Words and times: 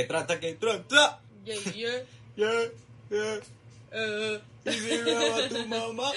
que 0.00 0.06
trata, 0.06 0.40
que 0.40 0.54
trata. 0.54 1.20
Yeah, 1.44 1.58
yeah. 1.74 2.02
Yeah, 2.36 2.70
yeah. 3.10 4.40
Y 4.64 4.72
si 4.72 4.96
graba 4.98 5.48
tu 5.48 5.66
mamá, 5.66 6.12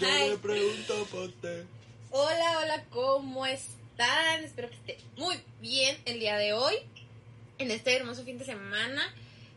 yo 0.00 0.28
le 0.30 0.38
pregunto 0.38 1.06
por 1.10 1.28
ti. 1.32 1.66
Hola, 2.10 2.58
hola, 2.60 2.84
¿cómo 2.90 3.44
están? 3.46 4.44
Espero 4.44 4.68
que 4.68 4.76
esté 4.76 4.98
muy 5.16 5.40
bien 5.60 5.98
el 6.04 6.20
día 6.20 6.36
de 6.36 6.52
hoy, 6.52 6.76
en 7.58 7.70
este 7.72 7.96
hermoso 7.96 8.22
fin 8.24 8.38
de 8.38 8.44
semana, 8.44 9.02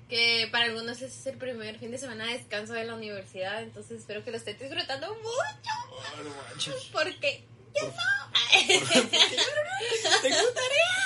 que 0.08 0.48
para 0.52 0.66
algunos 0.66 1.02
es 1.02 1.26
el 1.28 1.38
primer 1.38 1.78
fin 1.78 1.92
de 1.92 2.00
semana 2.00 2.26
de 2.26 2.34
descanso 2.38 2.74
de 2.74 2.86
la 2.86 2.96
universidad, 2.96 3.62
entonces 3.62 4.00
espero 4.00 4.24
que 4.24 4.32
lo 4.32 4.38
estén 4.38 4.58
disfrutando 4.58 5.16
mucho, 5.16 6.70
no 6.70 6.76
porque 6.92 7.44
yo 7.80 7.86
Por- 7.86 7.94
no. 7.94 8.30
Tengo 10.22 10.48
tarea. 10.54 10.99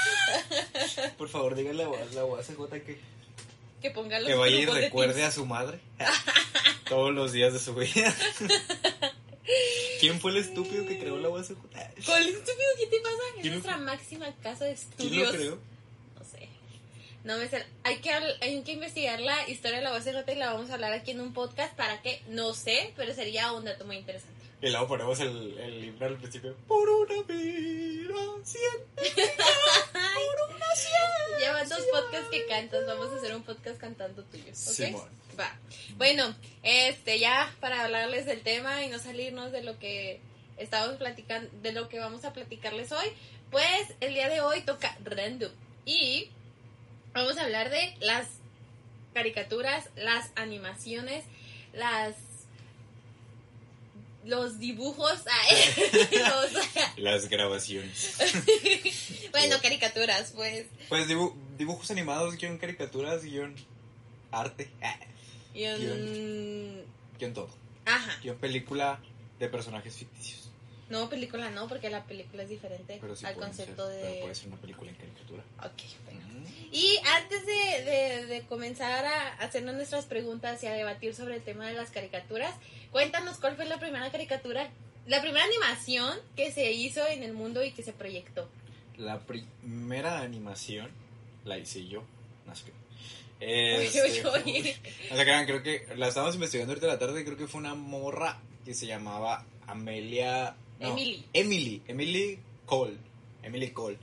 Por 1.17 1.29
favor, 1.29 1.55
díganle 1.55 1.83
a 1.83 1.89
la 2.13 2.25
UACJ 2.25 2.55
que, 2.85 2.99
que 3.81 3.91
pongan 3.91 4.21
los 4.23 4.29
que 4.31 4.35
vaya 4.35 4.55
y 4.57 4.65
recuerde 4.65 5.23
a 5.23 5.31
su 5.31 5.45
madre 5.45 5.79
todos 6.89 7.13
los 7.13 7.31
días 7.31 7.53
de 7.53 7.59
su 7.59 7.73
vida. 7.75 8.13
¿Quién 9.99 10.19
fue 10.19 10.31
el 10.31 10.37
estúpido 10.37 10.85
que 10.85 10.99
creó 10.99 11.17
la 11.17 11.29
UACJ? 11.29 11.51
¿Cuál 12.05 12.27
estúpido 12.27 12.69
qué 12.77 12.87
te 12.87 12.99
pasa? 12.99 13.15
Es 13.35 13.41
¿Quién 13.41 13.45
lo- 13.47 13.51
nuestra 13.59 13.77
máxima 13.77 14.33
casa 14.41 14.65
de 14.65 14.75
¿Quién 14.75 14.89
estudios. 15.13 15.27
lo 15.27 15.31
creó? 15.33 15.59
No 16.19 16.25
sé. 16.25 16.49
No 17.23 17.37
me 17.37 17.47
sé. 17.47 17.65
Hay 17.83 17.97
que, 17.99 18.11
hay 18.11 18.61
que 18.63 18.71
investigar 18.73 19.19
la 19.19 19.47
historia 19.49 19.77
de 19.77 19.83
la 19.83 19.91
base 19.91 20.11
y 20.11 20.35
la 20.35 20.53
vamos 20.53 20.69
a 20.69 20.73
hablar 20.73 20.93
aquí 20.93 21.11
en 21.11 21.21
un 21.21 21.33
podcast 21.33 21.73
para 21.75 22.02
que, 22.02 22.21
no 22.27 22.53
sé, 22.53 22.93
pero 22.97 23.13
sería 23.13 23.52
un 23.53 23.65
dato 23.65 23.85
muy 23.85 23.97
interesante. 23.97 24.33
Y 24.64 24.69
luego 24.69 24.88
ponemos 24.88 25.19
el, 25.19 25.59
el 25.59 25.81
libro 25.81 26.08
al 26.08 26.17
principio. 26.17 26.56
Por 26.69 26.89
una 26.89 27.22
vida. 27.23 28.14
Por 28.14 28.16
una 28.16 28.45
ciencia. 30.73 31.38
Llevan 31.38 31.67
dos 31.67 31.81
podcasts 31.92 32.30
que 32.31 32.45
cantas, 32.45 32.86
vamos 32.88 33.11
a 33.11 33.17
hacer 33.17 33.36
un 33.36 33.44
podcast 33.44 33.78
cantando 33.78 34.23
tuyo, 34.23 34.45
¿ok? 34.45 34.53
Simón. 34.53 35.09
Va. 35.38 35.59
Bueno, 35.97 36.33
este, 36.61 37.20
ya 37.20 37.53
para 37.59 37.83
hablarles 37.83 38.25
del 38.25 38.39
tema 38.42 38.86
y 38.86 38.89
no 38.89 39.00
salirnos 39.00 39.52
de 39.52 39.64
lo 39.64 39.78
que 39.80 40.22
estamos 40.55 40.95
platicando, 40.95 41.50
de 41.61 41.73
lo 41.73 41.89
que 41.89 42.00
vamos 42.00 42.23
a 42.23 42.31
platicarles 42.31 42.94
hoy, 42.94 43.08
pues 43.52 43.94
el 44.00 44.14
día 44.14 44.30
de 44.30 44.39
hoy 44.39 44.61
toca 44.61 44.98
random 45.03 45.52
y 45.86 46.30
vamos 47.11 47.38
a 47.38 47.44
hablar 47.44 47.70
de 47.70 47.98
las 48.00 48.27
caricaturas, 49.14 49.89
las 49.98 50.31
animaciones, 50.36 51.25
las 51.73 52.16
los 54.25 54.59
dibujos, 54.59 55.11
los- 56.11 56.67
Las 56.97 57.27
grabaciones. 57.29 58.16
bueno, 59.31 59.57
caricaturas, 59.61 60.31
pues, 60.35 60.65
Pues 60.89 61.07
dibu- 61.07 61.33
dibujos 61.57 61.89
animados, 61.91 62.35
guion 62.38 62.57
caricaturas, 62.57 63.23
guion 63.23 63.55
arte, 64.31 64.69
y 65.53 65.65
un- 65.65 66.83
guion 67.19 67.33
todo. 67.33 67.49
ajá, 67.85 68.19
Guión 68.21 68.38
película 68.38 68.99
de 69.39 69.49
personajes 69.49 69.95
ficticios. 69.95 70.49
no 70.89 71.09
película 71.09 71.49
no, 71.49 71.67
porque 71.67 71.89
la 71.89 72.03
película 72.05 72.43
es 72.43 72.49
diferente 72.49 72.99
sí 73.15 73.25
al 73.25 73.35
concepto 73.35 73.87
ser, 73.89 73.99
pero 74.02 74.13
de, 74.15 74.21
puede 74.21 74.35
ser 74.35 74.47
una 74.47 74.58
película 74.58 74.89
en 74.91 74.95
caricatura. 74.97 75.43
ok, 75.59 75.81
venga. 76.08 76.23
Y 76.71 76.97
antes 77.15 77.45
de, 77.45 77.53
de- 77.83 78.25
de 78.25 78.41
comenzar 78.47 79.05
a 79.05 79.33
hacernos 79.35 79.75
nuestras 79.75 80.05
preguntas 80.05 80.63
y 80.63 80.67
a 80.67 80.73
debatir 80.73 81.13
sobre 81.13 81.35
el 81.35 81.43
tema 81.43 81.67
de 81.67 81.73
las 81.75 81.91
caricaturas, 81.91 82.53
cuéntanos 82.94 83.38
cuál 83.39 83.58
fue 83.58 83.66
la 83.66 83.80
primera 83.80 84.09
caricatura, 84.09 84.69
la 85.08 85.19
primera 85.22 85.44
animación 85.44 86.17
que 86.37 86.54
se 86.54 86.71
hizo 86.71 87.05
en 87.08 87.23
el 87.23 87.33
mundo 87.33 87.61
y 87.64 87.71
que 87.71 87.83
se 87.83 87.92
proyectó. 87.92 88.48
La 88.98 89.20
primera 89.20 90.21
animación 90.21 90.89
la 91.43 91.58
hice 91.58 91.86
yo. 91.87 92.04
No 92.45 92.55
sé 92.55 92.71
Este, 93.39 94.02
oye, 94.02 94.26
oye. 94.26 94.77
O 95.11 95.15
sea, 95.15 95.26
crean, 95.26 95.45
creo 95.45 95.61
que 95.64 95.87
la 95.98 96.08
estábamos 96.08 96.36
investigando 96.36 96.71
ahorita 96.71 96.87
la 96.87 96.99
tarde 96.99 97.21
y 97.21 97.26
creo 97.26 97.36
que 97.37 97.48
fue 97.48 97.59
una 97.59 97.73
morra 97.76 98.39
que 98.64 98.73
se 98.73 98.86
llamaba 98.87 99.45
Amelia. 99.67 100.55
no, 100.80 100.92
Emily. 100.92 101.25
Emily. 101.33 101.81
Emily 101.87 102.39
Cole. 102.65 102.98
Emily 103.42 103.71
Cole. 103.71 103.98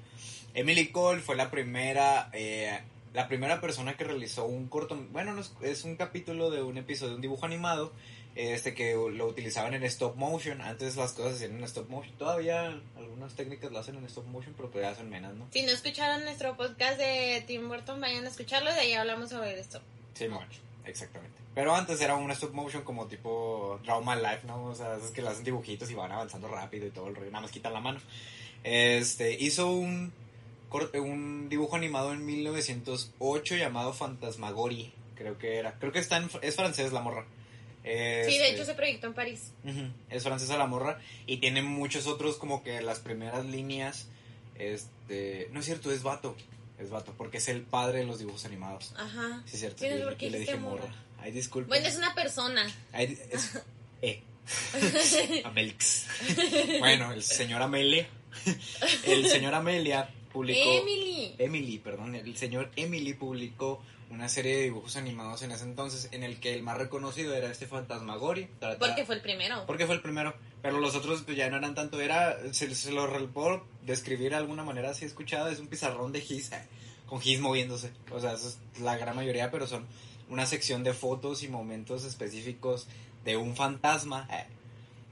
Emily 0.53 0.89
Cole 0.89 1.21
fue 1.23 1.37
la 1.37 1.51
primera. 1.51 2.29
eh, 2.35 2.79
la 3.15 3.27
primera 3.27 3.61
persona 3.61 3.97
que 3.97 4.05
realizó 4.05 4.45
un 4.47 4.69
corto. 4.69 4.97
Bueno, 5.11 5.35
no 5.35 5.41
es, 5.41 5.53
es 5.63 5.85
un 5.85 5.97
capítulo 5.97 6.51
de 6.51 6.63
un 6.63 6.79
episodio 6.79 7.11
de 7.11 7.17
un 7.17 7.23
dibujo 7.23 7.47
animado. 7.47 7.93
Este 8.37 8.75
que 8.75 8.95
lo 8.95 9.27
utilizaban 9.27 9.75
en 9.75 9.83
stop 9.85 10.17
motion. 10.17 10.61
Antes 10.61 10.97
las 10.97 11.13
cosas 11.13 11.39
se 11.39 11.45
hacían 11.45 11.59
en 11.59 11.65
stop 11.65 11.89
motion. 11.89 12.17
Todavía 12.17 12.81
algunas 12.97 13.35
técnicas 13.35 13.73
lo 13.73 13.79
hacen 13.79 13.97
en 13.97 14.05
stop 14.05 14.27
motion, 14.27 14.55
pero 14.57 14.69
todavía 14.69 14.95
son 14.95 15.11
menos, 15.11 15.35
¿no? 15.35 15.49
Si 15.53 15.63
no 15.63 15.73
escucharon 15.73 16.25
nuestro 16.25 16.57
podcast 16.57 16.99
de 16.99 17.43
Tim 17.47 17.69
Burton, 17.69 18.01
vayan 18.01 18.25
a 18.25 18.29
escucharlo, 18.29 18.73
de 18.73 18.81
ahí 18.81 18.93
hablamos 18.93 19.31
sobre 19.31 19.59
esto. 19.59 19.81
Sí, 20.15 20.29
mucho, 20.29 20.61
exactamente. 20.85 21.41
Pero 21.55 21.75
antes 21.75 22.01
era 22.01 22.15
un 22.15 22.31
stop 22.31 22.55
motion 22.55 22.85
como 22.85 23.07
tipo 23.07 23.81
Trauma 23.85 24.15
Life, 24.15 24.47
¿no? 24.47 24.65
O 24.65 24.75
sea, 24.75 24.97
es 24.97 25.11
que 25.11 25.23
le 25.23 25.29
hacen 25.29 25.45
dibujitos 25.45 25.91
y 25.91 25.95
van 25.95 26.13
avanzando 26.13 26.49
rápido 26.49 26.87
y 26.87 26.91
todo 26.91 27.09
el 27.09 27.17
rollo, 27.17 27.31
nada 27.31 27.43
más 27.43 27.51
quitan 27.51 27.73
la 27.73 27.81
mano. 27.81 28.01
Este, 28.63 29.33
hizo 29.33 29.73
un, 29.73 30.13
un 30.95 31.49
dibujo 31.49 31.77
animado 31.77 32.13
en 32.13 32.25
1908 32.25 33.57
llamado 33.57 33.93
Fantasmagorie, 33.93 34.93
creo 35.17 35.39
que 35.39 35.59
era. 35.59 35.75
Creo 35.79 35.91
que 35.91 35.99
está 35.99 36.19
en, 36.19 36.31
es 36.43 36.55
francés 36.55 36.93
la 36.93 37.01
morra. 37.01 37.27
Sí, 37.83 37.89
de 37.89 38.23
Este, 38.27 38.51
hecho 38.55 38.65
se 38.65 38.75
proyectó 38.75 39.07
en 39.07 39.15
París. 39.15 39.53
Es 40.11 40.23
francesa 40.23 40.57
la 40.59 40.67
morra 40.67 41.01
y 41.27 41.39
tiene 41.39 41.63
muchos 41.63 42.07
otros 42.07 42.37
como 42.37 42.63
que 42.63 42.81
las 42.83 42.99
primeras 43.01 43.47
líneas, 43.47 44.09
este, 44.59 45.49
no 45.53 45.61
es 45.61 45.67
cierto, 45.67 45.91
es 45.91 46.03
vato, 46.03 46.37
es 46.79 46.91
vato, 46.91 47.15
porque 47.17 47.39
es 47.39 47.49
el 47.49 47.63
padre 47.63 48.01
de 48.01 48.05
los 48.07 48.19
dibujos 48.19 48.45
animados. 48.45 48.93
Ajá. 48.97 49.43
Sí, 49.47 49.55
es 49.55 49.61
cierto. 49.61 49.87
Yo- 49.87 50.05
por 50.05 50.17
qué 50.17 50.27
yo 50.27 50.33
le 50.33 50.39
dije 50.41 50.57
morra. 50.57 50.83
morra. 50.87 50.95
Ay, 51.19 51.33
disculpe. 51.33 51.69
Bueno, 51.69 51.87
es 51.89 51.97
una 51.97 52.15
persona. 52.15 52.67
Ay, 52.93 53.19
es- 53.31 53.59
eh. 54.03 54.23
Amelix. 55.45 56.07
bueno, 56.81 57.13
el 57.13 57.23
señor 57.23 57.63
Amelia. 57.63 58.09
El 59.05 59.27
señor 59.29 59.55
Amelia 59.55 60.09
publicó. 60.33 60.61
Emily. 60.83 61.35
Emily, 61.39 61.79
perdón. 61.79 62.15
El 62.15 62.37
señor 62.37 62.71
Emily 62.77 63.15
publicó 63.15 63.83
una 64.11 64.29
serie 64.29 64.57
de 64.57 64.63
dibujos 64.65 64.97
animados 64.97 65.43
en 65.43 65.53
ese 65.53 65.65
entonces 65.65 66.09
en 66.13 66.23
el 66.25 66.41
que 66.41 66.53
el 66.55 66.63
más 66.63 66.77
reconocido 66.77 67.35
era 67.35 67.51
este 67.51 67.67
Fantasmagorie. 67.67 68.51
Trata- 68.59 68.79
Porque 68.79 69.05
fue 69.07 69.15
el 69.15 69.23
primero. 69.23 69.65
porque 69.67 69.87
fue 69.87 69.95
el 69.95 70.03
primero. 70.03 70.35
Pero 70.63 70.79
los 70.81 70.95
otros 70.97 71.23
pues, 71.23 71.37
ya 71.37 71.49
no 71.49 71.57
eran 71.57 71.75
tanto. 71.75 72.01
Era. 72.01 72.37
Se, 72.53 72.75
se 72.75 72.93
lo 72.93 73.09
puedo 73.33 73.65
describir 73.83 74.31
de 74.31 74.37
alguna 74.37 74.63
manera 74.65 74.91
así 74.91 75.05
escuchada. 75.05 75.51
Es 75.51 75.59
un 75.61 75.69
pizarrón 75.69 76.13
de 76.13 76.21
gis. 76.21 76.53
eh, 76.53 76.63
Con 77.07 77.21
gis 77.21 77.41
moviéndose. 77.41 77.93
O 78.13 78.21
sea, 78.21 78.33
eso 78.35 78.49
es 78.49 78.81
la 78.81 78.97
gran 78.99 79.17
mayoría. 79.17 79.51
Pero 79.51 79.67
son 79.67 79.87
una 80.29 80.45
sección 80.47 80.85
de 80.85 80.93
fotos 80.93 81.43
y 81.43 81.49
momentos 81.49 82.05
específicos 82.05 82.89
de 83.25 83.37
un 83.37 83.57
fantasma. 83.57 84.27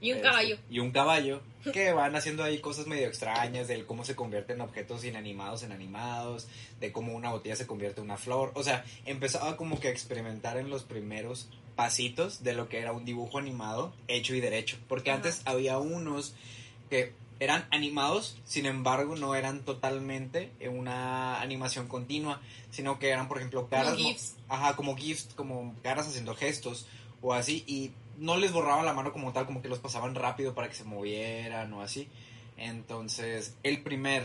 Y 0.01 0.11
un 0.11 0.17
este, 0.17 0.29
caballo. 0.29 0.57
Y 0.69 0.79
un 0.79 0.91
caballo. 0.91 1.41
Que 1.73 1.91
van 1.91 2.15
haciendo 2.15 2.43
ahí 2.43 2.59
cosas 2.59 2.87
medio 2.87 3.07
extrañas. 3.07 3.67
De 3.67 3.85
cómo 3.85 4.05
se 4.05 4.15
convierten 4.15 4.61
objetos 4.61 5.03
inanimados 5.03 5.63
en 5.63 5.71
animados. 5.73 6.47
De 6.79 6.91
cómo 6.91 7.13
una 7.13 7.31
botella 7.31 7.55
se 7.57 7.67
convierte 7.67 7.99
en 7.99 8.05
una 8.05 8.17
flor. 8.17 8.51
O 8.55 8.63
sea, 8.63 8.85
empezaba 9.05 9.57
como 9.57 9.79
que 9.79 9.89
a 9.89 9.91
experimentar 9.91 10.57
en 10.57 10.69
los 10.69 10.83
primeros 10.83 11.49
pasitos 11.75 12.43
de 12.43 12.53
lo 12.53 12.69
que 12.69 12.79
era 12.79 12.91
un 12.93 13.03
dibujo 13.05 13.37
animado 13.37 13.93
hecho 14.07 14.35
y 14.35 14.41
derecho. 14.41 14.77
Porque 14.87 15.11
Ajá. 15.11 15.17
antes 15.17 15.41
había 15.45 15.77
unos 15.79 16.33
que 16.89 17.13
eran 17.39 17.65
animados, 17.71 18.37
sin 18.43 18.65
embargo 18.65 19.15
no 19.15 19.33
eran 19.33 19.63
totalmente 19.63 20.51
una 20.69 21.39
animación 21.39 21.87
continua, 21.87 22.41
sino 22.69 22.99
que 22.99 23.09
eran 23.09 23.29
por 23.29 23.37
ejemplo 23.37 23.69
caras, 23.69 23.91
mo- 23.91 23.97
GIFs. 23.97 24.35
ajá, 24.49 24.75
como 24.75 24.97
gifs, 24.97 25.29
como 25.35 25.73
caras 25.81 26.07
haciendo 26.07 26.35
gestos 26.35 26.85
o 27.21 27.33
así 27.33 27.63
y 27.65 27.91
no 28.19 28.37
les 28.37 28.51
borraban 28.51 28.85
la 28.85 28.93
mano 28.93 29.11
como 29.11 29.33
tal, 29.33 29.45
como 29.45 29.61
que 29.61 29.67
los 29.69 29.79
pasaban 29.79 30.13
rápido 30.15 30.53
para 30.53 30.67
que 30.69 30.75
se 30.75 30.83
movieran 30.83 31.71
o 31.73 31.81
así. 31.81 32.07
Entonces, 32.57 33.55
el 33.63 33.81
primer 33.81 34.23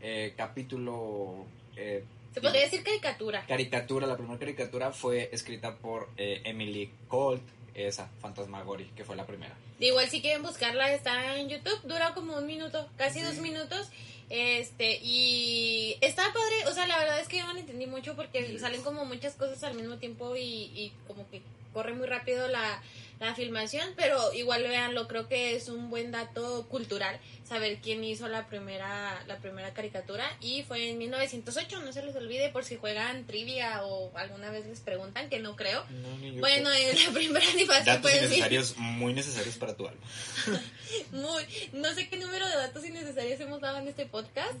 eh, 0.00 0.34
capítulo 0.36 1.44
eh, 1.76 2.04
Se 2.34 2.40
podría 2.40 2.62
decir 2.62 2.82
caricatura. 2.82 3.44
caricatura, 3.46 4.06
la 4.06 4.16
primera 4.16 4.38
caricatura 4.38 4.92
fue 4.92 5.28
escrita 5.32 5.76
por 5.76 6.08
eh, 6.16 6.40
Emily 6.44 6.90
Colt, 7.08 7.42
esa, 7.74 8.08
Fantasmagorie, 8.20 8.88
que 8.96 9.04
fue 9.04 9.16
la 9.16 9.26
primera. 9.26 9.54
De 9.78 9.86
igual 9.88 10.08
si 10.08 10.20
quieren 10.20 10.42
buscarla 10.42 10.92
está 10.92 11.36
en 11.36 11.48
YouTube, 11.48 11.80
dura 11.84 12.14
como 12.14 12.36
un 12.36 12.46
minuto, 12.46 12.88
casi 12.96 13.20
dos 13.20 13.36
minutos. 13.38 13.90
Este, 14.30 14.98
y 15.02 15.96
está 16.00 16.22
padre, 16.32 16.66
o 16.70 16.72
sea, 16.72 16.86
la 16.86 16.96
verdad 16.98 17.20
es 17.20 17.28
que 17.28 17.38
yo 17.38 17.46
no 17.46 17.52
lo 17.52 17.58
entendí 17.58 17.86
mucho 17.86 18.14
porque 18.16 18.46
Sí. 18.46 18.58
salen 18.58 18.82
como 18.82 19.04
muchas 19.04 19.34
cosas 19.34 19.62
al 19.64 19.74
mismo 19.74 19.96
tiempo 19.98 20.36
y, 20.36 20.42
y 20.74 20.92
como 21.06 21.28
que 21.28 21.42
corre 21.72 21.94
muy 21.94 22.06
rápido 22.06 22.48
la, 22.48 22.82
la 23.20 23.34
filmación, 23.34 23.88
pero 23.96 24.32
igual 24.32 24.62
véanlo, 24.62 25.06
creo 25.08 25.28
que 25.28 25.54
es 25.54 25.68
un 25.68 25.90
buen 25.90 26.10
dato 26.10 26.66
cultural 26.68 27.18
saber 27.48 27.78
quién 27.82 28.02
hizo 28.02 28.28
la 28.28 28.46
primera 28.46 29.22
la 29.26 29.38
primera 29.38 29.74
caricatura 29.74 30.24
y 30.40 30.62
fue 30.62 30.88
en 30.90 30.98
1908, 30.98 31.82
no 31.82 31.92
se 31.92 32.02
les 32.02 32.16
olvide 32.16 32.48
por 32.48 32.64
si 32.64 32.76
juegan 32.76 33.26
trivia 33.26 33.84
o 33.84 34.10
alguna 34.16 34.50
vez 34.50 34.66
les 34.66 34.80
preguntan, 34.80 35.28
que 35.28 35.38
no 35.38 35.54
creo. 35.54 35.84
No. 35.90 36.40
Bueno, 36.40 36.72
en 36.72 37.04
la 37.04 37.10
primera 37.12 37.46
animación 37.46 37.84
Datos 37.84 38.10
pues 38.10 38.16
innecesarios, 38.22 38.76
muy 38.78 39.12
necesarios 39.12 39.56
para 39.56 39.76
tu 39.76 39.86
alma. 39.86 40.00
Muy, 41.10 41.42
no 41.72 41.94
sé 41.94 42.08
qué 42.08 42.18
número 42.18 42.46
de 42.46 42.54
datos 42.54 42.84
innecesarios 42.84 43.40
hemos 43.40 43.62
dado 43.62 43.78
en 43.78 43.88
este 43.88 44.04
podcast, 44.04 44.54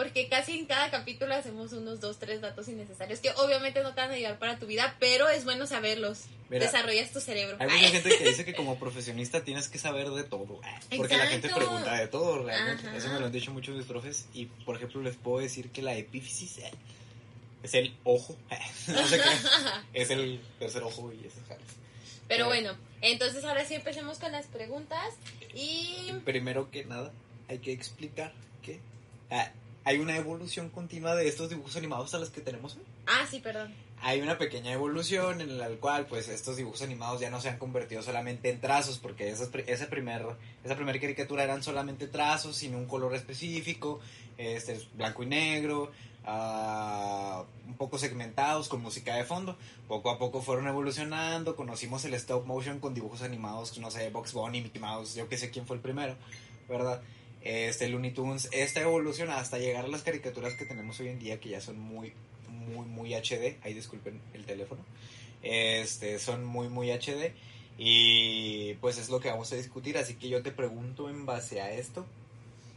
porque 0.00 0.28
casi 0.30 0.58
en 0.58 0.64
cada 0.64 0.90
capítulo 0.90 1.34
hacemos 1.34 1.74
unos 1.74 2.00
dos, 2.00 2.18
tres 2.18 2.40
datos 2.40 2.66
innecesarios 2.68 3.20
que 3.20 3.28
obviamente 3.32 3.82
no 3.82 3.92
te 3.92 4.00
van 4.00 4.10
a 4.10 4.14
ayudar 4.14 4.38
para 4.38 4.58
tu 4.58 4.64
vida, 4.64 4.96
pero 4.98 5.28
es 5.28 5.44
bueno 5.44 5.66
saberlos. 5.66 6.20
Mira, 6.48 6.64
Desarrollas 6.64 7.10
tu 7.12 7.20
cerebro. 7.20 7.58
Hay 7.60 7.68
mucha 7.68 7.88
gente 7.90 8.08
que 8.16 8.24
dice 8.30 8.46
que 8.46 8.54
como 8.54 8.78
profesionista 8.78 9.44
tienes 9.44 9.68
que 9.68 9.78
saber 9.78 10.08
de 10.08 10.24
todo. 10.24 10.58
eh, 10.90 10.96
Porque 10.96 11.18
la 11.18 11.26
gente 11.26 11.50
pregunta 11.50 11.94
de 11.96 12.08
todo, 12.08 12.44
realmente. 12.44 12.86
Ajá. 12.88 12.96
Eso 12.96 13.08
me 13.12 13.20
lo 13.20 13.26
han 13.26 13.32
dicho 13.32 13.50
muchos 13.52 13.76
mis 13.76 13.84
profes. 13.84 14.26
Y, 14.32 14.46
por 14.46 14.76
ejemplo, 14.76 15.02
les 15.02 15.16
puedo 15.16 15.40
decir 15.40 15.68
que 15.70 15.82
la 15.82 15.94
epífisis 15.94 16.56
eh, 16.58 16.70
es 17.62 17.74
el 17.74 17.94
ojo. 18.04 18.38
no 18.88 19.06
sé 19.06 19.18
qué. 19.18 20.00
Es 20.00 20.08
el 20.08 20.40
tercer 20.58 20.82
ojo 20.82 21.12
y 21.12 21.18
jales. 21.46 21.62
Pero 22.26 22.44
Eh. 22.44 22.48
bueno, 22.48 22.74
entonces 23.02 23.44
ahora 23.44 23.66
sí 23.66 23.74
empecemos 23.74 24.18
con 24.18 24.32
las 24.32 24.46
preguntas 24.46 25.12
y... 25.54 26.10
Primero 26.24 26.70
que 26.70 26.86
nada, 26.86 27.12
hay 27.48 27.58
que 27.58 27.72
explicar 27.72 28.32
que 28.62 28.80
ah, 29.30 29.52
hay 29.90 29.98
una 29.98 30.16
evolución 30.16 30.68
continua 30.68 31.16
de 31.16 31.26
estos 31.26 31.50
dibujos 31.50 31.74
animados 31.74 32.14
a 32.14 32.18
los 32.18 32.30
que 32.30 32.40
tenemos 32.40 32.76
hoy. 32.76 32.82
Ah, 33.08 33.26
sí, 33.28 33.40
perdón. 33.40 33.74
Hay 34.02 34.20
una 34.20 34.38
pequeña 34.38 34.72
evolución 34.72 35.40
en 35.40 35.58
la 35.58 35.68
cual 35.68 36.06
pues 36.06 36.28
estos 36.28 36.56
dibujos 36.56 36.82
animados 36.82 37.20
ya 37.20 37.28
no 37.28 37.40
se 37.40 37.48
han 37.48 37.58
convertido 37.58 38.00
solamente 38.00 38.50
en 38.50 38.60
trazos 38.60 38.98
porque 38.98 39.28
esas, 39.28 39.50
esa 39.66 39.88
primer, 39.88 40.24
esa 40.62 40.76
primera 40.76 41.00
caricatura 41.00 41.42
eran 41.42 41.64
solamente 41.64 42.06
trazos 42.06 42.54
sin 42.54 42.76
un 42.76 42.86
color 42.86 43.16
específico, 43.16 43.98
este, 44.38 44.80
blanco 44.94 45.24
y 45.24 45.26
negro, 45.26 45.90
ah, 46.24 47.42
un 47.66 47.74
poco 47.74 47.98
segmentados 47.98 48.68
con 48.68 48.80
música 48.80 49.16
de 49.16 49.24
fondo. 49.24 49.58
Poco 49.88 50.10
a 50.10 50.20
poco 50.20 50.40
fueron 50.40 50.68
evolucionando, 50.68 51.56
conocimos 51.56 52.04
el 52.04 52.14
stop 52.14 52.46
motion 52.46 52.78
con 52.78 52.94
dibujos 52.94 53.22
animados, 53.22 53.76
no 53.78 53.90
sé, 53.90 54.08
Box 54.10 54.34
Bunny, 54.34 54.60
Mickey 54.60 54.80
Mouse, 54.80 55.16
yo 55.16 55.28
que 55.28 55.36
sé 55.36 55.50
quién 55.50 55.66
fue 55.66 55.74
el 55.74 55.82
primero, 55.82 56.14
¿verdad? 56.68 57.02
Este 57.42 57.88
Looney 57.88 58.12
Tunes, 58.12 58.48
esta 58.52 58.80
evolución 58.80 59.30
hasta 59.30 59.58
llegar 59.58 59.86
a 59.86 59.88
las 59.88 60.02
caricaturas 60.02 60.54
que 60.54 60.66
tenemos 60.66 61.00
hoy 61.00 61.08
en 61.08 61.18
día 61.18 61.40
que 61.40 61.48
ya 61.48 61.60
son 61.60 61.78
muy 61.78 62.12
muy 62.50 62.86
muy 62.86 63.14
HD, 63.14 63.56
ahí 63.62 63.74
disculpen 63.74 64.20
el 64.34 64.44
teléfono. 64.44 64.84
Este, 65.42 66.18
son 66.18 66.44
muy 66.44 66.68
muy 66.68 66.90
HD 66.90 67.32
y 67.78 68.74
pues 68.74 68.98
es 68.98 69.08
lo 69.08 69.20
que 69.20 69.30
vamos 69.30 69.52
a 69.52 69.56
discutir, 69.56 69.96
así 69.96 70.14
que 70.14 70.28
yo 70.28 70.42
te 70.42 70.50
pregunto 70.50 71.08
en 71.08 71.24
base 71.24 71.62
a 71.62 71.72
esto, 71.72 72.04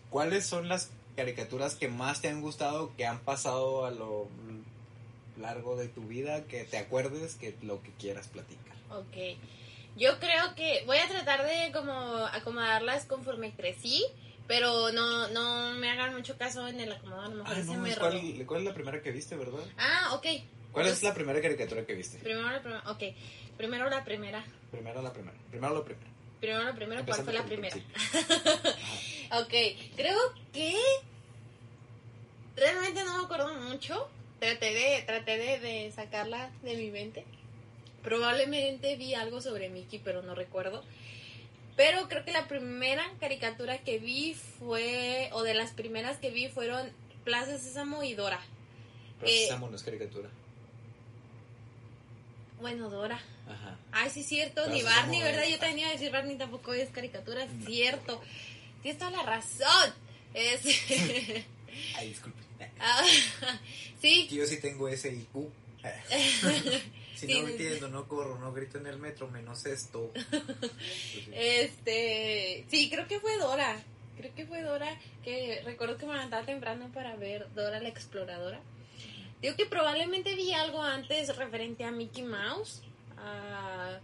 ¿cuáles 0.09 0.45
son 0.45 0.69
las 0.69 0.91
caricaturas 1.17 1.75
que 1.75 1.89
más 1.89 2.21
te 2.21 2.29
han 2.29 2.41
gustado, 2.41 2.95
que 2.95 3.05
han 3.05 3.19
pasado 3.19 3.85
a 3.85 3.91
lo 3.91 4.29
largo 5.37 5.75
de 5.75 5.89
tu 5.89 6.03
vida, 6.03 6.45
que 6.45 6.63
te 6.63 6.77
acuerdes, 6.77 7.35
que 7.35 7.55
lo 7.61 7.81
que 7.83 7.91
quieras 7.99 8.27
platicar? 8.29 8.75
Ok. 8.91 9.37
Yo 9.95 10.19
creo 10.19 10.55
que 10.55 10.83
voy 10.85 10.97
a 10.97 11.07
tratar 11.07 11.45
de 11.45 11.71
como 11.71 11.91
acomodarlas 11.91 13.05
conforme 13.05 13.51
crecí, 13.51 14.03
pero 14.47 14.91
no, 14.91 15.27
no 15.29 15.71
me 15.73 15.89
hagan 15.89 16.13
mucho 16.15 16.37
caso 16.37 16.67
en 16.67 16.79
el 16.79 16.91
acomodado, 16.91 17.25
a 17.25 17.29
lo 17.29 17.35
mejor 17.43 17.53
Ah, 17.57 17.59
se 17.61 17.65
no, 17.65 17.81
me 17.81 17.89
es 17.89 17.97
rodó. 17.97 18.11
¿cuál, 18.19 18.45
cuál 18.45 18.59
es 18.61 18.65
la 18.67 18.73
primera 18.73 19.01
que 19.01 19.11
viste, 19.11 19.35
verdad? 19.35 19.63
Ah, 19.77 20.11
ok. 20.13 20.23
¿Cuál 20.71 20.85
Pues, 20.85 20.97
es 20.97 21.03
la 21.03 21.13
primera 21.13 21.41
caricatura 21.41 21.85
que 21.85 21.93
viste? 21.93 22.17
Primero 22.19 22.49
la 22.51 22.61
primera, 22.61 22.91
ok. 22.91 23.03
Primero 23.57 23.89
la 23.89 24.03
primera. 24.03 24.43
Primero 24.71 25.01
la 25.01 25.13
primera. 25.13 25.37
Primero 25.51 25.73
lo 25.75 25.83
primero. 25.85 26.07
Primero 26.39 26.63
la 26.63 26.73
primera, 26.73 27.05
¿cuál 27.05 27.23
fue 27.23 27.33
la 27.33 27.43
primera? 27.45 27.75
Ok, 29.35 29.53
creo 29.95 30.17
que 30.51 30.75
realmente 32.55 33.03
no 33.03 33.17
me 33.17 33.23
acuerdo 33.25 33.53
mucho. 33.55 34.09
Traté 34.39 34.73
de, 34.73 35.03
traté 35.07 35.37
de, 35.37 35.59
de 35.59 35.91
sacarla 35.91 36.51
de 36.63 36.75
mi 36.75 36.91
mente. 36.91 37.25
Probablemente 38.03 38.95
vi 38.97 39.13
algo 39.15 39.41
sobre 39.41 39.69
Mickey, 39.69 39.99
pero 40.03 40.21
no 40.21 40.35
recuerdo. 40.35 40.83
Pero 41.75 42.07
creo 42.07 42.23
que 42.23 42.31
la 42.31 42.47
primera 42.47 43.03
caricatura 43.19 43.79
que 43.79 43.97
vi 43.97 44.35
fue, 44.59 45.29
o 45.33 45.41
de 45.43 45.53
las 45.55 45.71
primeras 45.71 46.17
que 46.17 46.29
vi 46.29 46.47
fueron 46.47 46.91
Plaza 47.23 47.57
Sésamo 47.57 48.03
y 48.03 48.13
Dora. 48.13 48.39
Pero 49.19 49.31
Eh, 49.31 49.39
Sésamo 49.41 49.69
no 49.69 49.75
es 49.75 49.83
caricatura. 49.83 50.29
Bueno, 52.61 52.89
Dora. 52.89 53.19
Ajá. 53.47 53.77
Ay, 53.91 54.09
sí, 54.09 54.23
cierto, 54.23 54.55
Plaza 54.65 54.69
ni 54.71 54.83
Barney, 54.83 55.19
Sésamo 55.19 55.25
¿verdad? 55.25 55.43
es- 55.45 55.49
Yo 55.51 55.59
también 55.59 55.79
iba 55.79 55.89
a 55.89 55.93
decir 55.93 56.11
Barney 56.11 56.37
tampoco 56.37 56.73
es 56.73 56.89
caricatura, 56.91 57.45
No. 57.45 57.65
cierto. 57.65 58.21
Tienes 58.81 58.99
toda 58.99 59.11
la 59.11 59.23
razón. 59.23 59.93
Es... 60.33 60.61
Ay, 61.95 62.09
disculpe. 62.09 62.39
Ah, 62.79 63.03
sí, 64.01 64.27
Que 64.29 64.35
yo 64.35 64.45
sí 64.45 64.57
tengo 64.59 64.87
ese 64.87 65.09
IQ. 65.13 65.49
si 67.27 67.41
no 67.41 67.47
sí. 67.47 67.51
entiendo, 67.53 67.89
no 67.89 68.07
corro, 68.07 68.37
no 68.39 68.53
grito 68.53 68.77
en 68.77 68.87
el 68.87 68.97
metro, 68.97 69.29
menos 69.29 69.65
esto. 69.65 70.11
Pues 70.33 71.29
este, 71.31 72.65
sí, 72.69 72.89
creo 72.89 73.07
que 73.07 73.19
fue 73.19 73.37
Dora. 73.37 73.81
Creo 74.17 74.33
que 74.35 74.45
fue 74.45 74.61
Dora 74.61 74.99
que 75.23 75.61
recuerdo 75.65 75.97
que 75.97 76.05
me 76.05 76.13
levantaba 76.13 76.45
temprano 76.45 76.89
para 76.93 77.15
ver 77.15 77.47
Dora 77.53 77.79
la 77.79 77.89
exploradora. 77.89 78.59
Digo 79.41 79.55
que 79.55 79.65
probablemente 79.65 80.35
vi 80.35 80.53
algo 80.53 80.81
antes 80.81 81.35
referente 81.35 81.83
a 81.83 81.91
Mickey 81.91 82.23
Mouse, 82.23 82.81
ah, 83.17 83.99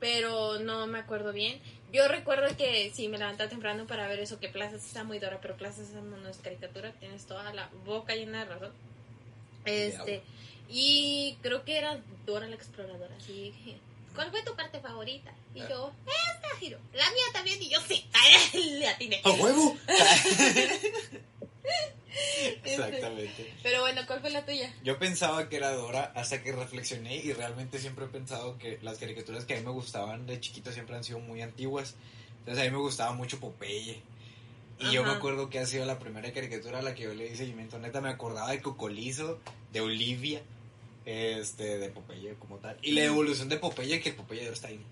pero 0.00 0.58
no 0.58 0.86
me 0.86 0.98
acuerdo 0.98 1.32
bien. 1.32 1.60
Yo 1.92 2.08
recuerdo 2.08 2.54
que 2.56 2.90
sí, 2.92 3.08
me 3.08 3.18
levantaba 3.18 3.48
temprano 3.48 3.86
para 3.86 4.08
ver 4.08 4.18
eso, 4.18 4.40
que 4.40 4.48
Plaza 4.48 4.78
Sésamo 4.78 5.14
y 5.14 5.20
Dora, 5.20 5.38
pero 5.40 5.56
Plaza 5.56 5.84
Sésamo 5.84 6.16
no 6.16 6.28
es 6.28 6.38
caricatura, 6.38 6.92
tienes 6.98 7.24
toda 7.24 7.54
la 7.54 7.70
boca 7.86 8.14
llena 8.14 8.40
de 8.40 8.50
razón. 8.50 8.72
Este, 9.64 10.22
y 10.68 11.36
creo 11.42 11.64
que 11.64 11.78
era 11.78 12.00
Dora 12.26 12.46
la 12.46 12.56
exploradora, 12.56 13.14
así 13.16 13.32
dije, 13.32 13.78
¿cuál 14.14 14.30
fue 14.30 14.42
tu 14.42 14.54
parte 14.54 14.80
favorita? 14.80 15.32
Y 15.54 15.60
yo, 15.60 15.92
esta, 16.06 16.56
Giro, 16.58 16.78
la 16.92 17.10
mía 17.10 17.24
también, 17.32 17.62
y 17.62 17.68
yo 17.70 17.80
sí, 17.80 18.04
le 18.78 18.88
atiné. 18.88 19.20
¡A 19.24 19.30
huevo! 19.30 19.76
Este, 22.14 22.74
Exactamente. 22.74 23.52
Pero 23.62 23.80
bueno, 23.80 24.02
¿cuál 24.06 24.20
fue 24.20 24.30
la 24.30 24.44
tuya? 24.44 24.72
Yo 24.84 24.98
pensaba 24.98 25.48
que 25.48 25.56
era 25.56 25.72
Dora 25.72 26.12
hasta 26.14 26.42
que 26.42 26.52
reflexioné 26.52 27.16
y 27.16 27.32
realmente 27.32 27.78
siempre 27.78 28.04
he 28.04 28.08
pensado 28.08 28.56
que 28.58 28.78
las 28.82 28.98
caricaturas 28.98 29.44
que 29.44 29.54
a 29.54 29.56
mí 29.58 29.64
me 29.64 29.72
gustaban 29.72 30.26
de 30.26 30.38
chiquito 30.40 30.70
siempre 30.70 30.94
han 30.94 31.02
sido 31.04 31.18
muy 31.18 31.42
antiguas. 31.42 31.94
Entonces 32.40 32.62
a 32.62 32.66
mí 32.66 32.70
me 32.70 32.82
gustaba 32.82 33.12
mucho 33.14 33.40
Popeye. 33.40 34.00
Y 34.78 34.92
yo 34.92 35.04
me 35.04 35.10
acuerdo 35.10 35.50
que 35.50 35.58
ha 35.58 35.66
sido 35.66 35.84
la 35.84 35.98
primera 35.98 36.32
caricatura 36.32 36.80
a 36.80 36.82
la 36.82 36.94
que 36.94 37.04
yo 37.04 37.14
le 37.14 37.28
di 37.28 37.36
seguimiento. 37.36 37.78
Neta 37.78 38.00
me 38.00 38.08
acordaba 38.08 38.50
de 38.50 38.60
Cocolizo, 38.60 39.38
de 39.72 39.80
Olivia, 39.80 40.42
este, 41.04 41.78
de 41.78 41.88
Popeye 41.90 42.34
como 42.34 42.56
tal. 42.56 42.76
Y 42.82 42.92
la 42.92 43.04
evolución 43.04 43.48
de 43.48 43.58
Popeye, 43.58 44.00
que 44.00 44.10
el 44.10 44.16
Popeye 44.16 44.40
de 44.40 44.46
ahora 44.46 44.54
está 44.54 44.68
bien, 44.68 44.82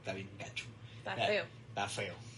está 0.00 0.12
bien 0.12 0.28
gacho. 0.38 0.66
Está 0.98 1.14
feo. 1.14 1.44
Está 1.68 1.88
feo. 1.88 2.31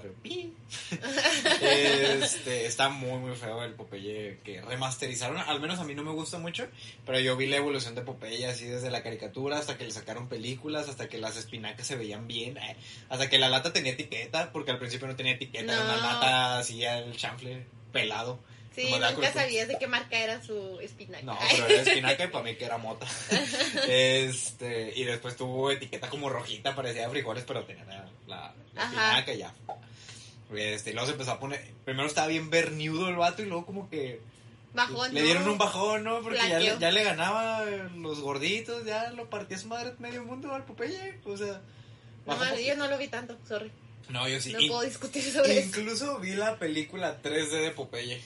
Este, 1.60 2.66
está 2.66 2.88
muy, 2.88 3.18
muy 3.18 3.36
feo 3.36 3.62
el 3.64 3.74
Popeye 3.74 4.38
que 4.44 4.60
remasterizaron. 4.60 5.38
Al 5.38 5.60
menos 5.60 5.78
a 5.78 5.84
mí 5.84 5.94
no 5.94 6.02
me 6.02 6.12
gusta 6.12 6.38
mucho. 6.38 6.66
Pero 7.04 7.18
yo 7.20 7.36
vi 7.36 7.46
la 7.46 7.56
evolución 7.56 7.94
de 7.94 8.02
Popeye 8.02 8.46
así 8.46 8.64
desde 8.66 8.90
la 8.90 9.02
caricatura 9.02 9.58
hasta 9.58 9.76
que 9.78 9.84
le 9.84 9.90
sacaron 9.90 10.28
películas, 10.28 10.88
hasta 10.88 11.08
que 11.08 11.18
las 11.18 11.36
espinacas 11.36 11.86
se 11.86 11.96
veían 11.96 12.26
bien, 12.26 12.56
eh, 12.58 12.76
hasta 13.08 13.28
que 13.28 13.38
la 13.38 13.48
lata 13.48 13.72
tenía 13.72 13.92
etiqueta, 13.92 14.52
porque 14.52 14.70
al 14.70 14.78
principio 14.78 15.06
no 15.06 15.16
tenía 15.16 15.32
etiqueta, 15.32 15.72
era 15.72 15.82
una 15.84 15.96
No. 15.96 16.02
lata 16.02 16.58
así 16.58 16.84
el 16.84 17.16
chanfle 17.16 17.66
pelado. 17.92 18.38
Sí, 18.74 18.90
Como 18.90 18.98
nunca 18.98 19.32
sabías 19.32 19.68
de 19.68 19.78
qué 19.78 19.86
marca 19.86 20.18
era 20.18 20.42
su 20.42 20.78
espinaca. 20.80 21.24
No, 21.24 21.38
pero 21.50 21.66
era 21.66 21.80
espinaca 21.80 22.24
y 22.24 22.26
para 22.32 22.44
mí 22.44 22.56
que 22.56 22.64
era 22.66 22.76
mota. 22.76 23.06
Este, 23.88 24.92
y 24.94 25.04
después 25.04 25.34
tuvo 25.36 25.70
etiqueta 25.70 26.10
como 26.10 26.28
rojita, 26.28 26.74
parecía 26.74 27.08
frijoles, 27.08 27.44
pero 27.46 27.64
tenía 27.64 27.84
la, 27.86 28.04
la, 28.26 28.54
la 28.76 28.82
Ajá. 28.84 29.18
espinaca 29.18 29.34
y 29.34 29.38
ya. 29.38 29.54
Este, 30.54 30.90
y 30.90 30.92
luego 30.92 31.06
se 31.06 31.12
empezó 31.12 31.32
a 31.32 31.40
poner, 31.40 31.60
primero 31.84 32.06
estaba 32.06 32.28
bien 32.28 32.50
verniudo 32.50 33.08
el 33.08 33.16
vato 33.16 33.42
y 33.42 33.46
luego 33.46 33.66
como 33.66 33.90
que 33.90 34.20
Bajón, 34.74 35.12
le 35.12 35.20
¿no? 35.20 35.26
dieron 35.26 35.48
un 35.48 35.58
bajón, 35.58 36.04
¿no? 36.04 36.20
Porque 36.20 36.38
ya 36.38 36.58
le, 36.60 36.78
ya 36.78 36.90
le 36.92 37.02
ganaba 37.02 37.64
los 37.96 38.20
gorditos, 38.20 38.84
ya 38.84 39.10
lo 39.10 39.28
partía 39.28 39.58
su 39.58 39.66
madre 39.68 39.94
medio 39.98 40.22
mundo 40.24 40.54
al 40.54 40.64
Popeye, 40.64 41.18
o 41.24 41.36
sea. 41.36 41.60
No, 42.26 42.36
poquito. 42.36 42.60
yo 42.60 42.76
no 42.76 42.86
lo 42.86 42.96
vi 42.98 43.08
tanto, 43.08 43.36
sorry. 43.48 43.72
No, 44.08 44.28
yo 44.28 44.40
sí. 44.40 44.52
No 44.52 44.60
In- 44.60 44.68
puedo 44.68 44.82
discutir 44.82 45.22
sobre 45.24 45.58
eso. 45.58 45.68
incluso 45.80 46.18
vi 46.20 46.34
la 46.34 46.58
película 46.58 47.20
3D 47.22 47.50
de 47.62 47.70
Popeye. 47.72 48.20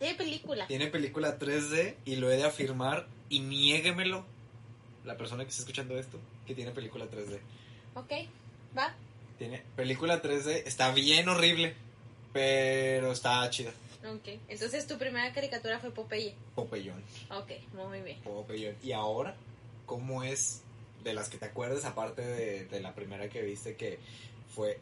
¿Qué 0.00 0.14
película? 0.14 0.66
Tiene 0.66 0.86
película 0.86 1.38
3D 1.38 1.96
y 2.04 2.16
lo 2.16 2.30
he 2.30 2.36
de 2.36 2.44
afirmar 2.44 3.06
y 3.28 3.40
niéguemelo 3.40 4.24
la 5.04 5.16
persona 5.16 5.44
que 5.44 5.50
está 5.50 5.62
escuchando 5.62 5.98
esto 5.98 6.18
que 6.46 6.54
tiene 6.54 6.70
película 6.70 7.04
3D. 7.06 7.38
Ok, 7.94 8.12
va. 8.78 8.94
Tiene 9.38 9.62
película 9.76 10.22
3D, 10.22 10.62
está 10.66 10.92
bien 10.92 11.28
horrible, 11.28 11.74
pero 12.32 13.12
está 13.12 13.48
chida. 13.50 13.72
Ok, 14.06 14.28
entonces 14.48 14.86
tu 14.86 14.98
primera 14.98 15.32
caricatura 15.32 15.78
fue 15.80 15.90
Popeye. 15.90 16.34
Popeyón, 16.54 17.02
Ok, 17.30 17.52
muy 17.72 18.00
bien. 18.02 18.20
Popeyón. 18.22 18.76
Y 18.82 18.92
ahora, 18.92 19.34
¿cómo 19.86 20.22
es 20.22 20.62
de 21.02 21.14
las 21.14 21.28
que 21.28 21.38
te 21.38 21.46
acuerdas 21.46 21.84
aparte 21.84 22.22
de, 22.22 22.66
de 22.66 22.80
la 22.80 22.94
primera 22.94 23.28
que 23.28 23.42
viste 23.42 23.76
que 23.76 23.98
fue 24.54 24.78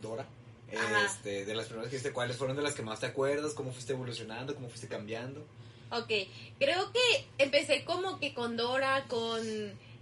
Dora? 0.00 0.26
Ajá. 0.74 1.04
Este, 1.04 1.44
de 1.44 1.54
las 1.54 1.66
primeras 1.66 1.90
que 1.90 1.96
viste, 1.96 2.12
¿cuáles 2.12 2.36
fueron 2.36 2.56
de 2.56 2.62
las 2.62 2.74
que 2.74 2.82
más 2.82 3.00
te 3.00 3.06
acuerdas? 3.06 3.52
¿Cómo 3.52 3.70
fuiste 3.70 3.92
evolucionando? 3.92 4.54
¿Cómo 4.54 4.68
fuiste 4.68 4.88
cambiando? 4.88 5.44
Ok, 5.90 6.10
creo 6.58 6.90
que 6.92 7.26
empecé 7.38 7.84
como 7.84 8.18
que 8.18 8.34
con 8.34 8.56
Dora, 8.56 9.04
con 9.06 9.40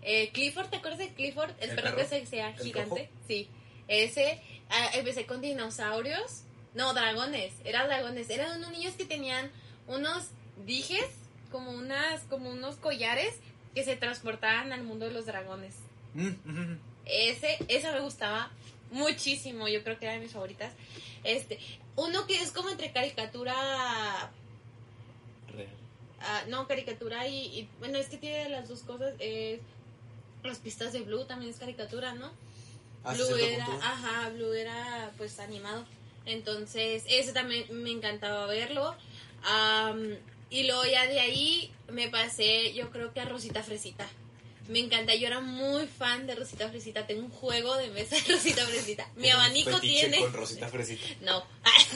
eh, 0.03 0.31
Clifford, 0.33 0.69
¿te 0.71 0.77
acuerdas 0.77 0.99
de 1.01 1.13
Clifford? 1.13 1.51
El, 1.61 1.71
¿El 1.71 1.77
perro, 1.77 1.97
que 1.97 2.05
se 2.07 2.25
sea 2.27 2.51
¿El 2.51 2.59
gigante. 2.63 2.91
rojo? 2.91 3.13
Sí, 3.27 3.49
ese. 3.89 4.41
Ah, 4.71 4.91
empecé 4.95 5.27
con 5.27 5.41
dinosaurios. 5.41 6.43
No, 6.75 6.95
dragones, 6.95 7.53
eran 7.65 7.87
dragones. 7.89 8.31
Eran 8.31 8.57
unos 8.59 8.71
niños 8.73 8.95
que 8.95 9.05
tenían 9.05 9.51
unos 9.87 10.29
dijes, 10.65 11.05
como 11.51 11.71
unas, 11.71 12.23
como 12.25 12.51
unos 12.51 12.77
collares 12.77 13.35
que 13.75 13.85
se 13.85 13.97
transportaban 13.97 14.73
al 14.73 14.83
mundo 14.85 15.07
de 15.07 15.13
los 15.13 15.27
dragones. 15.27 15.75
Mm, 16.15 16.77
Ese, 17.05 17.59
esa 17.69 17.93
me 17.93 18.01
gustaba 18.01 18.51
muchísimo, 18.91 19.67
yo 19.69 19.83
creo 19.83 19.99
que 19.99 20.05
era 20.07 20.15
de 20.15 20.21
mis 20.21 20.33
favoritas. 20.33 20.73
Este, 21.25 21.59
uno 21.97 22.27
que 22.27 22.41
es 22.41 22.53
como 22.53 22.69
entre 22.71 22.93
caricatura, 22.93 23.55
Real. 25.55 25.69
ah, 26.21 26.43
no, 26.49 26.67
caricatura 26.69 27.27
y, 27.29 27.47
y- 27.61 27.69
bueno, 27.79 27.99
es 27.99 28.07
que 28.09 28.17
tiene 28.19 28.49
las 28.49 28.69
dos 28.69 28.81
cosas, 28.81 29.15
es 29.19 29.61
las 30.43 30.59
pistas 30.59 30.93
de 30.93 31.01
Blue 31.01 31.25
también 31.25 31.51
es 31.53 31.59
caricatura, 31.59 32.15
¿no? 32.15 32.33
Hasta 33.05 33.25
Blue 33.25 33.37
era, 33.37 33.65
ajá, 33.65 34.31
Blue 34.31 34.53
era 34.53 35.11
pues 35.17 35.39
animado. 35.39 35.85
Entonces, 36.25 37.05
ese 37.09 37.33
también 37.33 37.67
me 37.71 37.91
encantaba 37.91 38.47
verlo. 38.47 38.95
Am, 39.45 40.17
y 40.51 40.65
luego 40.65 40.85
ya 40.85 41.07
de 41.07 41.21
ahí 41.21 41.73
me 41.91 42.09
pasé, 42.09 42.73
yo 42.75 42.91
creo 42.91 43.13
que 43.13 43.21
a 43.21 43.25
Rosita 43.25 43.63
Fresita. 43.63 44.07
Me 44.69 44.79
encanta, 44.79 45.15
yo 45.15 45.27
era 45.27 45.41
muy 45.41 45.87
fan 45.89 46.27
de 46.27 46.37
Rosita 46.37 46.69
Fresita. 46.69 47.05
Tengo 47.07 47.23
un 47.25 47.31
juego 47.31 47.77
de 47.77 47.89
mesa 47.91 48.15
de 48.15 48.33
Rosita 48.33 48.65
Fresita. 48.65 49.09
Mi 49.17 49.29
abanico 49.29 49.81
tiene. 49.81 50.19
con 50.19 50.33
Rosita 50.33 50.69
Fresita. 50.69 51.05
No. 51.23 51.45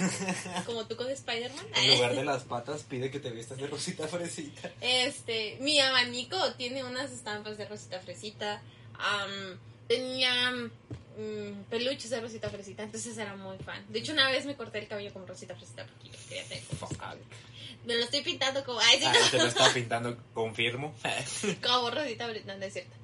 Como 0.67 0.85
tú 0.87 0.97
con 0.97 1.09
Spider-Man. 1.09 1.65
En 1.77 1.95
lugar 1.95 2.17
de 2.17 2.25
las 2.25 2.43
patas, 2.43 2.83
pide 2.83 3.11
que 3.11 3.21
te 3.21 3.31
vistas 3.31 3.59
de 3.59 3.69
Rosita 3.69 4.09
Fresita. 4.09 4.73
Este, 4.81 5.59
mi 5.61 5.79
abanico 5.79 6.37
tiene 6.55 6.83
unas 6.83 7.13
estampas 7.13 7.57
de 7.57 7.67
Rosita 7.67 8.01
Fresita. 8.01 8.61
am, 8.99 9.59
tenía 9.89 10.51
mm, 10.53 11.63
peluches 11.71 12.11
de 12.11 12.21
Rosita 12.21 12.51
Fresita, 12.51 12.83
entonces 12.83 13.17
era 13.19 13.37
muy 13.37 13.59
fan. 13.59 13.85
De 13.89 13.99
hecho, 14.01 14.13
una 14.13 14.31
vez 14.31 14.47
me 14.47 14.57
corté 14.57 14.79
el 14.79 14.89
cabello 14.89 15.13
con 15.13 15.27
Rosita 15.27 15.55
Fresita 15.55 15.87
porque 15.87 16.09
yo 16.09 16.29
quería 16.29 16.45
tener 16.45 16.65
Me 17.87 17.95
lo 17.97 18.05
estoy 18.05 18.23
pintando 18.23 18.65
como, 18.65 18.81
ay, 18.81 18.99
sí, 18.99 19.05
Ah, 19.07 19.15
te 19.31 19.39
lo 19.39 19.47
estaba 19.47 19.71
pintando, 19.75 20.17
confirmo. 20.35 20.95
como 21.63 21.91
Rosita 21.91 22.27
Fresita, 22.29 22.53
no, 22.53 22.59
no 22.59 22.65
es 22.67 22.73
cierto. 22.73 22.97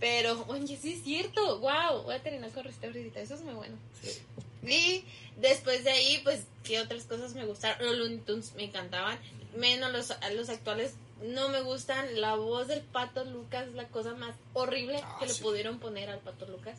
Pero, 0.00 0.44
oye, 0.48 0.76
sí 0.76 0.94
es 0.94 1.04
cierto, 1.04 1.60
wow, 1.60 2.02
voy 2.02 2.14
a 2.16 2.22
terminar 2.22 2.50
con 2.50 2.64
Rosita 2.64 2.90
Fresita, 2.90 3.20
eso 3.20 3.34
es 3.34 3.40
muy 3.42 3.54
bueno. 3.54 3.76
Sí. 4.02 4.20
Y 4.66 5.04
después 5.40 5.84
de 5.84 5.90
ahí, 5.90 6.20
pues, 6.24 6.40
¿qué 6.64 6.80
otras 6.80 7.04
cosas 7.04 7.34
me 7.34 7.44
gustaron? 7.44 7.86
Los 7.86 7.96
Looney 7.98 8.18
Tunes 8.18 8.54
me 8.54 8.64
encantaban. 8.64 9.18
Menos 9.56 9.92
los, 9.92 10.12
los 10.34 10.48
actuales 10.48 10.94
no 11.24 11.48
me 11.48 11.60
gustan. 11.62 12.20
La 12.20 12.34
voz 12.36 12.68
del 12.68 12.80
Pato 12.82 13.24
Lucas 13.24 13.68
es 13.68 13.74
la 13.74 13.88
cosa 13.88 14.14
más 14.14 14.34
horrible 14.52 15.00
Ah, 15.02 15.16
que 15.20 15.26
le 15.26 15.32
sí. 15.32 15.42
pudieron 15.42 15.78
poner 15.78 16.10
al 16.10 16.20
Pato 16.20 16.46
Lucas. 16.46 16.78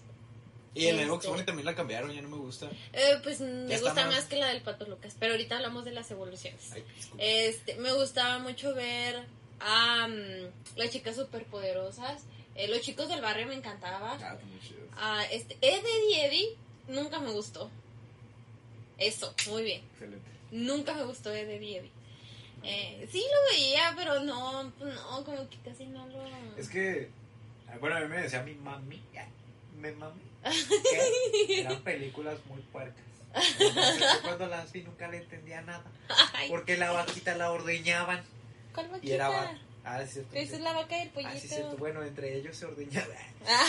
Y 0.73 0.87
en 0.87 0.95
el 0.95 1.01
Este. 1.01 1.11
Box 1.11 1.27
Bunny 1.27 1.43
también 1.43 1.65
la 1.65 1.73
cambiaron, 1.75 2.11
ya 2.13 2.21
no 2.21 2.27
me 2.29 2.37
gusta. 2.37 2.69
Eh, 2.91 3.17
pues 3.23 3.39
me 3.39 3.77
gusta 3.79 3.93
más- 4.05 4.15
más 4.15 4.25
que 4.25 4.35
la 4.35 4.47
del 4.47 4.61
Pato 4.61 4.85
Lucas. 4.85 5.15
Pero 5.19 5.31
ahorita 5.33 5.55
hablamos 5.55 5.85
de 5.85 5.91
las 5.91 6.11
evoluciones. 6.11 6.71
Ay. 6.73 6.83
Este, 7.17 7.75
me 7.75 7.93
gustaba 7.93 8.39
mucho 8.39 8.73
ver 8.75 9.23
a 9.61 10.07
mm, 10.09 10.77
las 10.77 10.89
chicas 10.91 11.15
superpoderosas. 11.15 12.23
Eh, 12.55 12.67
los 12.67 12.81
chicos 12.81 13.07
del 13.07 13.21
barrio 13.21 13.47
me 13.47 13.55
encantaba. 13.55 14.17
Ah. 14.21 14.37
Ah, 14.97 15.23
este, 15.31 15.57
Eddie 15.61 16.25
Eddie 16.25 16.57
nunca 16.89 17.19
me 17.19 17.31
gustó. 17.31 17.69
Eso, 18.97 19.33
muy 19.49 19.63
bien. 19.63 19.81
Excelente. 19.93 20.29
Nunca 20.51 20.93
me 20.93 21.03
gustó 21.05 21.31
Eddie 21.31 21.77
Eddie. 21.79 21.91
Eh, 22.63 23.07
sí 23.11 23.19
lo 23.31 23.53
veía, 23.53 23.93
pero 23.95 24.19
no, 24.21 24.63
no, 24.63 25.23
como 25.23 25.49
que 25.49 25.57
casi 25.63 25.85
no 25.85 26.07
lo... 26.07 26.23
Es 26.57 26.67
que, 26.69 27.09
bueno, 27.79 27.97
a 27.97 27.99
mí 28.01 28.07
me 28.07 28.21
decía 28.21 28.41
mi 28.43 28.53
mami, 28.55 29.01
mi 29.79 29.91
mami, 29.91 30.21
que 31.47 31.61
eran 31.61 31.81
películas 31.83 32.39
muy 32.47 32.61
puercas. 32.61 33.03
Entonces, 33.59 34.03
cuando 34.23 34.47
las 34.47 34.71
vi 34.71 34.81
nunca 34.83 35.07
le 35.09 35.17
entendía 35.17 35.61
nada. 35.61 35.83
Porque 36.49 36.77
la 36.77 36.91
vaquita 36.91 37.35
la 37.35 37.51
ordeñaban. 37.51 38.23
¿Cuál 38.73 38.89
Y 39.01 39.11
era 39.11 39.27
vaquita? 39.29 39.51
va- 39.53 39.59
Ah, 39.87 40.03
cierto. 40.03 40.35
Esa 40.35 40.55
es 40.55 40.61
la 40.61 40.73
vaca 40.73 40.97
del 40.97 41.09
pollito. 41.09 41.31
Ah, 41.35 41.39
sí, 41.39 41.47
cierto. 41.47 41.77
Bueno, 41.77 42.01
entre 42.01 42.35
ellos 42.35 42.57
se 42.57 42.65
ordeñaban. 42.65 43.09
Ah, 43.47 43.67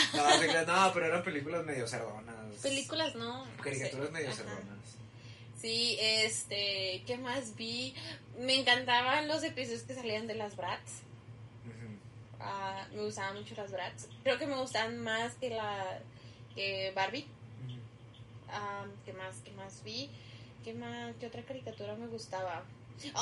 No, 0.65 0.91
pero 0.93 1.05
eran 1.05 1.23
películas 1.23 1.63
medio 1.63 1.87
cerdonas. 1.87 2.35
películas 2.63 3.13
no. 3.15 3.45
Caricaturas 3.61 4.09
medio 4.09 4.29
ajá. 4.29 4.37
cerdonas. 4.37 4.77
Sí, 5.57 5.97
este, 5.99 7.03
¿qué 7.07 7.17
más 7.17 7.55
vi? 7.55 7.95
Me 8.39 8.55
encantaban 8.55 9.27
los 9.27 9.43
episodios 9.43 9.83
que 9.83 9.95
salían 9.95 10.27
de 10.27 10.35
las 10.35 10.55
Bratz. 10.55 11.01
Ujú. 11.65 11.97
Ah, 12.39 12.87
me 12.93 13.03
gustaban 13.03 13.37
mucho 13.37 13.55
las 13.55 13.71
Bratz. 13.71 14.07
Creo 14.23 14.37
que 14.37 14.45
me 14.45 14.55
gustaban 14.55 14.99
más 14.99 15.33
que 15.35 15.49
la 15.49 15.99
que 16.53 16.91
Barbie. 16.95 17.25
Ah, 18.49 18.85
¿Qué 19.05 19.13
más? 19.13 19.35
¿Qué 19.43 19.51
más 19.51 19.83
vi? 19.83 20.09
¿Qué 20.63 20.73
más? 20.73 21.15
¿Qué 21.19 21.27
otra 21.27 21.41
caricatura 21.41 21.95
me 21.95 22.07
gustaba? 22.07 22.63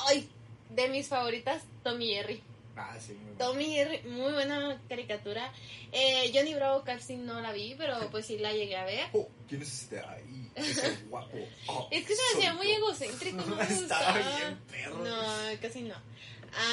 ¡Ay! 0.08 0.30
De 0.70 0.90
mis 0.90 1.08
favoritas, 1.08 1.64
Tommy 1.84 2.16
Jerry. 2.16 2.42
Ah, 2.78 2.98
sí, 3.00 3.14
muy. 3.14 3.36
Tommy 3.38 3.74
Jerry, 3.74 4.02
muy 4.10 4.34
buena 4.34 4.82
caricatura. 4.90 5.52
Eh, 5.92 6.32
Johnny 6.34 6.54
Bravo 6.54 6.84
casi 6.84 7.16
no 7.16 7.40
la 7.40 7.54
vi, 7.54 7.76
pero 7.78 7.98
pues 8.12 8.26
sí 8.26 8.38
la 8.38 8.52
llegué 8.52 8.76
a 8.76 8.86
ver. 8.86 9.08
Oh, 9.14 9.28
¿quién 9.48 9.62
es 9.62 9.84
este 9.84 10.00
ahí? 10.00 10.52
Ese 10.56 10.96
guapo. 11.10 11.38
Oh, 11.68 11.88
Es 11.92 12.06
que 12.06 12.16
se 12.16 12.22
me 12.22 12.40
hacía 12.40 12.54
muy 12.54 12.72
egocéntrico, 12.72 13.38
no 13.46 13.56
me 13.56 13.64
Estaba 13.70 14.14
bien 14.18 14.60
perro. 14.70 15.04
No, 15.04 15.22
casi 15.62 15.82
no. 15.84 15.96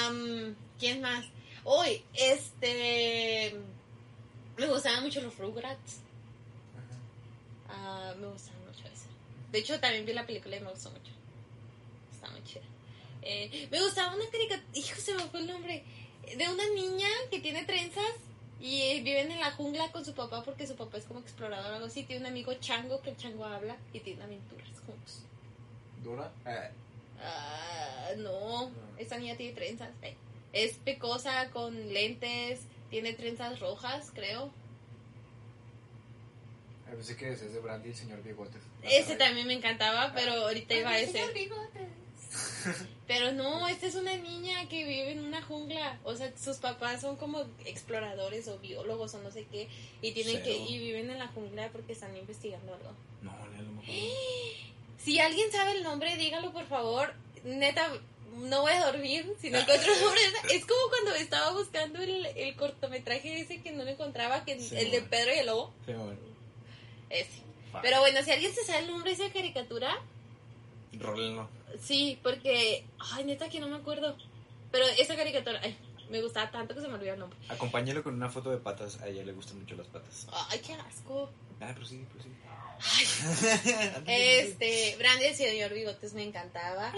Am, 0.05 0.55
¿Quién 0.79 1.01
más? 1.01 1.25
Hoy, 1.65 2.03
este... 2.15 3.55
Me 4.57 4.67
gustaban 4.67 5.03
mucho 5.05 5.21
los 5.21 5.37
Rugrats. 5.39 6.01
Ah, 7.69 8.15
me 8.19 8.27
gustaban 8.27 8.61
mucho 8.67 8.85
eso. 8.89 9.07
De 9.51 9.59
hecho, 9.61 9.79
también 9.81 10.05
vi 10.05 10.13
la 10.13 10.27
película 10.27 10.57
y 10.57 10.61
me 10.61 10.71
gustó 10.71 10.91
mucho. 10.91 11.13
Está 12.13 12.29
muy 12.31 12.43
chida. 12.45 12.63
Eh, 13.23 13.69
me 13.71 13.81
gustaba 13.81 14.15
una 14.15 14.29
caricatura... 14.31 14.69
Hijo, 14.75 15.01
se 15.01 15.15
me 15.15 15.23
fue 15.25 15.41
el 15.41 15.47
nombre. 15.47 15.85
De 16.37 16.49
una 16.49 16.67
niña 16.71 17.09
que 17.31 17.41
tiene 17.41 17.65
trenzas 17.65 18.05
y 18.61 19.01
viven 19.03 19.31
en 19.33 19.41
la 19.41 19.51
jungla 19.53 19.91
con 19.93 20.05
su 20.05 20.15
papá 20.15 20.43
porque 20.45 20.67
su 20.67 20.77
papá 20.77 20.99
es 20.99 21.05
como 21.05 21.21
explorador 21.21 21.73
o 21.73 21.75
algo 21.75 21.87
así. 21.87 22.05
Tiene 22.05 22.23
un 22.23 22.27
amigo 22.29 22.55
chango 22.55 23.01
que 23.03 23.11
el 23.11 23.17
chango 23.17 23.45
habla 23.45 23.77
y 23.93 24.01
tienen 24.01 24.23
aventuras 24.23 24.69
juntos. 24.87 25.23
¿Dora? 26.03 26.31
Eh, 26.47 26.71
Ah, 27.25 28.11
no, 28.17 28.69
No. 28.69 28.71
esta 28.99 29.17
niña 29.19 29.37
tiene 29.37 29.53
trenzas. 29.55 29.91
eh. 30.03 30.17
Es 30.53 30.73
pecosa 30.79 31.51
con 31.51 31.93
lentes, 31.93 32.61
tiene 32.91 33.13
trenzas 33.13 33.61
rojas, 33.61 34.11
creo. 34.13 34.51
a 36.91 36.95
veces 36.95 37.17
que 37.17 37.33
ese 37.33 37.47
es 37.47 37.55
de 37.55 37.61
Brandy 37.61 37.89
el 37.91 37.95
señor 37.97 38.23
Bigotes. 38.23 38.61
Ese 38.83 39.17
también 39.17 39.47
me 39.47 39.55
encantaba, 39.55 40.13
pero 40.15 40.33
ahorita 40.35 40.75
iba 40.75 40.91
a 40.91 40.99
ese. 40.99 41.13
señor 41.13 41.33
Bigotes. 41.33 41.89
Pero 43.07 43.33
no, 43.33 43.69
esta 43.69 43.87
es 43.87 43.95
una 43.95 44.17
niña 44.17 44.69
que 44.69 44.85
vive 44.85 45.13
en 45.13 45.25
una 45.25 45.43
jungla. 45.43 45.99
O 46.05 46.15
sea, 46.15 46.33
sus 46.37 46.59
papás 46.59 47.01
son 47.01 47.17
como 47.17 47.45
exploradores 47.65 48.49
o 48.49 48.59
biólogos 48.59 49.15
o 49.15 49.19
no 49.19 49.31
sé 49.31 49.47
qué. 49.51 49.69
Y 50.01 50.13
tienen 50.13 50.43
que 50.43 50.57
y 50.57 50.79
viven 50.79 51.11
en 51.11 51.19
la 51.19 51.29
jungla 51.29 51.69
porque 51.73 51.93
están 51.93 52.17
investigando 52.17 52.75
algo. 52.75 52.93
No, 53.21 53.33
no, 53.33 53.63
no 53.63 53.73
me 53.73 53.83
acuerdo. 53.83 54.03
Si 54.99 55.19
alguien 55.19 55.51
sabe 55.51 55.73
el 55.73 55.83
nombre, 55.83 56.17
dígalo 56.17 56.53
por 56.53 56.67
favor. 56.67 57.13
Neta, 57.45 57.93
no 58.37 58.63
voy 58.63 58.73
a 58.73 58.87
dormir 58.87 59.35
si 59.41 59.51
no 59.51 59.59
encuentro 59.61 59.93
el 59.93 60.01
nombre. 60.01 60.21
Es 60.53 60.65
como 60.65 60.81
cuando 60.89 61.15
estaba 61.15 61.53
buscando 61.53 62.01
el, 62.01 62.27
el 62.27 62.57
cortometraje 62.57 63.41
ese 63.41 63.61
que 63.63 63.73
no 63.73 63.85
lo 63.85 63.91
encontraba, 63.91 64.45
que 64.45 64.59
Sí, 64.61 64.77
el 64.77 64.91
de. 64.91 65.03
Pedro 65.03 65.35
y 65.35 65.39
el 65.39 65.47
Lobo. 65.47 65.75
Sí, 65.87 65.93
bueno. 65.93 66.19
Ese. 67.11 67.43
Pero 67.81 68.01
bueno, 68.01 68.23
si 68.23 68.31
alguien 68.31 68.55
se 68.55 68.65
sabe 68.65 68.81
el 68.81 68.89
nombre 68.89 69.15
de 69.15 69.25
esa 69.25 69.33
caricatura, 69.33 69.99
Rólenlo. 70.93 71.49
sí, 71.81 72.19
porque. 72.23 72.85
Ay, 72.99 73.25
neta 73.25 73.49
que 73.49 73.61
no 73.61 73.69
me 73.69 73.77
acuerdo. 73.77 74.17
Pero 74.71 74.87
esa 74.99 75.17
caricatura, 75.17 75.61
ay, 75.63 75.77
me 76.11 76.23
gustaba 76.23 76.51
tanto 76.51 76.75
que 76.75 76.81
se 76.81 76.89
me 76.89 76.95
olvidó 76.95 77.15
el 77.15 77.21
nombre. 77.21 77.39
Acompáñalo 77.49 78.03
con 78.03 78.15
una 78.15 78.29
foto 78.31 78.51
de 78.51 78.59
patas. 78.59 79.01
A 79.01 79.09
ella 79.09 79.23
le 79.25 79.33
gustan 79.33 79.59
mucho 79.59 79.75
las 79.77 79.87
patas. 79.87 80.27
Ay, 80.51 80.61
qué 80.61 80.75
asco. 80.75 81.31
Ah, 81.61 81.71
pero 81.75 81.87
sí, 81.87 82.05
pero 82.13 82.25
sí. 82.25 82.31
Ay, 82.85 83.07
este, 84.07 84.97
Brandy 84.99 85.27
el 85.27 85.37
señor 85.37 85.73
Bigotes 85.73 86.15
me 86.15 86.25
encantaba. 86.25 86.93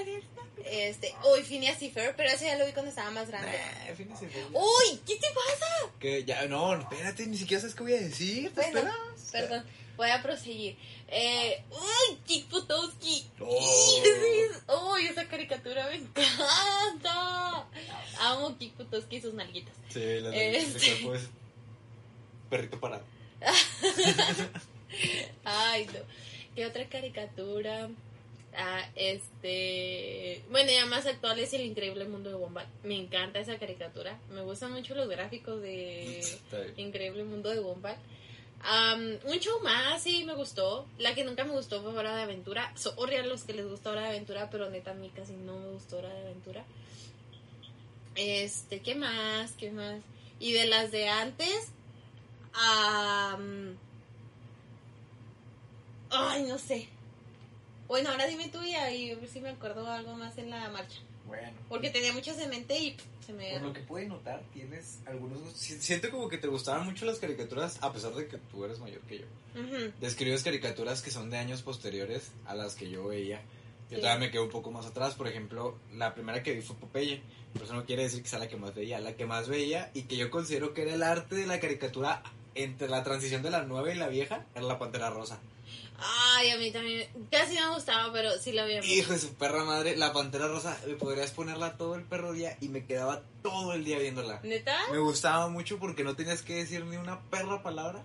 Este, 0.64 1.14
uy, 1.30 1.42
Phineas 1.42 1.82
y 1.82 1.90
pero 1.90 2.22
ese 2.22 2.46
ya 2.46 2.56
lo 2.56 2.64
vi 2.64 2.72
cuando 2.72 2.88
estaba 2.88 3.10
más 3.10 3.28
grande. 3.28 3.50
Nah, 3.50 3.92
de 3.92 4.16
semana. 4.16 4.48
Uy, 4.52 5.00
¿qué 5.06 5.16
te 5.16 5.26
pasa? 5.28 5.92
Que 5.98 6.24
ya, 6.24 6.46
no, 6.46 6.74
espérate, 6.80 7.26
ni 7.26 7.36
siquiera 7.36 7.60
sabes 7.60 7.74
qué 7.74 7.82
voy 7.82 7.94
a 7.94 8.00
decir. 8.00 8.52
¿Te 8.54 8.70
Bueno, 8.70 8.78
esperas? 9.14 9.32
Perdón, 9.32 9.64
voy 9.96 10.10
a 10.10 10.22
proseguir. 10.22 10.76
Eh, 11.08 11.62
uy, 11.70 12.16
Kick 12.26 12.48
Butowski. 12.50 13.24
Oh. 13.40 14.02
Uy, 14.94 15.06
esa 15.06 15.26
caricatura 15.28 15.86
me 15.88 15.96
encanta. 15.96 17.66
Amo 18.20 18.56
Kick 18.58 18.76
Butowski 18.76 19.16
y 19.16 19.20
sus 19.20 19.34
nalguitas. 19.34 19.74
Sí, 19.88 20.00
la 20.20 20.30
de 20.30 20.56
Este. 20.56 20.90
cuerpo 21.02 21.14
es 21.14 21.28
perrito 22.50 22.80
parado. 22.80 23.04
Ay, 25.44 25.86
no. 25.86 26.00
¿Qué 26.54 26.66
otra 26.66 26.88
caricatura? 26.88 27.88
Ah, 28.56 28.88
este. 28.94 30.42
Bueno, 30.50 30.70
ya 30.70 30.86
más 30.86 31.06
actual 31.06 31.38
es 31.40 31.52
El 31.54 31.62
Increíble 31.62 32.04
Mundo 32.04 32.30
de 32.30 32.36
Gumball. 32.36 32.66
Me 32.84 32.96
encanta 32.96 33.40
esa 33.40 33.58
caricatura. 33.58 34.16
Me 34.30 34.42
gustan 34.42 34.72
mucho 34.72 34.94
los 34.94 35.08
gráficos 35.08 35.60
de. 35.60 36.24
Increíble 36.76 37.24
Mundo 37.24 37.50
de 37.50 37.58
Gumball. 37.58 37.96
Am, 38.66 39.18
un 39.24 39.38
show 39.40 39.60
más, 39.62 40.02
sí, 40.02 40.24
me 40.24 40.34
gustó. 40.34 40.86
La 40.98 41.14
que 41.14 41.24
nunca 41.24 41.44
me 41.44 41.52
gustó 41.52 41.82
fue 41.82 41.92
Hora 41.92 42.16
de 42.16 42.22
Aventura. 42.22 42.72
Sorry 42.76 43.16
a 43.16 43.26
los 43.26 43.44
que 43.44 43.52
les 43.52 43.68
gusta 43.68 43.90
Hora 43.90 44.02
de 44.02 44.08
Aventura, 44.08 44.48
pero 44.50 44.70
neta 44.70 44.92
a 44.92 44.94
mí 44.94 45.10
casi 45.10 45.34
no 45.34 45.58
me 45.58 45.70
gustó 45.70 45.98
Hora 45.98 46.08
de 46.08 46.20
Aventura. 46.22 46.64
Este, 48.14 48.80
¿qué 48.80 48.94
más? 48.94 49.52
¿Qué 49.52 49.70
más? 49.70 50.00
Y 50.38 50.52
de 50.52 50.66
las 50.66 50.90
de 50.90 51.08
antes, 51.08 51.68
am, 52.54 53.76
ay, 56.10 56.44
no 56.44 56.58
sé. 56.58 56.88
Bueno, 57.86 58.10
ahora 58.10 58.26
dime 58.26 58.48
tú 58.48 58.62
y 58.62 58.74
a 58.74 58.84
ver 58.84 59.28
si 59.28 59.40
me 59.40 59.50
acuerdo 59.50 59.86
algo 59.86 60.14
más 60.14 60.38
en 60.38 60.50
la 60.50 60.68
marcha. 60.70 61.00
Bueno. 61.40 61.58
Porque 61.68 61.90
tenía 61.90 62.12
muchas 62.12 62.38
en 62.38 62.50
mente 62.50 62.78
y 62.78 62.96
se 63.26 63.32
me... 63.32 63.52
Por 63.52 63.62
lo 63.62 63.72
que 63.72 63.80
puede 63.80 64.06
notar, 64.06 64.42
tienes 64.52 64.98
algunos 65.06 65.40
Siento 65.54 66.10
como 66.10 66.28
que 66.28 66.38
te 66.38 66.46
gustaban 66.48 66.84
mucho 66.84 67.04
las 67.06 67.18
caricaturas, 67.18 67.78
a 67.82 67.92
pesar 67.92 68.14
de 68.14 68.26
que 68.28 68.38
tú 68.38 68.64
eres 68.64 68.78
mayor 68.78 69.00
que 69.02 69.18
yo. 69.20 69.24
Ujú. 69.54 69.92
Describes 70.00 70.42
caricaturas 70.42 71.02
que 71.02 71.10
son 71.10 71.30
de 71.30 71.38
años 71.38 71.62
posteriores 71.62 72.30
a 72.46 72.54
las 72.54 72.74
que 72.74 72.88
yo 72.90 73.06
veía. 73.08 73.40
Yo 73.90 73.96
Sí. 73.96 74.00
todavía 74.02 74.26
me 74.26 74.30
quedo 74.30 74.44
un 74.44 74.50
poco 74.50 74.70
más 74.70 74.86
atrás. 74.86 75.14
Por 75.14 75.28
ejemplo, 75.28 75.76
la 75.92 76.14
primera 76.14 76.42
que 76.42 76.52
vi 76.54 76.62
fue 76.62 76.76
Popeye. 76.76 77.22
Pero 77.52 77.66
eso 77.66 77.74
no 77.74 77.84
quiere 77.84 78.02
decir 78.02 78.22
que 78.22 78.28
sea 78.28 78.38
la 78.40 78.48
que 78.48 78.56
más 78.56 78.74
veía. 78.74 78.98
La 79.00 79.14
que 79.14 79.26
más 79.26 79.48
veía 79.48 79.90
y 79.94 80.02
que 80.02 80.16
yo 80.16 80.30
considero 80.30 80.74
que 80.74 80.82
era 80.82 80.94
el 80.94 81.02
arte 81.02 81.36
de 81.36 81.46
la 81.46 81.60
caricatura 81.60 82.22
entre 82.56 82.88
la 82.88 83.02
transición 83.04 83.42
de 83.42 83.50
la 83.50 83.62
nueva 83.62 83.92
y 83.92 83.96
la 83.96 84.08
vieja, 84.08 84.44
era 84.54 84.64
la 84.64 84.78
Pantera 84.78 85.10
Rosa. 85.10 85.38
Ay, 85.98 86.50
a 86.50 86.58
mí 86.58 86.70
también. 86.70 87.08
Casi 87.30 87.54
me 87.54 87.68
gustaba, 87.70 88.12
pero 88.12 88.30
sí 88.38 88.52
la 88.52 88.64
vi. 88.64 88.74
Hijo 88.84 89.12
de 89.12 89.18
su 89.18 89.34
perra 89.34 89.64
madre, 89.64 89.96
la 89.96 90.12
Pantera 90.12 90.48
Rosa, 90.48 90.78
me 90.86 90.94
podrías 90.94 91.30
ponerla 91.30 91.76
todo 91.76 91.94
el 91.94 92.02
perro 92.02 92.32
día 92.32 92.56
y 92.60 92.68
me 92.68 92.84
quedaba 92.84 93.22
todo 93.42 93.72
el 93.74 93.84
día 93.84 93.98
viéndola. 93.98 94.40
¿Neta? 94.42 94.76
Me 94.90 94.98
gustaba 94.98 95.48
mucho 95.48 95.78
porque 95.78 96.04
no 96.04 96.16
tenías 96.16 96.42
que 96.42 96.54
decir 96.54 96.84
ni 96.84 96.96
una 96.96 97.20
perra 97.30 97.62
palabra 97.62 98.04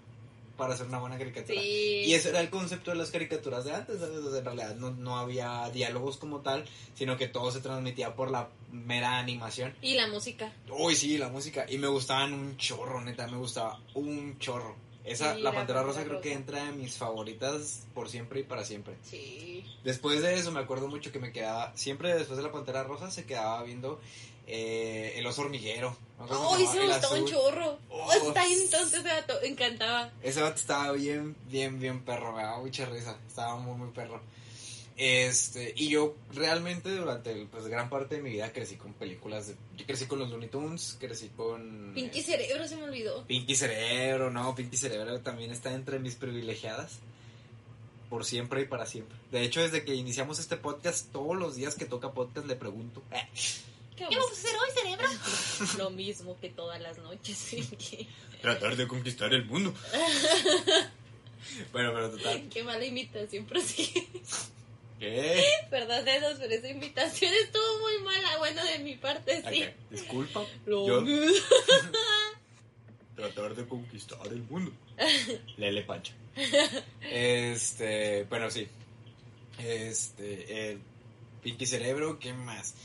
para 0.59 0.73
hacer 0.73 0.87
una 0.87 0.99
buena 0.99 1.17
caricatura. 1.17 1.59
Sí. 1.59 2.03
Y 2.05 2.13
ese 2.13 2.29
era 2.29 2.41
el 2.41 2.49
concepto 2.49 2.91
de 2.91 2.97
las 2.97 3.11
caricaturas 3.11 3.63
de 3.63 3.73
antes, 3.73 3.99
¿sabes? 3.99 4.17
O 4.17 4.29
sea, 4.29 4.39
en 4.39 4.45
realidad 4.45 4.75
no, 4.75 4.91
no 4.91 5.17
había 5.17 5.69
diálogos 5.69 6.17
como 6.17 6.41
tal, 6.41 6.65
sino 6.95 7.17
que 7.17 7.29
todo 7.29 7.49
se 7.49 7.61
transmitía 7.61 8.13
por 8.13 8.29
la 8.29 8.49
mera 8.71 9.17
animación. 9.17 9.73
Y 9.81 9.95
la 9.95 10.07
música. 10.07 10.51
Uy, 10.69 10.95
sí, 10.95 11.17
la 11.17 11.29
música. 11.29 11.65
Y 11.69 11.77
me 11.77 11.87
gustaban 11.87 12.33
un 12.33 12.57
chorro, 12.57 12.99
neta, 13.01 13.25
me 13.27 13.37
gustaba 13.37 13.79
un 13.93 14.37
chorro. 14.37 14.75
Esa, 15.03 15.33
Sí, 15.35 15.41
la 15.41 15.51
la 15.51 15.55
Pantera 15.55 15.81
Rosa 15.83 16.03
creo 16.03 16.21
que 16.21 16.33
entra 16.33 16.67
en 16.67 16.79
mis 16.79 16.97
favoritas 16.97 17.87
por 17.93 18.09
siempre 18.09 18.41
y 18.41 18.43
para 18.43 18.65
siempre. 18.65 18.95
Sí. 19.03 19.65
Después 19.83 20.21
de 20.21 20.35
eso 20.35 20.51
me 20.51 20.59
acuerdo 20.59 20.87
mucho 20.87 21.11
que 21.11 21.19
me 21.19 21.31
quedaba, 21.31 21.71
siempre 21.75 22.13
después 22.13 22.37
de 22.37 22.43
la 22.43 22.51
Pantera 22.51 22.83
Rosa 22.83 23.09
se 23.09 23.25
quedaba 23.25 23.63
viendo 23.63 23.99
eh, 24.45 25.13
El 25.15 25.25
Oso 25.25 25.41
Hormiguero. 25.41 25.95
¿no? 26.19 26.27
¿Cómo 26.27 26.55
Ay, 26.55 26.65
se 26.65 26.71
sí 26.73 26.77
me 26.79 26.87
gustaba 26.87 27.15
un 27.15 27.25
chorro. 27.25 27.77
Oh, 27.89 28.11
entonces 28.13 29.03
me 29.03 29.47
encantaba. 29.47 30.11
Ese 30.21 30.41
vato 30.41 30.55
estaba 30.55 30.91
bien, 30.91 31.35
bien, 31.47 31.79
bien 31.79 32.03
perro, 32.03 32.33
me 32.33 32.43
daba 32.43 32.59
mucha 32.59 32.85
risa. 32.85 33.17
Estaba 33.27 33.57
muy, 33.57 33.77
muy 33.77 33.91
perro. 33.91 34.21
Este, 35.01 35.73
y 35.77 35.87
yo 35.87 36.13
realmente 36.33 36.93
durante 36.93 37.31
el, 37.31 37.47
pues, 37.47 37.65
gran 37.67 37.89
parte 37.89 38.15
de 38.17 38.21
mi 38.21 38.31
vida 38.31 38.51
crecí 38.51 38.75
con 38.75 38.91
películas. 38.93 39.47
De, 39.47 39.55
yo 39.77 39.85
crecí 39.85 40.07
con 40.07 40.19
los 40.19 40.29
Looney 40.29 40.49
Tunes, 40.49 40.97
crecí 40.99 41.29
con. 41.29 41.93
Pinky 41.95 42.19
eh, 42.19 42.23
Cerebro 42.23 42.67
se 42.67 42.75
me 42.75 42.83
olvidó. 42.83 43.25
Pinky 43.25 43.55
Cerebro, 43.55 44.29
no, 44.29 44.53
Pinky 44.55 44.75
Cerebro 44.75 45.21
también 45.21 45.51
está 45.51 45.73
entre 45.73 45.99
mis 45.99 46.15
privilegiadas. 46.15 46.99
Por 48.09 48.25
siempre 48.25 48.63
y 48.63 48.65
para 48.65 48.85
siempre. 48.85 49.15
De 49.31 49.41
hecho, 49.41 49.61
desde 49.61 49.85
que 49.85 49.95
iniciamos 49.95 50.37
este 50.37 50.57
podcast, 50.57 51.13
todos 51.13 51.37
los 51.37 51.55
días 51.55 51.75
que 51.75 51.85
toca 51.85 52.11
podcast 52.11 52.45
le 52.47 52.57
pregunto. 52.57 53.01
"Eh, 53.11 53.25
¿Qué 53.95 54.03
vamos 54.03 54.31
a 54.31 54.33
hacer 54.33 54.51
hoy, 54.51 54.97
cerebro? 54.97 55.07
Lo 55.77 55.91
mismo 55.91 56.37
que 56.41 56.49
todas 56.49 56.81
las 56.81 56.97
noches. 56.97 57.47
Pinky. 57.51 58.05
Tratar 58.41 58.75
de 58.75 58.85
conquistar 58.85 59.33
el 59.33 59.45
mundo. 59.45 59.73
bueno, 61.71 61.93
pero 61.93 62.11
total. 62.11 62.49
Qué 62.49 62.63
mala 62.65 62.83
imitación, 62.83 63.45
pero 63.47 63.61
sí. 63.61 63.93
¿Qué? 64.99 65.43
Perdón, 65.69 66.03
dedos, 66.05 66.37
pero 66.39 66.53
esa 66.53 66.67
imitación 66.69 67.33
estuvo 67.33 67.79
muy 67.79 68.03
mala. 68.03 68.37
Bueno, 68.37 68.63
de 68.65 68.79
mi 68.79 68.95
parte, 68.95 69.41
sí. 69.49 69.63
Ok, 69.63 69.69
Disculpa. 69.91 70.45
Lo 70.65 70.87
Yo- 70.87 71.01
mismo. 71.01 71.25
Tratar 73.15 73.55
de 73.55 73.67
conquistar 73.67 74.25
el 74.27 74.43
mundo. 74.43 74.71
Lele 75.57 75.81
Pancha. 75.83 76.13
Este, 77.01 78.23
bueno, 78.25 78.49
sí. 78.49 78.67
Este, 79.57 80.71
el 80.71 80.79
Pinky 81.43 81.65
Cerebro, 81.65 82.17
¿qué 82.19 82.33
más? 82.33 82.75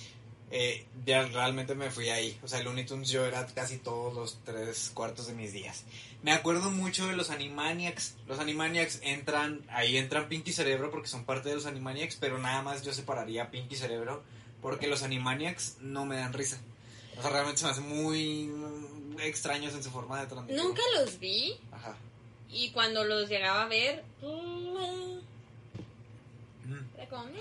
Eh, 0.56 0.86
ya 1.04 1.24
realmente 1.26 1.74
me 1.74 1.90
fui 1.90 2.10
ahí. 2.10 2.38
O 2.44 2.46
sea, 2.48 2.60
el 2.60 2.64
Looney 2.66 2.86
Tunes 2.86 3.08
yo 3.08 3.26
era 3.26 3.44
casi 3.48 3.78
todos 3.78 4.14
los 4.14 4.38
tres 4.44 4.92
cuartos 4.94 5.26
de 5.26 5.32
mis 5.32 5.52
días. 5.52 5.82
Me 6.22 6.30
acuerdo 6.30 6.70
mucho 6.70 7.08
de 7.08 7.16
los 7.16 7.30
Animaniacs. 7.30 8.14
Los 8.28 8.38
Animaniacs 8.38 9.00
entran, 9.02 9.62
ahí 9.68 9.96
entran 9.96 10.28
Pinky 10.28 10.52
Cerebro 10.52 10.92
porque 10.92 11.08
son 11.08 11.24
parte 11.24 11.48
de 11.48 11.56
los 11.56 11.66
Animaniacs, 11.66 12.14
pero 12.20 12.38
nada 12.38 12.62
más 12.62 12.82
yo 12.84 12.92
separaría 12.94 13.50
Pinky 13.50 13.74
Cerebro 13.74 14.22
porque 14.62 14.86
los 14.86 15.02
Animaniacs 15.02 15.78
no 15.80 16.06
me 16.06 16.18
dan 16.18 16.32
risa. 16.32 16.60
O 17.18 17.20
sea, 17.22 17.30
realmente 17.32 17.58
se 17.58 17.64
me 17.64 17.70
hacen 17.72 17.88
muy 17.88 18.52
extraños 19.22 19.74
en 19.74 19.82
su 19.82 19.90
forma 19.90 20.20
de 20.20 20.28
transmitir. 20.28 20.62
Nunca 20.62 20.82
los 21.00 21.18
vi. 21.18 21.56
Ajá. 21.72 21.96
Y 22.48 22.70
cuando 22.70 23.02
los 23.02 23.28
llegaba 23.28 23.62
a 23.64 23.66
ver, 23.68 24.04
mm, 24.22 24.64
Mm. 26.64 26.86
era. 26.96 27.34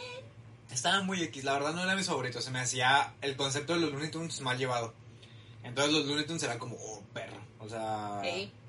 Estaban 0.72 1.06
muy 1.06 1.22
X, 1.24 1.44
la 1.44 1.54
verdad 1.54 1.74
no 1.74 1.84
era 1.84 1.96
mis 1.96 2.08
favoritos. 2.08 2.44
Se 2.44 2.52
me 2.52 2.60
hacía 2.60 3.14
el 3.22 3.36
concepto 3.36 3.74
de 3.74 3.82
los 3.82 3.92
Looney 3.92 4.12
Tunes 4.12 4.42
mal 4.42 4.58
llevado. 4.58 4.94
Entonces 5.64 5.94
los 5.94 6.06
Looney 6.06 6.26
Tunes 6.26 6.44
eran 6.44 6.60
como, 6.60 6.76
oh, 6.76 7.04
perro. 7.14 7.38
O 7.60 7.70
sea, 7.70 8.22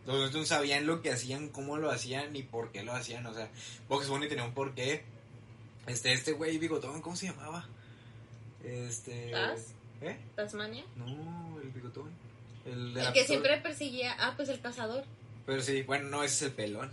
los 0.07 0.17
Looney 0.17 0.31
Tunes 0.31 0.49
sabían 0.49 0.87
lo 0.87 1.03
que 1.03 1.11
hacían, 1.11 1.49
cómo 1.49 1.77
lo 1.77 1.91
hacían 1.91 2.35
y 2.37 2.43
por 2.43 2.73
qué 2.73 2.83
lo 2.83 2.93
hacían. 2.93 3.27
O 3.27 3.35
sea, 3.35 3.49
Box 3.89 4.09
Bunny 4.09 4.29
tenía 4.29 4.45
un 4.45 4.55
porqué. 4.55 5.05
Este, 5.87 6.13
este 6.13 6.33
güey 6.33 6.59
bigotón, 6.59 7.03
¿cómo 7.03 7.17
se 7.17 7.27
llamaba? 7.27 7.67
Este. 8.63 9.31
¿Taz? 9.31 9.75
¿Eh? 10.01 10.19
Tasmania. 10.35 10.85
No, 10.97 11.61
el 11.63 11.69
bigotón. 11.71 12.11
El, 12.65 12.95
de 12.95 13.03
El 13.03 13.13
que 13.13 13.25
siempre 13.25 13.59
perseguía. 13.59 14.17
Ah, 14.19 14.35
pues 14.37 14.49
el 14.49 14.61
cazador. 14.61 15.05
Pero 15.47 15.63
sí, 15.63 15.83
bueno, 15.83 16.09
no, 16.09 16.23
ese 16.23 16.35
es 16.35 16.43
el 16.43 16.53
pelón. 16.53 16.93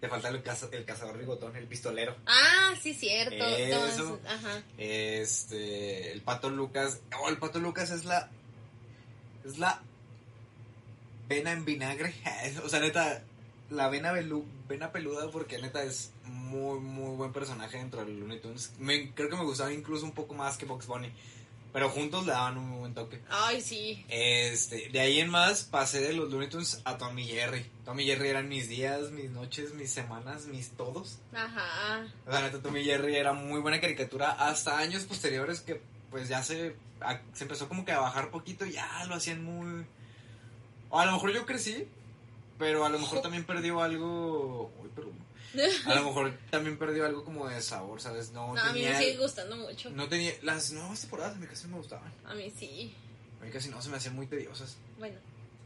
Te 0.00 0.08
falta 0.08 0.28
el, 0.30 0.42
caza- 0.42 0.68
el 0.72 0.84
cazador 0.86 1.18
bigotón, 1.18 1.54
el 1.56 1.66
pistolero. 1.66 2.16
Ah, 2.26 2.74
sí, 2.82 2.94
cierto. 2.94 3.44
Eso. 3.44 4.18
Ajá. 4.26 4.62
Este, 4.78 6.12
el 6.12 6.22
Pato 6.22 6.48
Lucas. 6.50 7.00
Oh, 7.20 7.28
el 7.28 7.36
Pato 7.38 7.58
Lucas 7.58 7.90
es 7.90 8.04
la. 8.06 8.30
Es 9.44 9.58
la. 9.58 9.82
Vena 11.28 11.52
en 11.52 11.64
vinagre. 11.64 12.14
O 12.64 12.68
sea, 12.68 12.80
neta. 12.80 13.22
La 13.70 13.88
vena, 13.88 14.12
velu- 14.12 14.44
vena 14.68 14.90
peluda, 14.90 15.30
porque 15.30 15.58
neta 15.58 15.84
es 15.84 16.10
muy, 16.24 16.80
muy 16.80 17.14
buen 17.16 17.32
personaje 17.32 17.76
dentro 17.78 18.04
de 18.04 18.10
Looney 18.12 18.40
Tunes. 18.40 18.72
Me- 18.80 19.12
creo 19.14 19.28
que 19.28 19.36
me 19.36 19.44
gustaba 19.44 19.72
incluso 19.72 20.04
un 20.04 20.10
poco 20.12 20.34
más 20.34 20.56
que 20.56 20.66
Box 20.66 20.86
Bunny. 20.88 21.12
Pero 21.72 21.88
juntos 21.88 22.26
le 22.26 22.32
daban 22.32 22.58
un 22.58 22.68
muy 22.68 22.78
buen 22.80 22.94
toque. 22.94 23.20
Ay, 23.30 23.60
sí. 23.60 24.04
Este, 24.08 24.88
de 24.88 24.98
ahí 25.00 25.20
en 25.20 25.30
más 25.30 25.62
pasé 25.62 26.00
de 26.00 26.12
los 26.12 26.28
Looney 26.30 26.48
Tunes 26.48 26.80
a 26.84 26.98
Tommy 26.98 27.24
Jerry. 27.24 27.64
Tommy 27.84 28.04
Jerry 28.04 28.28
eran 28.28 28.48
mis 28.48 28.68
días, 28.68 29.10
mis 29.12 29.30
noches, 29.30 29.72
mis 29.74 29.90
semanas, 29.92 30.46
mis 30.46 30.70
todos. 30.70 31.18
Ajá. 31.32 32.04
O 32.26 32.32
sea, 32.32 32.40
neta, 32.42 32.60
Tommy 32.60 32.82
Jerry 32.82 33.14
era 33.16 33.32
muy 33.34 33.60
buena 33.60 33.80
caricatura 33.80 34.30
hasta 34.32 34.78
años 34.78 35.04
posteriores 35.04 35.60
que 35.60 35.80
pues 36.10 36.28
ya 36.28 36.42
se, 36.42 36.74
a- 37.00 37.20
se 37.34 37.44
empezó 37.44 37.68
como 37.68 37.84
que 37.84 37.92
a 37.92 38.00
bajar 38.00 38.30
poquito 38.32 38.66
y 38.66 38.72
ya 38.72 39.04
lo 39.06 39.14
hacían 39.14 39.44
muy... 39.44 39.86
O 40.88 40.98
a 40.98 41.06
lo 41.06 41.12
mejor 41.12 41.32
yo 41.32 41.46
crecí, 41.46 41.86
pero 42.60 42.84
a 42.84 42.90
lo 42.90 42.98
mejor 42.98 43.22
también 43.22 43.44
perdió 43.44 43.80
algo... 43.80 44.70
Uy, 44.82 44.90
perdón. 44.94 45.14
A 45.86 45.94
lo 45.96 46.04
mejor 46.04 46.38
también 46.50 46.78
perdió 46.78 47.06
algo 47.06 47.24
como 47.24 47.48
de 47.48 47.60
sabor, 47.60 48.00
¿sabes? 48.00 48.30
No, 48.30 48.54
No, 48.54 48.60
a 48.60 48.66
mí 48.72 48.82
tenía... 48.82 48.90
me 48.90 48.98
sigue 48.98 49.16
gustando 49.16 49.56
mucho. 49.56 49.90
No 49.90 50.08
tenía... 50.08 50.32
Las 50.42 50.70
nuevas 50.70 51.00
temporadas 51.00 51.34
a 51.36 51.38
mí 51.40 51.46
casi 51.46 51.64
no 51.64 51.70
me 51.70 51.78
gustaban. 51.78 52.12
A 52.26 52.34
mí 52.34 52.52
sí. 52.56 52.94
A 53.40 53.44
mí 53.44 53.50
casi 53.50 53.70
no, 53.70 53.80
se 53.82 53.88
me 53.88 53.96
hacían 53.96 54.14
muy 54.14 54.26
tediosas. 54.26 54.76
Bueno, 54.98 55.16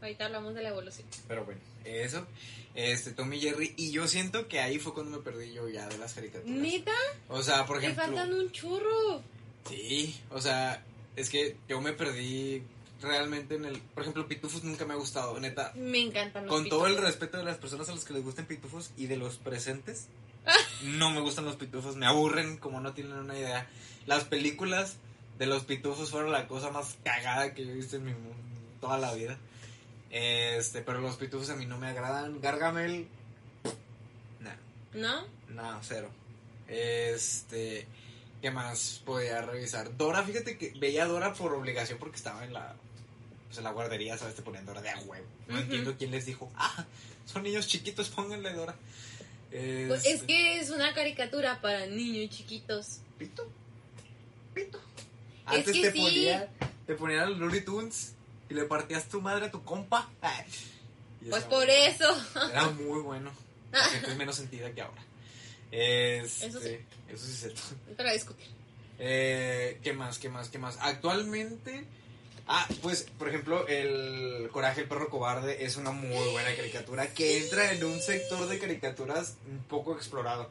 ahorita 0.01 0.25
hablamos 0.25 0.55
de 0.55 0.63
la 0.63 0.69
evolución. 0.69 1.05
Pero 1.27 1.43
bueno, 1.43 1.59
eso, 1.83 2.25
este, 2.73 3.11
Tommy 3.11 3.39
Jerry, 3.39 3.73
y 3.75 3.91
yo 3.91 4.07
siento 4.07 4.47
que 4.47 4.61
ahí 4.61 4.79
fue 4.79 4.93
cuando 4.93 5.17
me 5.17 5.23
perdí 5.23 5.53
yo 5.53 5.67
ya 5.67 5.87
de 5.87 5.97
las 5.97 6.13
caricaturas. 6.13 6.57
Neta, 6.57 6.95
O 7.27 7.43
sea, 7.43 7.65
por 7.65 7.77
ejemplo... 7.77 8.03
faltan 8.05 8.33
un 8.33 8.49
churro. 8.51 9.21
Sí, 9.67 10.19
o 10.31 10.39
sea, 10.39 10.81
es 11.17 11.29
que 11.29 11.57
yo 11.67 11.81
me 11.81 11.91
perdí 11.91 12.63
realmente 13.01 13.55
en 13.55 13.65
el... 13.65 13.79
Por 13.79 14.03
ejemplo, 14.03 14.27
Pitufos 14.27 14.63
nunca 14.63 14.85
me 14.85 14.93
ha 14.93 14.97
gustado, 14.97 15.39
neta. 15.39 15.71
Me 15.75 15.99
encantan 15.99 16.45
los 16.45 16.53
Con 16.53 16.69
todo 16.69 16.87
el 16.87 16.97
respeto 16.97 17.37
de 17.37 17.43
las 17.43 17.57
personas 17.57 17.89
a 17.89 17.93
las 17.93 18.05
que 18.05 18.13
les 18.13 18.23
gusten 18.23 18.45
Pitufos 18.45 18.91
y 18.97 19.07
de 19.07 19.17
los 19.17 19.37
presentes, 19.37 20.07
no 20.83 21.11
me 21.11 21.21
gustan 21.21 21.45
los 21.45 21.55
Pitufos, 21.55 21.95
me 21.95 22.05
aburren 22.05 22.57
como 22.57 22.79
no 22.79 22.93
tienen 22.93 23.13
una 23.13 23.37
idea. 23.37 23.67
Las 24.05 24.23
películas 24.25 24.97
de 25.37 25.45
los 25.45 25.63
Pitufos 25.63 26.11
fueron 26.11 26.31
la 26.31 26.47
cosa 26.47 26.71
más 26.71 26.97
cagada 27.03 27.53
que 27.53 27.65
yo 27.65 27.71
he 27.71 27.75
visto 27.75 27.97
en 27.97 28.05
mi 28.05 28.13
toda 28.79 28.97
la 28.97 29.13
vida. 29.13 29.37
Este, 30.11 30.81
pero 30.81 31.01
los 31.01 31.17
Pitufos 31.17 31.49
a 31.49 31.55
mí 31.55 31.65
no 31.65 31.77
me 31.77 31.87
agradan. 31.87 32.39
Gargamel, 32.39 33.07
nah. 34.39 34.55
¿No? 34.93 35.25
No, 35.49 35.79
cero. 35.81 36.09
Este. 36.67 37.87
¿Qué 38.41 38.51
más 38.51 39.01
podía 39.05 39.41
revisar? 39.41 39.97
Dora, 39.97 40.23
fíjate 40.23 40.57
que 40.57 40.73
veía 40.79 41.03
a 41.03 41.07
Dora 41.07 41.33
por 41.33 41.53
obligación 41.53 41.97
porque 41.97 42.17
estaba 42.17 42.43
en 42.45 42.53
la. 42.53 42.75
Pues 43.55 43.59
en 43.59 43.63
la 43.63 43.71
guardería, 43.71 44.17
¿sabes? 44.17 44.35
Te 44.35 44.41
ponían 44.41 44.65
Dora 44.65 44.81
de 44.81 44.89
a 44.89 44.99
huevo. 44.99 45.25
No 45.47 45.53
Ujú. 45.55 45.63
entiendo 45.63 45.95
quién 45.97 46.11
les 46.11 46.25
dijo, 46.25 46.51
ah, 46.57 46.85
son 47.25 47.43
niños 47.43 47.67
chiquitos, 47.67 48.09
pónganle 48.09 48.51
Dora. 48.53 48.75
Pues 49.49 49.99
Este, 50.05 50.11
es 50.11 50.23
que 50.23 50.59
es 50.59 50.69
una 50.71 50.93
caricatura 50.93 51.61
para 51.61 51.85
niños 51.85 52.35
chiquitos. 52.35 52.99
Pito, 53.17 53.49
pito. 54.53 54.77
Es 54.77 55.59
Antes 55.59 55.73
que 55.73 55.81
te 55.83 55.91
sí. 55.93 55.99
ponía, 55.99 56.49
te 56.85 56.95
ponían 56.95 57.29
los 57.29 57.39
Looney 57.39 57.61
Tunes 57.63 58.13
y 58.49 58.53
le 58.55 58.65
partías 58.65 59.07
tu 59.07 59.21
madre 59.21 59.45
a 59.45 59.51
tu 59.51 59.63
compa. 59.63 60.09
Pues 61.29 61.43
por 61.45 61.65
bueno. 61.65 61.71
eso. 61.71 62.25
Era 62.51 62.69
muy 62.71 63.01
bueno. 63.01 63.31
La 63.71 63.83
gente 63.85 64.11
es 64.11 64.17
menos 64.17 64.35
sentida 64.35 64.69
que 64.73 64.81
ahora. 64.81 65.01
Este, 65.71 66.47
Eso 66.47 66.59
sí. 66.59 66.77
Eso 67.07 67.25
sí 67.25 67.31
es 67.31 67.39
cierto. 67.39 67.61
Para 67.95 68.11
discutir. 68.11 68.47
Eh, 68.99 69.79
¿Qué 69.81 69.93
más? 69.93 70.19
¿Qué 70.19 70.27
más? 70.29 70.49
¿Qué 70.49 70.57
más? 70.57 70.77
Actualmente. 70.81 71.85
Ah, 72.47 72.67
pues, 72.81 73.07
por 73.17 73.27
ejemplo, 73.29 73.67
el 73.67 74.49
Coraje 74.51 74.81
el 74.81 74.87
perro 74.87 75.09
cobarde 75.09 75.65
es 75.65 75.77
una 75.77 75.91
muy 75.91 76.31
buena 76.31 76.55
caricatura 76.55 77.07
que 77.07 77.39
entra 77.43 77.71
en 77.71 77.83
un 77.83 77.99
sector 77.99 78.47
de 78.47 78.59
caricaturas 78.59 79.35
un 79.49 79.59
poco 79.63 79.95
explorado. 79.95 80.49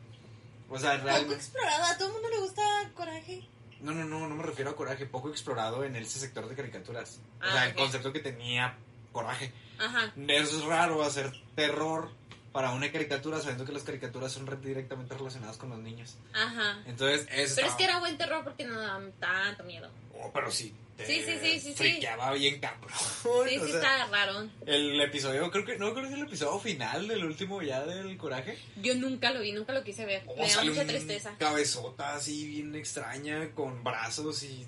O 0.69 0.79
sea, 0.79 0.93
Poco 0.95 1.05
realmente. 1.05 1.35
explorado. 1.37 1.85
A 1.85 1.97
todo 1.97 2.09
el 2.09 2.15
mundo 2.15 2.29
le 2.31 2.39
gusta 2.41 2.63
Coraje. 2.95 3.43
No, 3.81 3.93
no, 3.93 4.05
no, 4.05 4.27
no 4.29 4.35
me 4.35 4.43
refiero 4.43 4.71
a 4.71 4.77
Coraje, 4.77 5.07
poco 5.07 5.29
explorado 5.31 5.85
en 5.85 5.95
ese 5.95 6.19
sector 6.19 6.49
de 6.49 6.57
caricaturas. 6.57 7.21
O 7.41 7.45
Ah, 7.45 7.53
sea, 7.53 7.67
el 7.67 7.75
concepto 7.75 8.13
que 8.13 8.21
tenía 8.21 8.77
Coraje. 9.13 9.53
Ajá. 9.79 10.13
Es 10.27 10.65
raro 10.65 11.03
hacer 11.05 11.33
terror 11.55 12.11
para 12.55 12.71
una 12.71 12.91
caricatura 12.93 13.41
sabiendo 13.41 13.65
que 13.67 13.73
las 13.73 13.83
caricaturas 13.83 14.31
son 14.33 14.47
re- 14.47 14.57
directamente 14.57 15.15
relacionadas 15.15 15.57
con 15.59 15.71
los 15.71 15.79
niños. 15.81 16.17
Ajá. 16.33 16.81
Entonces, 16.87 17.23
eso 17.23 17.29
Pero 17.29 17.43
es 17.43 17.51
estaba- 17.51 17.77
que 17.77 17.85
era 17.85 17.99
buen 17.99 18.17
terror 18.17 18.45
porque 18.45 18.65
no 18.65 18.79
daba 18.81 19.03
tanto 19.19 19.65
miedo. 19.65 19.91
Oh, 20.17 20.31
pero 20.33 20.51
sí. 20.53 20.73
te 20.97 21.05
Sí, 21.05 21.23
sí, 21.27 21.33
sí, 21.43 21.59
sí, 21.59 21.69
sí. 21.71 21.75
Friqueaba 21.75 22.33
bien 22.35 22.61
cabrón. 22.61 22.93
Sí, 22.95 23.49
sí, 23.59 23.73
está 23.73 24.07
raro. 24.07 24.49
El 24.65 25.01
episodio, 25.01 25.51
creo 25.51 25.65
que, 25.65 25.77
no 25.79 25.93
creo 25.93 26.05
que 26.07 26.15
es 26.15 26.21
el 26.21 26.27
episodio 26.29 26.61
final 26.61 27.09
del 27.09 27.25
último 27.25 27.61
ya 27.61 27.85
del 27.85 28.17
coraje. 28.17 28.57
Yo 28.81 28.95
nunca 28.95 29.33
lo 29.33 29.41
vi, 29.41 29.51
nunca 29.51 29.73
lo 29.73 29.83
quise 29.83 30.07
ver. 30.07 30.23
Oh, 30.29 30.37
Me 30.41 30.49
da 30.49 30.63
mucha 30.65 30.87
tristeza. 30.87 31.35
Cabezota 31.41 32.15
así 32.15 32.47
bien 32.47 32.73
extraña, 32.77 33.51
con 33.51 33.83
brazos 33.83 34.45
y. 34.45 34.65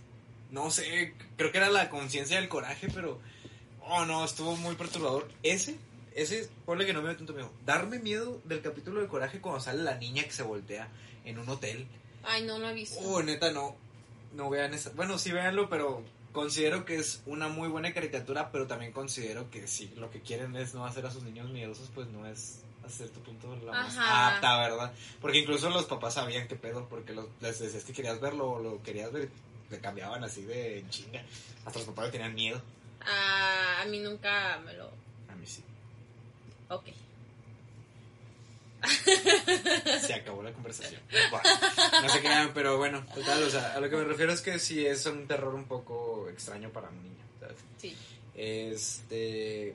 No 0.50 0.72
sé, 0.72 1.14
creo 1.36 1.52
que 1.52 1.58
era 1.58 1.70
la 1.70 1.88
conciencia 1.88 2.36
del 2.40 2.48
coraje, 2.48 2.88
pero. 2.92 3.20
Oh 3.88 4.04
no, 4.04 4.24
estuvo 4.24 4.56
muy 4.56 4.74
perturbador. 4.74 5.28
Ese, 5.44 5.76
ese, 6.16 6.48
ponle 6.64 6.86
que 6.86 6.94
no 6.94 7.02
me 7.02 7.08
dio 7.08 7.18
tanto 7.18 7.34
miedo. 7.34 7.52
Darme 7.64 7.98
miedo 7.98 8.40
del 8.44 8.62
capítulo 8.62 9.02
de 9.02 9.06
coraje 9.06 9.40
cuando 9.40 9.60
sale 9.60 9.82
la 9.82 9.96
niña 9.96 10.24
que 10.24 10.32
se 10.32 10.42
voltea 10.42 10.88
en 11.24 11.38
un 11.38 11.48
hotel. 11.48 11.86
Ay, 12.24 12.42
no 12.44 12.58
lo 12.58 12.70
he 12.70 12.74
visto. 12.74 12.98
Oh, 13.00 13.22
neta, 13.22 13.52
no. 13.52 13.76
No 14.32 14.48
vean 14.48 14.72
esa. 14.72 14.90
Bueno, 14.90 15.18
sí 15.18 15.30
véanlo, 15.30 15.68
pero 15.68 16.02
considero 16.32 16.86
que 16.86 16.96
es 16.96 17.22
una 17.26 17.48
muy 17.48 17.68
buena 17.68 17.92
caricatura, 17.92 18.50
pero 18.50 18.66
también 18.66 18.92
considero 18.92 19.50
que 19.50 19.66
si 19.66 19.88
lo 19.96 20.10
que 20.10 20.20
quieren 20.22 20.56
es 20.56 20.74
no 20.74 20.86
hacer 20.86 21.04
a 21.04 21.10
sus 21.10 21.22
niños 21.22 21.50
miedosos, 21.50 21.90
pues 21.94 22.08
no 22.08 22.26
es 22.26 22.62
a 22.84 22.88
cierto 22.88 23.20
punto 23.20 23.54
la 23.64 23.72
más 23.72 23.96
apta, 23.98 24.58
¿verdad? 24.58 24.92
Porque 25.20 25.38
incluso 25.38 25.68
los 25.68 25.84
papás 25.84 26.14
sabían 26.14 26.48
qué 26.48 26.56
pedo, 26.56 26.88
porque 26.88 27.12
los, 27.12 27.26
les 27.40 27.58
decías 27.58 27.84
que 27.84 27.92
querías 27.92 28.20
verlo 28.20 28.52
o 28.52 28.58
lo 28.58 28.82
querías 28.82 29.12
ver, 29.12 29.28
te 29.68 29.80
cambiaban 29.80 30.24
así 30.24 30.42
de 30.42 30.84
chinga. 30.88 31.22
Hasta 31.64 31.78
los 31.78 31.88
papás 31.88 32.06
le 32.06 32.12
tenían 32.12 32.34
miedo. 32.34 32.62
Ah, 33.02 33.82
a 33.82 33.84
mí 33.86 33.98
nunca 33.98 34.60
me 34.64 34.72
lo. 34.72 34.90
Ok. 36.68 36.84
Se 40.00 40.14
acabó 40.14 40.42
la 40.42 40.52
conversación. 40.52 41.00
Bueno, 41.30 41.48
no 42.02 42.08
se 42.08 42.20
crean, 42.20 42.52
pero 42.54 42.76
bueno, 42.78 43.04
total, 43.14 43.42
o 43.42 43.50
sea, 43.50 43.74
a 43.74 43.80
lo 43.80 43.90
que 43.90 43.96
me 43.96 44.04
refiero 44.04 44.32
es 44.32 44.40
que 44.40 44.58
sí 44.58 44.86
es 44.86 45.06
un 45.06 45.26
terror 45.26 45.54
un 45.54 45.64
poco 45.64 46.28
extraño 46.28 46.70
para 46.70 46.88
un 46.88 47.02
niño, 47.02 47.24
¿sabes? 47.40 47.56
Sí. 47.78 47.96
Este. 48.34 49.74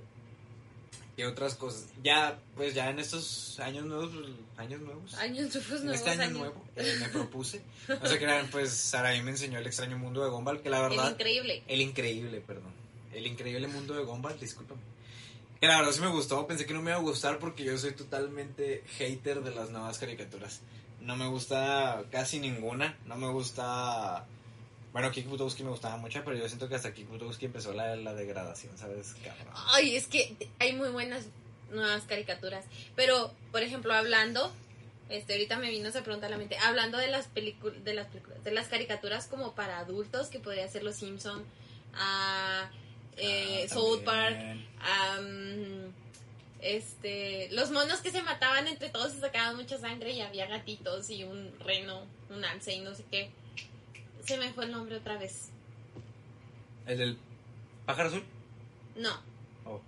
¿Qué 1.17 1.25
otras 1.27 1.55
cosas? 1.55 1.87
Ya, 2.03 2.39
pues 2.55 2.73
ya 2.73 2.89
en 2.89 2.99
estos 2.99 3.59
años 3.59 3.85
nuevos, 3.85 4.11
años 4.57 4.79
nuevos. 4.81 5.13
Años 5.15 5.53
nuevos, 5.53 5.81
en 5.83 5.89
este 5.89 6.09
año 6.11 6.21
años. 6.21 6.37
nuevo 6.37 6.63
eh, 6.77 6.97
me 7.01 7.09
propuse. 7.09 7.61
No 7.89 8.07
sé 8.07 8.17
crean, 8.17 8.47
pues 8.47 8.71
Saraí 8.71 9.21
me 9.21 9.31
enseñó 9.31 9.59
el 9.59 9.67
extraño 9.67 9.97
mundo 9.97 10.23
de 10.23 10.29
Gumball, 10.29 10.61
que 10.61 10.69
la 10.69 10.77
El 10.85 10.89
verdad. 10.89 11.11
increíble. 11.11 11.63
El 11.67 11.81
increíble, 11.81 12.39
perdón. 12.39 12.71
El 13.13 13.27
increíble 13.27 13.67
mundo 13.67 13.93
de 13.93 14.03
Gumball, 14.03 14.39
discúlpame. 14.39 14.81
Que 15.61 15.67
la 15.67 15.77
verdad 15.77 15.91
sí 15.91 16.01
me 16.01 16.07
gustó, 16.07 16.47
pensé 16.47 16.65
que 16.65 16.73
no 16.73 16.81
me 16.81 16.89
iba 16.89 16.99
a 16.99 17.03
gustar 17.03 17.37
porque 17.37 17.63
yo 17.63 17.77
soy 17.77 17.91
totalmente 17.93 18.83
hater 18.97 19.43
de 19.43 19.53
las 19.53 19.69
nuevas 19.69 19.99
caricaturas. 19.99 20.61
No 21.01 21.15
me 21.15 21.27
gusta 21.27 22.03
casi 22.11 22.39
ninguna, 22.39 22.97
no 23.05 23.15
me 23.15 23.29
gusta... 23.29 24.25
Bueno, 24.91 25.11
Kik 25.11 25.27
Butowski 25.27 25.63
me 25.63 25.69
gustaba 25.69 25.97
mucho, 25.97 26.23
pero 26.25 26.35
yo 26.35 26.47
siento 26.47 26.67
que 26.67 26.73
hasta 26.73 26.95
Kik 26.95 27.09
Butowski 27.09 27.45
empezó 27.45 27.73
la, 27.73 27.95
la 27.95 28.15
degradación, 28.15 28.75
¿sabes? 28.75 29.13
Ay, 29.71 29.95
es 29.95 30.07
que 30.07 30.35
hay 30.57 30.73
muy 30.73 30.89
buenas 30.89 31.25
nuevas 31.69 32.05
caricaturas. 32.05 32.65
Pero, 32.95 33.31
por 33.51 33.61
ejemplo, 33.61 33.93
hablando, 33.93 34.51
este, 35.09 35.33
ahorita 35.33 35.59
me 35.59 35.69
vino 35.69 35.89
esa 35.89 36.03
pregunta 36.03 36.25
a 36.25 36.31
la 36.31 36.37
mente. 36.37 36.57
Hablando 36.57 36.97
de 36.97 37.07
las 37.07 37.27
películas, 37.27 37.83
de 37.83 37.93
las 37.93 38.07
películas, 38.07 38.43
de 38.43 38.51
las 38.51 38.67
caricaturas 38.67 39.27
como 39.27 39.53
para 39.53 39.77
adultos, 39.77 40.29
que 40.29 40.39
podría 40.39 40.67
ser 40.67 40.83
Los 40.83 40.95
Simpson, 40.95 41.43
ah, 41.93 42.71
eh, 43.17 43.67
Ah, 43.69 43.73
South 43.73 44.03
también. 44.03 44.67
Park, 44.77 45.17
am, 45.17 45.93
este, 46.61 47.49
los 47.51 47.71
monos 47.71 48.01
que 48.01 48.11
se 48.11 48.21
mataban 48.21 48.67
entre 48.67 48.89
todos 48.89 49.15
y 49.15 49.19
sacaban 49.19 49.55
mucha 49.55 49.77
sangre 49.79 50.11
y 50.11 50.21
había 50.21 50.45
gatitos 50.47 51.09
y 51.09 51.23
un 51.23 51.51
reno, 51.59 52.05
un 52.29 52.45
alce 52.45 52.73
y 52.73 52.79
no 52.81 52.93
sé 52.95 53.03
qué. 53.09 53.31
Se 54.25 54.37
me 54.37 54.53
fue 54.53 54.65
el 54.65 54.71
nombre 54.71 54.97
otra 54.97 55.17
vez. 55.17 55.49
¿El 56.85 56.97
del 56.99 57.17
pájaro 57.85 58.09
azul? 58.09 58.23
No. 58.95 59.19
Oh. 59.65 59.81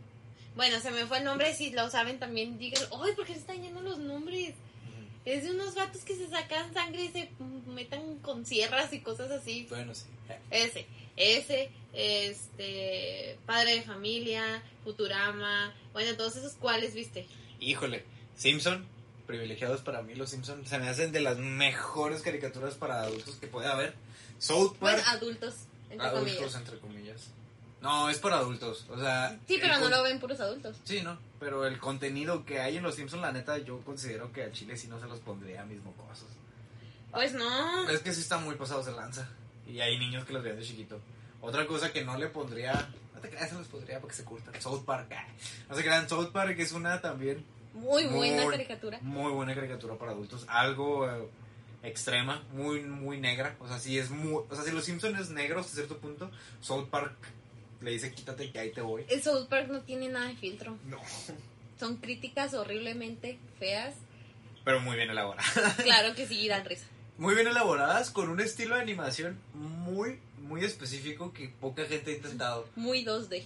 Bueno, 0.55 0.79
se 0.79 0.91
me 0.91 1.05
fue 1.05 1.19
el 1.19 1.23
nombre. 1.23 1.53
Si 1.53 1.71
lo 1.71 1.89
saben 1.89 2.19
también, 2.19 2.57
díganlo. 2.57 3.03
¡Ay, 3.03 3.13
por 3.13 3.25
qué 3.25 3.33
se 3.33 3.39
están 3.39 3.61
yendo 3.61 3.81
los 3.81 3.99
nombres! 3.99 4.55
Es 5.25 5.43
de 5.43 5.51
unos 5.51 5.73
gatos 5.73 6.03
que 6.03 6.15
se 6.15 6.27
sacan 6.27 6.73
sangre 6.73 7.05
y 7.05 7.09
se 7.09 7.29
metan 7.67 8.17
con 8.19 8.45
sierras 8.45 8.91
y 8.93 8.99
cosas 8.99 9.31
así. 9.31 9.67
Bueno, 9.69 9.95
sí. 9.95 10.05
Ese, 10.51 10.85
ese, 11.15 11.71
este, 11.93 13.37
Padre 13.45 13.75
de 13.75 13.81
Familia, 13.83 14.63
Futurama. 14.83 15.73
Bueno, 15.93 16.15
todos 16.15 16.35
esos 16.35 16.53
cuáles 16.53 16.93
viste. 16.93 17.27
Híjole, 17.59 18.03
Simpson, 18.35 18.85
privilegiados 19.25 19.81
para 19.81 20.01
mí 20.01 20.15
los 20.15 20.29
Simpson, 20.29 20.65
se 20.65 20.77
me 20.79 20.89
hacen 20.89 21.11
de 21.11 21.21
las 21.21 21.37
mejores 21.37 22.21
caricaturas 22.21 22.75
para 22.75 23.03
adultos 23.03 23.35
que 23.35 23.47
puede 23.47 23.67
haber. 23.67 23.93
South 24.39 24.75
Park, 24.79 25.03
adultos, 25.07 25.55
entre 25.89 26.07
adultos 26.07 26.35
comillas. 26.35 26.55
entre 26.55 26.79
comillas. 26.79 27.21
No, 27.81 28.09
es 28.09 28.17
para 28.17 28.37
adultos, 28.37 28.85
o 28.89 28.97
sea... 28.97 29.37
Sí, 29.45 29.57
pero 29.59 29.77
no 29.77 29.89
lo 29.89 30.03
ven 30.03 30.17
puros 30.17 30.39
adultos. 30.39 30.77
Sí, 30.85 31.01
no, 31.01 31.17
pero 31.37 31.67
el 31.67 31.79
contenido 31.79 32.45
que 32.45 32.59
hay 32.59 32.77
en 32.77 32.83
los 32.83 32.95
Simpson, 32.95 33.19
la 33.21 33.33
neta, 33.33 33.57
yo 33.57 33.81
considero 33.81 34.31
que 34.31 34.43
a 34.43 34.51
Chile 34.53 34.77
sí 34.77 34.87
no 34.87 35.01
se 35.01 35.07
los 35.07 35.19
pondría 35.19 35.61
a 35.61 35.65
mismo 35.65 35.91
cosas. 35.93 36.27
Pues 37.11 37.33
no. 37.33 37.89
Es 37.89 37.99
que 37.99 38.13
sí 38.13 38.21
están 38.21 38.43
muy 38.43 38.55
pasados 38.55 38.85
de 38.85 38.93
lanza. 38.93 39.27
Y 39.67 39.79
hay 39.79 39.97
niños 39.97 40.25
que 40.25 40.33
los 40.33 40.43
vean 40.43 40.57
de 40.57 40.63
chiquito. 40.63 40.99
Otra 41.41 41.65
cosa 41.67 41.91
que 41.91 42.03
no 42.03 42.17
le 42.17 42.27
pondría. 42.27 42.89
No 43.15 43.19
te 43.21 43.29
creas, 43.29 43.49
se 43.49 43.55
los 43.55 43.67
pondría 43.67 43.99
porque 43.99 44.15
se 44.15 44.23
curtan. 44.23 44.59
South 44.61 44.83
Park. 44.85 45.11
ah. 45.15 45.25
No 45.69 45.75
se 45.75 45.83
crean, 45.83 46.07
South 46.09 46.31
Park 46.31 46.55
es 46.59 46.71
una 46.73 47.01
también 47.01 47.43
Muy 47.73 48.05
buena 48.05 48.49
caricatura. 48.49 48.99
muy 49.01 49.31
buena 49.31 49.55
caricatura 49.55 49.95
para 49.95 50.11
adultos. 50.11 50.45
Algo 50.47 51.09
eh, 51.09 51.27
extrema, 51.83 52.43
muy, 52.53 52.81
muy 52.81 53.19
negra. 53.19 53.55
O 53.59 53.67
sea, 53.67 53.79
sí 53.79 53.97
es 53.97 54.09
muy. 54.09 54.43
O 54.49 54.55
sea, 54.55 54.63
si 54.63 54.71
los 54.71 54.85
Simpsons 54.85 55.19
es 55.19 55.29
negro 55.29 55.59
hasta 55.59 55.73
cierto 55.75 55.97
punto, 55.97 56.29
South 56.61 56.87
Park 56.89 57.15
le 57.81 57.91
dice 57.91 58.13
quítate 58.13 58.51
que 58.51 58.59
ahí 58.59 58.71
te 58.71 58.81
voy. 58.81 59.05
El 59.09 59.21
South 59.21 59.47
Park 59.49 59.67
no 59.69 59.81
tiene 59.81 60.07
nada 60.09 60.27
de 60.27 60.35
filtro. 60.35 60.77
No. 60.85 60.99
Son 61.79 61.97
críticas 61.97 62.53
horriblemente 62.53 63.37
feas. 63.59 63.95
Pero 64.63 64.79
muy 64.79 64.95
bien 64.95 65.09
elaborada. 65.09 65.43
Claro 65.83 66.15
que 66.15 66.25
sí, 66.25 66.47
dan 66.47 66.63
risa. 66.63 66.85
Muy 67.23 67.35
bien 67.35 67.47
elaboradas, 67.47 68.11
con 68.11 68.27
un 68.27 68.41
estilo 68.41 68.75
de 68.75 68.81
animación 68.81 69.39
muy, 69.53 70.19
muy 70.39 70.65
específico 70.65 71.31
que 71.31 71.47
poca 71.47 71.85
gente 71.85 72.11
ha 72.11 72.15
intentado. 72.15 72.67
Muy 72.75 73.05
2D. 73.05 73.45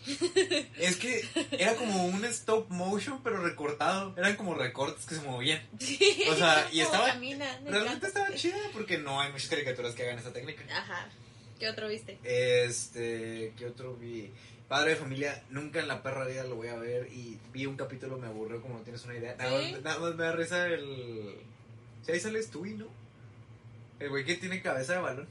Es 0.80 0.96
que 0.96 1.24
era 1.52 1.76
como 1.76 2.08
un 2.08 2.26
stop 2.26 2.72
motion, 2.72 3.22
pero 3.24 3.38
recortado. 3.38 4.16
Eran 4.18 4.36
como 4.36 4.56
recortes 4.56 5.06
que 5.06 5.14
se 5.14 5.22
movían. 5.22 5.62
Sí. 5.80 6.24
O 6.28 6.34
sea, 6.36 6.68
y 6.72 6.80
estaba- 6.80 7.06
camina, 7.06 7.46
Realmente 7.68 8.08
estaba 8.08 8.34
chida 8.34 8.58
porque 8.74 8.98
no 8.98 9.22
hay 9.22 9.32
muchas 9.32 9.48
caricaturas 9.48 9.94
que 9.94 10.02
hagan 10.02 10.18
esa 10.18 10.34
técnica. 10.34 10.64
Ajá. 10.76 11.08
¿Qué 11.60 11.70
otro 11.70 11.88
viste? 11.88 12.18
Este, 12.24 13.54
¿qué 13.60 13.68
otro 13.68 13.96
vi? 13.96 14.32
Padre 14.68 14.92
de 14.92 14.96
familia, 14.96 15.44
nunca 15.52 15.80
en 15.82 15.88
la 15.88 16.02
perra 16.02 16.26
vida 16.26 16.46
lo 16.46 16.56
voy 16.56 16.70
a 16.70 16.78
ver 16.78 17.14
y 17.14 17.38
vi 17.54 17.68
un 17.68 17.78
capítulo, 17.78 18.18
me 18.18 18.26
aburrió 18.26 18.60
como 18.60 18.80
no 18.80 18.82
tienes 18.84 19.06
una 19.06 19.16
idea. 19.16 19.36
Nada, 19.36 19.62
¿Sí? 19.64 19.72
más, 19.74 19.82
nada 19.84 20.00
más 20.00 20.16
me 20.16 20.24
da 20.24 20.32
risa 20.32 20.66
el... 20.66 21.36
Si 22.04 22.12
ahí 22.12 22.20
sales 22.20 22.50
tú 22.50 22.66
y 22.66 22.74
no. 22.74 23.06
El 24.00 24.10
güey 24.10 24.26
que 24.26 24.36
tiene 24.36 24.62
cabeza 24.62 24.94
de 24.94 25.00
balón. 25.00 25.28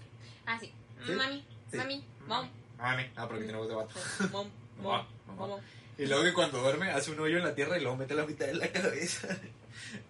Ah, 0.47 0.59
sí. 0.61 0.73
¿Sí? 1.07 1.13
Mami, 1.13 1.45
Sí. 1.71 1.77
mami, 1.77 2.05
mom, 2.27 2.49
Mami. 2.79 3.05
Ah, 3.17 3.27
porque 3.29 3.45
tiene 3.45 3.59
voz 3.59 3.69
de 3.69 3.75
vato. 3.75 3.95
mom, 4.33 4.49
mom, 4.81 5.07
mom. 5.37 5.61
Y 5.99 6.07
luego 6.07 6.25
que 6.25 6.33
cuando 6.35 6.61
duerme 6.61 6.91
hace 6.91 7.11
un 7.11 7.21
hoyo 7.21 7.39
en 7.39 7.45
la 7.45 7.55
tierra 7.55 7.79
y 7.79 7.81
luego 7.81 7.97
mete 7.97 8.15
la 8.15 8.27
mitad 8.27 8.47
de 8.47 8.55
la 8.55 8.69
cabeza. 8.73 9.29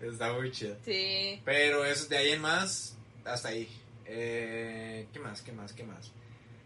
Está 0.01 0.33
muy 0.33 0.51
chido. 0.53 0.77
Sí. 0.85 1.40
Pero 1.45 1.85
eso 1.85 2.07
de 2.09 2.16
ahí 2.19 2.31
en 2.33 2.40
más, 2.40 2.97
hasta 3.25 3.49
ahí. 3.49 3.69
Eh, 4.05 5.07
¿Qué 5.12 5.19
más? 5.19 5.42
¿Qué 5.42 5.53
más? 5.53 5.73
¿Qué 5.73 5.85
más? 5.85 6.11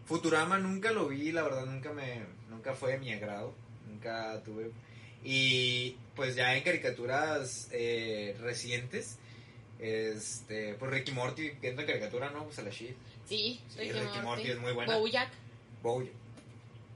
Futurama 0.07 0.59
nunca 0.59 0.91
lo 0.91 1.09
vi, 1.09 1.33
la 1.33 1.43
verdad 1.43 1.67
nunca 1.67 1.93
me 1.93 2.23
nunca 2.49 2.75
fue 2.75 2.93
de 2.93 2.99
mi 2.99 3.13
agrado, 3.13 3.55
nunca 3.89 4.43
tuve 4.45 4.71
y 5.23 5.97
pues 6.17 6.35
ya 6.35 6.57
en 6.57 6.65
caricaturas 6.65 7.69
eh, 7.71 8.37
recientes 8.41 9.19
este 9.81 10.75
pues 10.75 10.91
Ricky 10.91 11.13
Morty 11.13 11.53
que 11.61 11.69
es 11.69 11.75
una 11.75 11.87
caricatura, 11.87 12.31
¿no? 12.31 12.45
Pues 12.45 12.59
a 12.59 12.63
la 12.63 12.71
shit. 12.71 12.95
Sí, 13.29 13.61
Sí, 13.69 13.93
Ricky 13.93 14.19
Morty 14.23 14.51
es 14.51 14.59
muy 14.59 14.73
buena. 14.73 14.97
Bojack. 14.97 15.31
Bojack. 15.83 16.13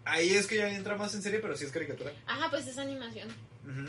Ahí 0.04 0.34
es 0.34 0.46
que 0.46 0.56
ya 0.56 0.68
entra 0.74 0.96
más 0.96 1.14
en 1.14 1.22
serie, 1.22 1.38
pero 1.38 1.56
sí 1.56 1.64
es 1.64 1.70
caricatura. 1.72 2.12
Ajá, 2.26 2.50
pues 2.50 2.66
es 2.66 2.76
animación. 2.76 3.28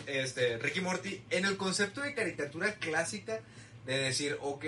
Este, 0.08 0.58
Ricky 0.60 0.80
Morty, 0.80 1.22
en 1.30 1.44
el 1.46 1.58
concepto 1.58 2.00
de 2.02 2.14
caricatura 2.14 2.76
clásica, 2.76 3.42
de 3.86 3.98
decir, 3.98 4.38
ok, 4.42 4.64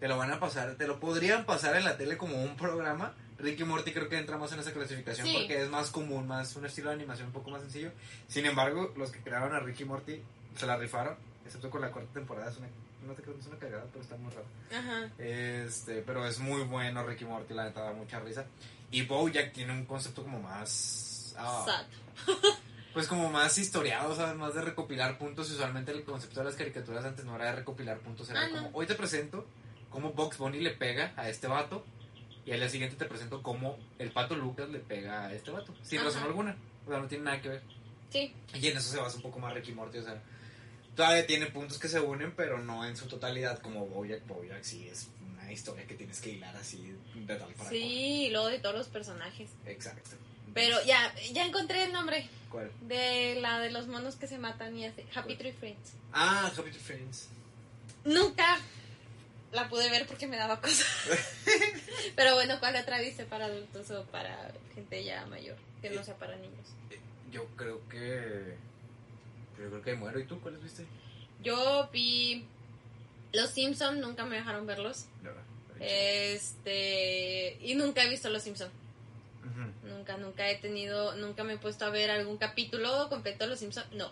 te 0.00 0.08
lo 0.08 0.16
van 0.16 0.32
a 0.32 0.40
pasar, 0.40 0.74
te 0.74 0.88
lo 0.88 0.98
podrían 0.98 1.44
pasar 1.46 1.76
en 1.76 1.84
la 1.84 1.96
tele 1.96 2.16
como 2.16 2.42
un 2.42 2.56
programa, 2.56 3.14
Ricky 3.38 3.62
Morty 3.62 3.92
creo 3.92 4.08
que 4.08 4.18
entra 4.18 4.36
más 4.36 4.50
en 4.52 4.58
esa 4.58 4.72
clasificación 4.72 5.26
Sí. 5.28 5.34
porque 5.38 5.62
es 5.62 5.68
más 5.68 5.90
común, 5.90 6.26
más 6.26 6.56
un 6.56 6.66
estilo 6.66 6.88
de 6.88 6.96
animación 6.96 7.28
un 7.28 7.32
poco 7.32 7.50
más 7.50 7.62
sencillo. 7.62 7.92
Sin 8.26 8.46
embargo, 8.46 8.92
los 8.96 9.12
que 9.12 9.20
crearon 9.20 9.54
a 9.54 9.60
Ricky 9.60 9.84
Morty 9.84 10.20
se 10.56 10.66
la 10.66 10.76
rifaron, 10.76 11.16
excepto 11.46 11.70
con 11.70 11.80
la 11.80 11.92
cuarta 11.92 12.12
temporada, 12.12 12.50
es 12.50 12.56
una, 12.56 12.66
no 13.06 13.12
te 13.14 13.22
creo 13.22 13.34
que 13.34 13.40
es 13.40 13.46
una 13.46 13.58
cagada, 13.58 13.86
pero 13.92 14.02
está 14.02 14.16
muy 14.16 14.30
raro. 14.32 14.46
Ajá. 14.72 15.10
Este, 15.18 16.02
pero 16.02 16.26
es 16.26 16.38
muy 16.38 16.62
bueno 16.62 17.04
Ricky 17.06 17.24
Morty, 17.24 17.54
la 17.54 17.64
neta 17.64 17.82
da 17.82 17.92
mucha 17.92 18.20
risa. 18.20 18.46
Y 18.90 19.02
Bojack 19.02 19.52
tiene 19.52 19.72
un 19.72 19.84
concepto 19.84 20.22
como 20.22 20.40
más... 20.40 21.34
ah, 21.38 21.64
Sad. 21.66 21.86
pues 22.94 23.06
como 23.06 23.28
más 23.30 23.56
historiado, 23.58 24.14
¿sabes? 24.16 24.34
Más 24.36 24.54
de 24.54 24.62
recopilar 24.62 25.18
puntos. 25.18 25.50
Y 25.50 25.54
usualmente 25.54 25.92
el 25.92 26.04
concepto 26.04 26.40
de 26.40 26.46
las 26.46 26.54
caricaturas 26.54 27.04
antes 27.04 27.24
no 27.24 27.36
era 27.36 27.46
de 27.46 27.52
recopilar 27.56 27.98
puntos, 27.98 28.28
era 28.30 28.40
Ah, 28.42 28.48
no. 28.48 28.56
como, 28.64 28.70
hoy 28.78 28.86
te 28.86 28.94
presento 28.94 29.46
cómo 29.90 30.12
Box 30.12 30.38
Bunny 30.38 30.60
le 30.60 30.70
pega 30.70 31.12
a 31.16 31.28
este 31.28 31.46
vato. 31.46 31.84
Y 32.46 32.52
al 32.52 32.60
día 32.60 32.68
siguiente 32.70 32.96
te 32.96 33.04
presento 33.04 33.42
cómo 33.42 33.78
el 33.98 34.10
pato 34.10 34.34
Lucas 34.34 34.70
le 34.70 34.78
pega 34.78 35.26
a 35.26 35.34
este 35.34 35.50
vato. 35.50 35.74
Sin 35.82 35.98
Ajá. 35.98 36.08
razón 36.08 36.22
alguna. 36.24 36.56
O 36.86 36.90
sea, 36.90 36.98
no 36.98 37.06
tiene 37.06 37.24
nada 37.24 37.42
que 37.42 37.50
ver. 37.50 37.62
Sí. 38.10 38.34
Y 38.54 38.66
en 38.68 38.78
eso 38.78 38.90
se 38.90 38.96
basa 38.98 39.16
un 39.16 39.22
poco 39.22 39.38
más 39.38 39.52
Ricky 39.52 39.72
Morty, 39.72 39.98
o 39.98 40.02
sea... 40.02 40.22
Todavía 40.98 41.24
tiene 41.28 41.46
puntos 41.46 41.78
que 41.78 41.86
se 41.86 42.00
unen, 42.00 42.32
pero 42.34 42.58
no 42.58 42.84
en 42.84 42.96
su 42.96 43.06
totalidad 43.06 43.60
como 43.60 43.86
Bojack. 43.86 44.26
Bojack 44.26 44.64
sí 44.64 44.88
es 44.88 45.06
una 45.30 45.52
historia 45.52 45.86
que 45.86 45.94
tienes 45.94 46.20
que 46.20 46.30
hilar 46.30 46.56
así 46.56 46.92
de 47.14 47.36
tal 47.36 47.54
para 47.54 47.70
Sí, 47.70 48.24
y 48.24 48.30
luego 48.30 48.48
de 48.48 48.58
todos 48.58 48.74
los 48.74 48.88
personajes. 48.88 49.48
Exacto. 49.64 50.10
Pero 50.54 50.76
ya, 50.84 51.14
ya 51.32 51.46
encontré 51.46 51.84
el 51.84 51.92
nombre 51.92 52.28
¿Cuál? 52.50 52.72
de 52.80 53.36
la 53.40 53.60
de 53.60 53.70
los 53.70 53.86
monos 53.86 54.16
que 54.16 54.26
se 54.26 54.38
matan 54.38 54.76
y 54.76 54.86
así. 54.86 55.04
Happy 55.14 55.36
Tree 55.36 55.52
Friends. 55.52 55.92
Ah, 56.12 56.46
Happy 56.46 56.68
Tree 56.72 56.80
Friends. 56.80 57.28
Nunca 58.04 58.58
la 59.52 59.68
pude 59.68 59.88
ver 59.90 60.04
porque 60.04 60.26
me 60.26 60.36
daba 60.36 60.60
cosas. 60.60 60.84
Pero 62.16 62.34
bueno, 62.34 62.58
¿cuál 62.58 62.74
otra 62.74 63.00
viste 63.00 63.24
para 63.24 63.44
adultos 63.44 63.88
o 63.92 64.02
para 64.06 64.50
gente 64.74 65.04
ya 65.04 65.24
mayor? 65.26 65.58
Que 65.80 65.90
no 65.90 66.02
sea 66.02 66.16
para 66.16 66.34
niños. 66.34 66.66
Yo 67.30 67.46
creo 67.54 67.88
que. 67.88 68.56
Yo 69.58 69.68
creo 69.68 69.82
que 69.82 69.94
muero. 69.94 70.18
¿Y 70.18 70.24
tú 70.24 70.40
cuáles 70.40 70.62
viste? 70.62 70.86
Yo 71.42 71.88
vi 71.92 72.44
Los 73.32 73.50
Simpson, 73.50 74.00
nunca 74.00 74.24
me 74.24 74.36
dejaron 74.36 74.66
verlos. 74.66 75.06
No, 75.22 75.30
Este, 75.80 77.58
y 77.62 77.74
nunca 77.74 78.02
he 78.04 78.08
visto 78.08 78.28
Los 78.28 78.42
Simpson. 78.42 78.70
Nunca, 79.82 80.16
nunca 80.18 80.48
he 80.48 80.56
tenido, 80.56 81.16
nunca 81.16 81.42
me 81.42 81.54
he 81.54 81.58
puesto 81.58 81.84
a 81.84 81.90
ver 81.90 82.10
algún 82.10 82.36
capítulo 82.36 83.08
completo 83.08 83.44
de 83.44 83.50
Los 83.50 83.58
Simpson. 83.58 83.84
No. 83.92 84.10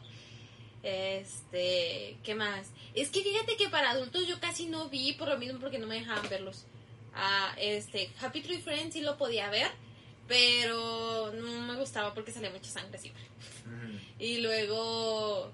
Este, 0.82 2.16
¿qué 2.22 2.34
más? 2.34 2.68
Es 2.94 3.10
que 3.10 3.22
fíjate 3.22 3.56
que 3.56 3.68
para 3.68 3.90
adultos 3.90 4.26
yo 4.26 4.40
casi 4.40 4.66
no 4.66 4.88
vi 4.88 5.12
por 5.12 5.28
lo 5.28 5.38
mismo 5.38 5.58
porque 5.58 5.78
no 5.78 5.86
me 5.86 5.96
dejaban 5.96 6.28
verlos. 6.28 6.64
Ah, 7.14 7.54
este, 7.58 8.10
Happy 8.20 8.40
Tree 8.40 8.60
Friends 8.60 8.94
sí 8.94 9.00
lo 9.00 9.16
podía 9.16 9.50
ver, 9.50 9.68
pero 10.28 11.32
no 11.32 11.60
me 11.62 11.75
gustaba 11.96 12.14
porque 12.14 12.30
salía 12.32 12.50
mucha 12.50 12.70
sangre 12.70 12.98
así. 12.98 13.10
Ujú. 13.10 13.98
Y 14.18 14.38
luego 14.40 15.50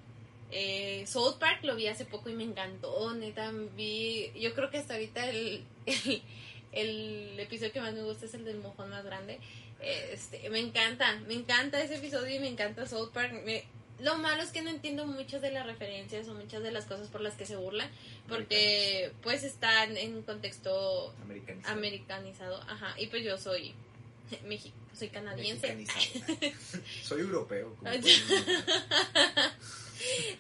eh, 0.51 1.05
South 1.07 1.37
Park 1.39 1.61
lo 1.65 1.77
vi 1.77 1.87
hace 1.87 2.05
poco 2.05 2.29
y 2.31 2.35
me 2.35 2.43
encantó, 2.45 3.15
neta, 3.15 3.53
vi, 3.77 4.33
yo 4.39 4.55
creo 4.55 4.71
que 4.71 4.79
hasta 4.79 4.95
ahorita 4.95 5.29
el, 5.31 5.65
el, 5.87 6.23
el 6.73 7.41
episodio 7.41 7.73
que 7.73 7.81
más 7.81 7.95
me 7.95 8.03
gusta 8.03 8.27
es 8.27 8.35
el 8.35 8.45
del 8.45 8.59
mojón 8.59 8.91
más 8.91 9.05
grande. 9.05 9.39
Este, 9.81 10.49
me 10.51 10.59
encanta, 10.61 11.17
me 11.27 11.35
encanta 11.35 11.81
ese 11.81 11.97
episodio 11.97 12.37
y 12.37 12.39
me 12.41 12.49
encanta 12.49 12.87
South 12.87 13.11
Park. 13.13 13.33
Me- 13.45 13.65
lo 14.01 14.17
malo 14.19 14.43
es 14.43 14.51
que 14.51 14.63
no 14.63 14.71
entiendo 14.71 15.07
muchas 15.07 15.43
de 15.43 15.53
las 15.53 15.65
referencias 15.65 16.27
o 16.27 16.35
muchas 16.35 16.63
de 16.65 16.73
las 16.73 16.87
cosas 16.87 17.07
por 17.09 17.21
las 17.21 17.35
que 17.35 17.47
se 17.47 17.55
burlan, 17.55 17.89
porque 18.29 19.13
pues 19.23 19.45
están 19.45 19.97
en 19.97 20.17
un 20.17 20.23
contexto 20.23 21.15
Americanizado. 21.23 21.73
americanizado, 21.77 22.61
ajá, 22.63 22.95
y 22.99 23.07
pues 23.07 23.23
yo 23.23 23.39
soy 23.39 23.75
México, 24.45 24.77
soy 24.99 25.09
canadiense. 25.09 25.87
Soy 27.03 27.21
europeo. 27.21 27.77
notar. 27.83 28.03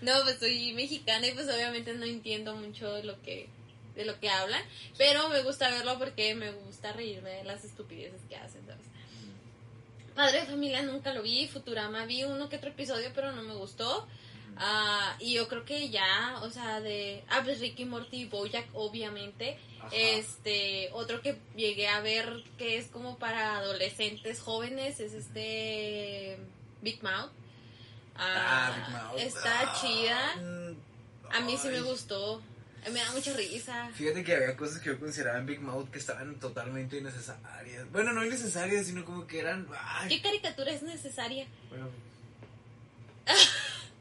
No, 0.00 0.12
pues 0.24 0.40
soy 0.40 0.72
mexicana 0.72 1.26
y 1.28 1.35
pues 1.35 1.48
obviamente 1.48 1.94
no 1.94 2.05
entiendo 2.05 2.57
mucho 2.57 2.92
de 2.94 3.05
lo 3.05 3.22
que 3.22 3.48
de 3.94 4.05
lo 4.05 4.18
que 4.18 4.31
hablan, 4.31 4.62
pero 4.96 5.28
me 5.28 5.42
gusta 5.42 5.70
verlo 5.70 5.98
porque 5.98 6.35
me 6.35 6.50
gusta 6.50 6.92
reírme 6.92 7.31
de 7.31 7.44
las 7.44 7.64
estupideces 7.64 8.22
que 8.28 8.37
hacen, 8.37 8.64
¿sabes? 8.66 8.87
Padre 10.14 10.40
de 10.40 10.46
familia 10.46 10.83
nunca 10.83 11.12
lo 11.12 11.22
vi, 11.22 11.46
Futurama 11.46 12.07
vi 12.07 12.24
uno 12.24 12.48
que 12.48 12.57
otro 12.57 12.70
episodio, 12.70 13.11
pero 13.14 13.33
no 13.33 13.42
me 13.42 13.55
gustó. 13.55 14.07
Ah, 14.57 15.16
y 15.18 15.35
yo 15.35 15.48
creo 15.48 15.64
que 15.64 15.88
ya, 15.90 16.38
o 16.42 16.50
sea, 16.50 16.81
de 16.81 17.24
ah, 17.28 17.40
pues 17.44 17.61
Ricky 17.61 17.85
Morty 17.85 18.22
y 18.22 18.24
Bojack 18.26 18.66
obviamente. 18.74 19.59
Ajá. 19.87 19.88
Este, 19.92 20.88
otro 20.92 21.21
que 21.23 21.37
llegué 21.57 21.88
a 21.88 22.01
ver 22.01 22.42
que 22.59 22.79
es 22.79 22.87
como 22.87 23.18
para 23.18 23.57
adolescentes 23.59 24.40
jóvenes 24.40 25.01
es 25.01 25.12
este 25.12 26.38
Big 26.81 27.03
Mouth. 27.03 27.31
Ah, 28.16 28.73
Big 28.77 28.95
Mouth. 28.97 29.18
Está 29.21 29.61
Ah, 29.73 29.79
chida. 29.81 30.33
A 31.33 31.40
mí 31.40 31.57
sí 31.61 31.68
me 31.68 31.81
gustó. 31.81 32.42
Me 32.92 32.99
da 32.99 33.12
mucha 33.12 33.33
risa. 33.35 33.90
Fíjate 33.95 34.25
que 34.25 34.35
había 34.35 34.57
cosas 34.57 34.81
que 34.81 34.88
yo 34.88 34.99
consideraba 34.99 35.38
en 35.38 35.47
Big 35.47 35.61
Mouth 35.61 35.88
que 35.90 35.99
estaban 36.01 36.35
totalmente 36.40 36.99
innecesarias. 36.99 37.90
Bueno, 37.92 38.12
no 38.12 38.25
innecesarias, 38.25 38.87
sino 38.87 39.05
como 39.05 39.27
que 39.27 39.38
eran. 39.38 39.68
ay, 39.79 40.09
¿Qué 40.09 40.21
caricatura 40.21 40.73
es 40.73 40.83
necesaria? 40.83 41.47
bueno, 41.71 41.88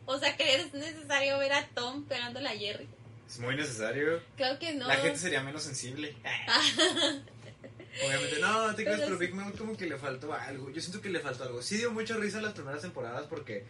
O 0.07 0.17
sea, 0.17 0.35
que 0.35 0.55
es 0.55 0.73
necesario 0.73 1.37
ver 1.37 1.53
a 1.53 1.67
Tom 1.69 2.03
pegándole 2.05 2.49
a 2.49 2.57
Jerry. 2.57 2.87
Es 3.31 3.39
muy 3.39 3.55
necesario. 3.55 4.21
Claro 4.35 4.59
que 4.59 4.73
no. 4.73 4.87
La 4.87 4.95
gente 4.97 5.17
sería 5.17 5.41
menos 5.41 5.63
sensible. 5.63 6.15
Obviamente, 8.05 8.39
no, 8.39 8.75
te 8.75 8.83
creas, 8.83 9.01
Pero. 9.01 9.17
Big 9.17 9.33
Mouth 9.33 9.57
como 9.57 9.75
que 9.75 9.85
le 9.85 9.97
faltó 9.97 10.33
algo. 10.33 10.69
Yo 10.69 10.81
siento 10.81 11.01
que 11.01 11.09
le 11.09 11.19
faltó 11.19 11.43
algo. 11.43 11.61
Sí 11.61 11.77
dio 11.77 11.91
mucha 11.91 12.15
risa 12.15 12.37
en 12.37 12.45
las 12.45 12.53
primeras 12.53 12.81
temporadas 12.81 13.25
porque. 13.29 13.65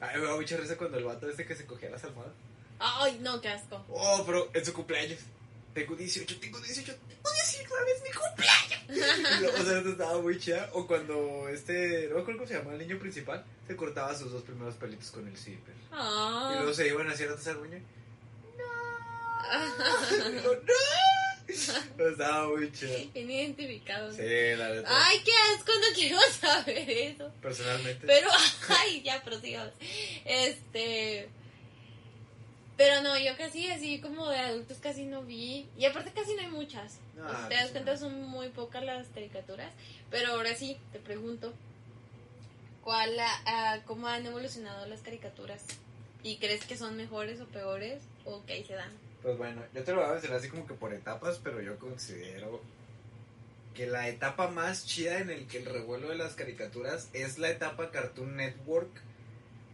Ay, 0.00 0.16
me 0.18 0.26
dio 0.26 0.36
mucha 0.36 0.56
risa 0.56 0.76
cuando 0.76 0.98
el 0.98 1.04
vato 1.04 1.28
este 1.28 1.44
que 1.46 1.54
se 1.54 1.66
cogía 1.66 1.90
las 1.90 2.02
almohadas. 2.04 2.32
Ay, 2.78 3.18
no, 3.20 3.40
qué 3.40 3.48
asco. 3.48 3.84
Oh, 3.88 4.22
pero 4.26 4.50
en 4.54 4.64
su 4.64 4.72
cumpleaños. 4.72 5.18
Tengo 5.74 5.94
18, 5.94 6.40
tengo 6.40 6.58
18, 6.58 6.92
tengo 6.96 7.30
19, 7.32 7.92
es 7.92 8.02
mi 8.02 8.10
cumpleaños. 8.10 8.80
O 9.60 9.62
sea, 9.64 9.78
esto 9.78 9.90
estaba 9.90 10.20
muy 10.20 10.36
chida. 10.38 10.68
O 10.72 10.84
cuando 10.86 11.48
este, 11.48 12.08
no 12.08 12.16
me 12.16 12.20
acuerdo 12.22 12.38
cómo 12.40 12.48
se 12.48 12.54
llama, 12.58 12.72
el 12.72 12.78
niño 12.80 12.98
principal, 12.98 13.44
se 13.68 13.76
cortaba 13.76 14.16
sus 14.16 14.32
dos 14.32 14.42
primeros 14.42 14.74
pelitos 14.74 15.12
con 15.12 15.28
el 15.28 15.36
zipper. 15.36 15.74
Y 15.74 15.92
Ah. 15.92 16.54
luego 16.56 16.74
se 16.74 16.88
iban 16.88 17.08
hacia 17.08 17.26
la 17.28 17.58
uña. 17.60 17.80
No. 20.42 22.10
Estaba 22.10 22.48
muy. 22.48 22.66
Bien 23.12 23.30
identificado. 23.30 24.12
Sí, 24.12 24.22
la 24.56 24.68
neta. 24.68 24.88
Ay, 24.88 25.18
qué 25.24 25.32
asco, 25.54 25.72
no 25.72 25.94
quiero 25.94 26.18
saber 26.40 26.90
eso. 26.90 27.30
Personalmente. 27.42 28.06
Pero, 28.06 28.28
ay, 28.68 29.02
ya 29.02 29.22
prosigamos. 29.22 29.74
Este. 30.24 31.28
Pero 32.76 33.02
no, 33.02 33.18
yo 33.18 33.36
casi 33.36 33.70
así 33.70 34.00
como 34.00 34.30
de 34.30 34.38
adultos 34.38 34.78
casi 34.78 35.04
no 35.04 35.22
vi. 35.22 35.68
Y 35.76 35.84
aparte 35.84 36.12
casi 36.12 36.34
no 36.34 36.40
hay 36.40 36.48
muchas. 36.48 36.98
No, 37.14 37.28
sea, 37.28 37.40
te 37.40 37.46
pues 37.48 37.60
das 37.60 37.70
cuenta, 37.72 37.92
no. 37.92 37.98
son 37.98 38.22
muy 38.22 38.48
pocas 38.48 38.82
las 38.84 39.08
caricaturas. 39.08 39.72
Pero 40.10 40.32
ahora 40.32 40.54
sí, 40.54 40.78
te 40.92 40.98
pregunto. 40.98 41.52
¿Cuál, 42.82 43.18
ah, 43.20 43.42
ah, 43.44 43.78
¿Cómo 43.86 44.06
han 44.08 44.24
evolucionado 44.24 44.86
las 44.86 45.02
caricaturas? 45.02 45.62
¿Y 46.22 46.36
crees 46.36 46.64
que 46.64 46.78
son 46.78 46.96
mejores 46.96 47.40
o 47.40 47.46
peores? 47.46 48.02
¿O 48.24 48.44
que 48.46 48.54
ahí 48.54 48.64
se 48.64 48.74
dan? 48.74 48.90
Pues 49.22 49.36
bueno, 49.36 49.62
yo 49.74 49.82
te 49.84 49.92
lo 49.92 49.98
voy 50.00 50.08
a 50.08 50.12
mencionar 50.12 50.38
así 50.38 50.48
como 50.48 50.66
que 50.66 50.74
por 50.74 50.92
etapas, 50.94 51.38
pero 51.42 51.60
yo 51.60 51.78
considero 51.78 52.60
que 53.74 53.86
la 53.86 54.08
etapa 54.08 54.48
más 54.48 54.86
chida 54.86 55.18
en 55.18 55.30
el 55.30 55.46
que 55.46 55.58
el 55.58 55.66
revuelo 55.66 56.08
de 56.08 56.16
las 56.16 56.34
caricaturas 56.34 57.08
es 57.12 57.38
la 57.38 57.50
etapa 57.50 57.90
Cartoon 57.90 58.36
Network 58.36 58.88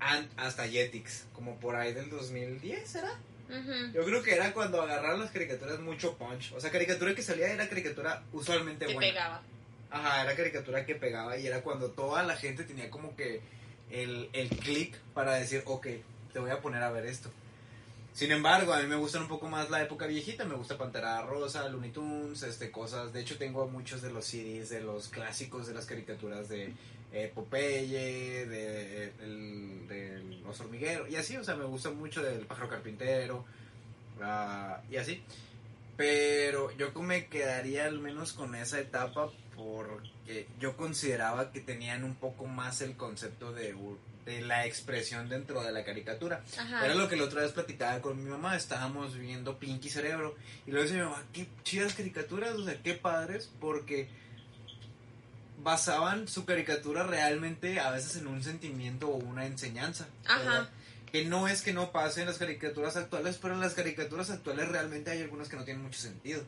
and- 0.00 0.28
hasta 0.36 0.66
Jetix, 0.68 1.24
como 1.32 1.56
por 1.58 1.76
ahí 1.76 1.94
del 1.94 2.10
2010, 2.10 2.88
¿será? 2.88 3.12
Ujú. 3.48 3.92
Yo 3.94 4.04
creo 4.04 4.22
que 4.22 4.34
era 4.34 4.52
cuando 4.52 4.82
agarraron 4.82 5.20
las 5.20 5.30
caricaturas 5.30 5.78
mucho 5.78 6.16
punch. 6.18 6.52
O 6.52 6.60
sea, 6.60 6.70
caricatura 6.72 7.14
que 7.14 7.22
salía 7.22 7.52
era 7.52 7.68
caricatura 7.68 8.22
usualmente 8.32 8.86
Que 8.86 8.94
buena. 8.94 9.08
pegaba. 9.12 9.42
Ajá, 9.90 10.22
era 10.24 10.34
caricatura 10.36 10.84
que 10.84 10.96
pegaba 10.96 11.38
y 11.38 11.46
era 11.46 11.62
cuando 11.62 11.90
toda 11.92 12.24
la 12.24 12.36
gente 12.36 12.64
tenía 12.64 12.90
como 12.90 13.14
que 13.14 13.40
el, 13.90 14.28
el 14.32 14.48
click 14.48 14.96
para 15.14 15.34
decir, 15.34 15.62
ok, 15.64 15.86
te 16.32 16.40
voy 16.40 16.50
a 16.50 16.60
poner 16.60 16.82
a 16.82 16.90
ver 16.90 17.06
esto. 17.06 17.30
Sin 18.16 18.32
embargo, 18.32 18.72
a 18.72 18.80
mí 18.80 18.86
me 18.86 18.96
gustan 18.96 19.20
un 19.20 19.28
poco 19.28 19.46
más 19.46 19.68
la 19.68 19.82
época 19.82 20.06
viejita, 20.06 20.46
me 20.46 20.54
gusta 20.54 20.78
Pantera 20.78 21.20
Rosa, 21.20 21.68
Looney 21.68 21.90
Tunes, 21.90 22.42
este, 22.44 22.70
cosas, 22.70 23.12
de 23.12 23.20
hecho 23.20 23.36
tengo 23.36 23.68
muchos 23.68 24.00
de 24.00 24.10
los 24.10 24.24
CDs, 24.24 24.70
de 24.70 24.80
los 24.80 25.08
clásicos 25.08 25.66
de 25.66 25.74
las 25.74 25.84
caricaturas 25.84 26.48
de 26.48 26.72
eh, 27.12 27.30
Popeye, 27.34 28.46
de, 28.46 29.12
Los 30.42 30.58
Hormigueros, 30.60 31.10
y 31.10 31.16
así, 31.16 31.36
o 31.36 31.44
sea, 31.44 31.56
me 31.56 31.66
gusta 31.66 31.90
mucho 31.90 32.22
del 32.22 32.46
Pájaro 32.46 32.70
Carpintero, 32.70 33.44
ah, 34.22 34.80
y 34.90 34.96
así. 34.96 35.22
Pero 35.96 36.70
yo 36.76 36.92
como 36.92 37.08
me 37.08 37.26
quedaría 37.26 37.86
al 37.86 37.98
menos 37.98 38.32
con 38.32 38.54
esa 38.54 38.78
etapa 38.80 39.30
porque 39.56 40.46
yo 40.60 40.76
consideraba 40.76 41.52
que 41.52 41.60
tenían 41.60 42.04
un 42.04 42.14
poco 42.14 42.46
más 42.46 42.82
el 42.82 42.96
concepto 42.96 43.52
de, 43.52 43.74
de 44.26 44.42
la 44.42 44.66
expresión 44.66 45.28
dentro 45.28 45.62
de 45.62 45.72
la 45.72 45.84
caricatura. 45.84 46.44
Ajá. 46.58 46.84
Era 46.84 46.94
lo 46.94 47.08
que 47.08 47.16
la 47.16 47.24
otra 47.24 47.42
vez 47.42 47.52
platicaba 47.52 48.00
con 48.02 48.22
mi 48.22 48.28
mamá, 48.28 48.56
estábamos 48.56 49.16
viendo 49.16 49.58
Pinky 49.58 49.88
Cerebro 49.88 50.36
y 50.66 50.70
luego 50.70 50.84
decía 50.84 51.02
mi 51.02 51.08
mamá, 51.08 51.24
qué 51.32 51.48
chidas 51.62 51.94
caricaturas, 51.94 52.54
o 52.54 52.64
sea, 52.64 52.82
qué 52.82 52.94
padres, 52.94 53.50
porque 53.58 54.08
basaban 55.62 56.28
su 56.28 56.44
caricatura 56.44 57.04
realmente 57.04 57.80
a 57.80 57.90
veces 57.90 58.16
en 58.16 58.26
un 58.26 58.42
sentimiento 58.42 59.08
o 59.08 59.16
una 59.16 59.46
enseñanza. 59.46 60.06
Ajá. 60.26 60.70
Que 61.10 61.24
no 61.24 61.48
es 61.48 61.62
que 61.62 61.72
no 61.72 61.92
pase 61.92 62.20
en 62.20 62.26
las 62.26 62.38
caricaturas 62.38 62.96
actuales, 62.96 63.38
pero 63.40 63.54
en 63.54 63.60
las 63.60 63.74
caricaturas 63.74 64.30
actuales 64.30 64.68
realmente 64.68 65.10
hay 65.10 65.22
algunas 65.22 65.48
que 65.48 65.56
no 65.56 65.64
tienen 65.64 65.82
mucho 65.82 66.00
sentido. 66.00 66.42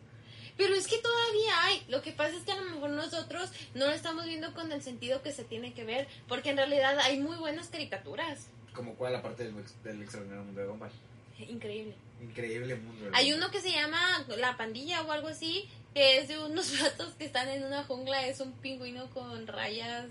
Pero 0.59 0.75
es 0.75 0.89
que 0.89 0.99
todavía 0.99 1.65
hay. 1.65 1.85
Lo 1.89 2.03
que 2.03 2.13
pasa 2.13 2.37
es 2.37 2.43
que 2.43 2.51
a 2.51 2.57
lo 2.57 2.65
mejor 2.65 2.91
nosotros 2.91 3.51
no 3.75 3.87
lo 3.87 3.93
estamos 3.93 4.27
viendo 4.27 4.53
con 4.55 4.71
el 4.73 4.83
sentido 4.83 5.23
que 5.23 5.33
se 5.33 5.45
tiene 5.45 5.73
que 5.73 5.85
ver. 5.85 6.09
Porque 6.27 6.51
en 6.51 6.57
realidad 6.57 6.99
hay 6.99 7.21
muy 7.21 7.37
buenas 7.37 7.69
caricaturas. 7.69 8.49
Como 8.75 8.97
cuál 8.97 9.13
la 9.13 9.23
parte 9.23 9.45
del, 9.45 9.55
del 9.85 10.03
extraordinario 10.03 10.45
mundo 10.45 10.61
de 10.61 10.67
Gumball. 10.67 10.91
Increíble. 11.39 11.95
Increíble 12.21 12.75
mundo 12.75 13.05
de 13.05 13.11
Hay 13.15 13.33
uno 13.33 13.53
que 13.53 13.61
se 13.61 13.71
llama 13.71 14.27
La 14.37 14.57
Pandilla 14.57 15.03
o 15.03 15.13
algo 15.13 15.29
así. 15.29 15.69
Que 15.95 16.19
es 16.19 16.29
de 16.29 16.41
unos 16.41 16.77
gatos 16.83 17.15
que 17.15 17.25
están 17.25 17.49
en 17.49 17.63
una 17.63 17.85
jungla. 17.85 18.27
Es 18.27 18.41
un 18.41 18.53
pingüino 18.55 19.09
con 19.11 19.47
rayas 19.47 20.07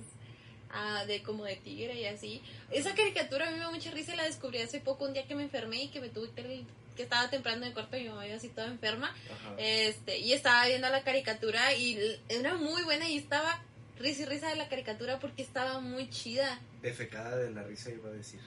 ah, 0.72 1.06
de 1.06 1.24
como 1.24 1.46
de 1.46 1.56
tigre 1.58 2.00
y 2.00 2.06
así. 2.06 2.42
Esa 2.72 2.94
caricatura 2.96 3.48
a 3.48 3.52
mí 3.52 3.58
me 3.58 3.64
da 3.64 3.72
mucha 3.72 3.92
risa 3.92 4.14
y 4.14 4.18
la 4.18 4.24
descubrí 4.24 4.60
hace 4.60 4.80
poco. 4.80 5.06
Un 5.06 5.14
día 5.14 5.26
que 5.26 5.36
me 5.36 5.44
enfermé 5.44 5.84
y 5.84 5.88
que 5.90 6.02
me 6.02 6.10
tuve 6.10 6.30
que. 6.32 6.64
que 6.96 7.04
estaba 7.04 7.30
temprano 7.30 7.64
en 7.64 7.70
el 7.70 7.74
cuarto 7.74 7.98
mi 7.98 8.10
mamá 8.10 8.28
iba 8.28 8.36
así 8.36 8.50
toda 8.50 8.68
enferma. 8.68 9.08
Ajá. 9.10 9.56
Este, 9.58 10.18
y 10.18 10.34
estaba 10.34 10.66
viendo 10.68 10.90
la 10.90 11.04
caricatura 11.04 11.74
y 11.74 12.20
era 12.30 12.56
muy 12.56 12.84
buena 12.84 13.08
y 13.10 13.18
estaba 13.18 13.62
risa 14.00 14.24
y 14.24 14.26
risa 14.26 14.50
de 14.50 14.56
la 14.56 14.70
caricatura 14.70 15.20
porque 15.20 15.42
estaba 15.42 15.80
muy 15.80 16.10
chida. 16.10 16.60
Defecada 16.82 17.38
de 17.38 17.52
la 17.52 17.64
risa 17.64 17.92
iba 17.92 18.10
a 18.10 18.14
decir. 18.14 18.40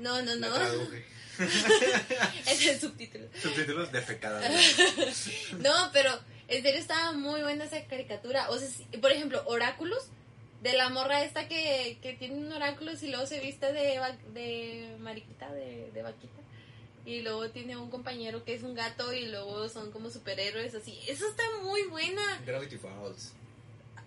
No, 0.00 0.22
no, 0.22 0.34
no. 0.36 0.48
es 2.46 2.66
el 2.66 2.80
subtítulo. 2.80 3.26
Subtítulos 3.40 3.90
defecada. 3.92 4.40
de 4.40 4.48
la 4.48 4.56
risa. 4.56 5.30
No, 5.58 5.90
pero 5.92 6.10
en 6.48 6.62
serio 6.62 6.80
estaba 6.80 7.12
muy 7.12 7.42
buena 7.42 7.64
esa 7.64 7.82
caricatura. 7.84 8.50
O 8.50 8.58
sea, 8.58 8.68
por 9.00 9.12
ejemplo, 9.12 9.42
Oráculos, 9.46 10.08
de 10.64 10.72
la 10.72 10.88
morra 10.88 11.22
esta 11.22 11.46
que, 11.46 11.98
que 12.00 12.14
tiene 12.14 12.36
un 12.36 12.50
oráculo 12.50 12.92
y 13.00 13.06
luego 13.08 13.26
se 13.26 13.38
viste 13.38 13.70
de, 13.74 14.00
de 14.32 14.96
mariquita, 14.98 15.52
de, 15.52 15.90
de 15.92 16.02
vaquita. 16.02 16.40
Y 17.04 17.20
luego 17.20 17.50
tiene 17.50 17.76
un 17.76 17.90
compañero 17.90 18.44
que 18.44 18.54
es 18.54 18.62
un 18.62 18.74
gato 18.74 19.12
y 19.12 19.26
luego 19.26 19.68
son 19.68 19.92
como 19.92 20.08
superhéroes 20.08 20.74
así. 20.74 20.98
Eso 21.06 21.28
está 21.28 21.42
muy 21.62 21.82
buena. 21.88 22.22
Gravity 22.46 22.78
Falls. 22.78 23.34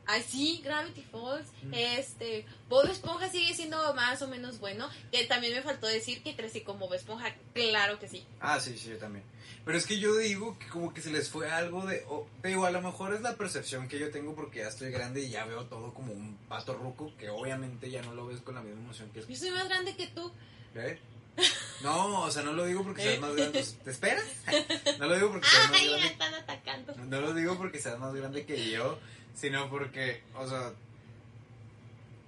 Así, 0.08 0.62
Gravity 0.64 1.04
Falls. 1.04 1.48
Mm. 1.64 1.74
Este, 1.74 2.46
Bob 2.70 2.86
Esponja 2.90 3.30
sigue 3.30 3.54
siendo 3.54 3.94
más 3.94 4.22
o 4.22 4.28
menos 4.28 4.60
bueno. 4.60 4.90
Que 5.12 5.26
también 5.26 5.54
me 5.54 5.62
faltó 5.62 5.86
decir 5.88 6.24
que 6.24 6.36
crecí 6.36 6.62
con 6.62 6.80
Bob 6.80 6.94
Esponja. 6.94 7.36
Claro 7.54 8.00
que 8.00 8.08
sí. 8.08 8.26
Ah, 8.40 8.60
sí, 8.60 8.78
sí, 8.78 8.90
yo 8.90 8.98
también. 8.98 9.24
Pero 9.66 9.78
es 9.78 9.86
que 9.86 10.00
yo 10.00 10.16
digo 10.16 10.58
que 10.58 10.68
como 10.70 10.94
que 10.94 11.02
se 11.02 11.12
les 11.12 11.30
fue 11.30 11.52
algo 11.52 11.86
de... 11.86 12.06
o- 12.08 12.26
te 12.42 12.48
digo, 12.48 12.66
a 12.66 12.72
lo 12.72 12.82
mejor 12.82 13.14
es 13.14 13.20
la 13.22 13.36
percepción 13.36 13.90
que 13.90 14.00
yo 14.00 14.10
tengo 14.12 14.34
porque 14.34 14.60
ya 14.60 14.70
estoy 14.70 14.92
grande 14.92 15.24
y 15.24 15.30
ya 15.30 15.44
veo 15.46 15.66
todo 15.66 15.94
como 15.94 16.14
un 16.14 16.38
pato 16.48 16.74
ruco 16.74 17.12
que 17.20 17.30
obviamente 17.30 17.90
ya 17.92 18.02
no 18.02 18.14
lo 18.16 18.28
ves 18.28 18.40
con 18.40 18.56
la 18.56 18.62
misma 18.62 18.80
emoción 18.82 19.10
que 19.12 19.20
es. 19.20 19.28
Yo 19.28 19.36
soy 19.36 19.52
más 19.52 19.68
grande 19.68 19.94
que 19.98 20.08
tú. 20.08 20.32
¿Eh? 20.76 20.98
No, 21.82 22.22
o 22.22 22.32
sea, 22.32 22.44
no 22.44 22.54
lo 22.54 22.66
digo 22.66 22.84
porque 22.84 23.04
seas 23.04 23.20
más 23.22 23.36
grande. 23.36 23.64
¿Te 23.84 23.92
esperas? 23.92 24.26
No 25.00 25.08
lo 25.08 25.16
digo 25.16 25.32
porque 25.32 25.48
seas 25.48 25.70
más 25.70 25.80
Ay, 25.80 25.86
me 25.88 25.92
grande. 25.92 26.08
están 26.14 26.34
atacando. 26.34 26.96
No 27.06 27.22
lo 27.22 27.34
digo 27.34 27.58
porque 27.58 27.80
seas 27.80 28.00
más 28.00 28.14
grande 28.16 28.46
que 28.46 28.72
yo, 28.72 29.00
sino 29.36 29.70
porque, 29.70 30.24
o 30.36 30.48
sea, 30.48 30.72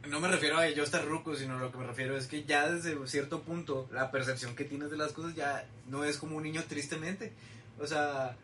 no 0.07 0.19
me 0.19 0.27
refiero 0.27 0.57
a 0.57 0.69
yo 0.69 0.83
estar 0.83 1.05
ruco, 1.05 1.35
sino 1.35 1.59
lo 1.59 1.71
que 1.71 1.77
me 1.77 1.87
refiero 1.87 2.17
es 2.17 2.27
que 2.27 2.43
ya 2.43 2.69
desde 2.69 2.95
cierto 3.07 3.41
punto 3.41 3.87
la 3.91 4.11
percepción 4.11 4.55
que 4.55 4.63
tienes 4.65 4.91
de 4.91 4.97
las 4.97 5.11
cosas 5.11 5.35
ya 5.35 5.65
no 5.87 6.03
es 6.03 6.17
como 6.17 6.37
un 6.37 6.43
niño 6.43 6.63
tristemente. 6.67 7.33
O 7.79 7.87
sea, 7.87 8.35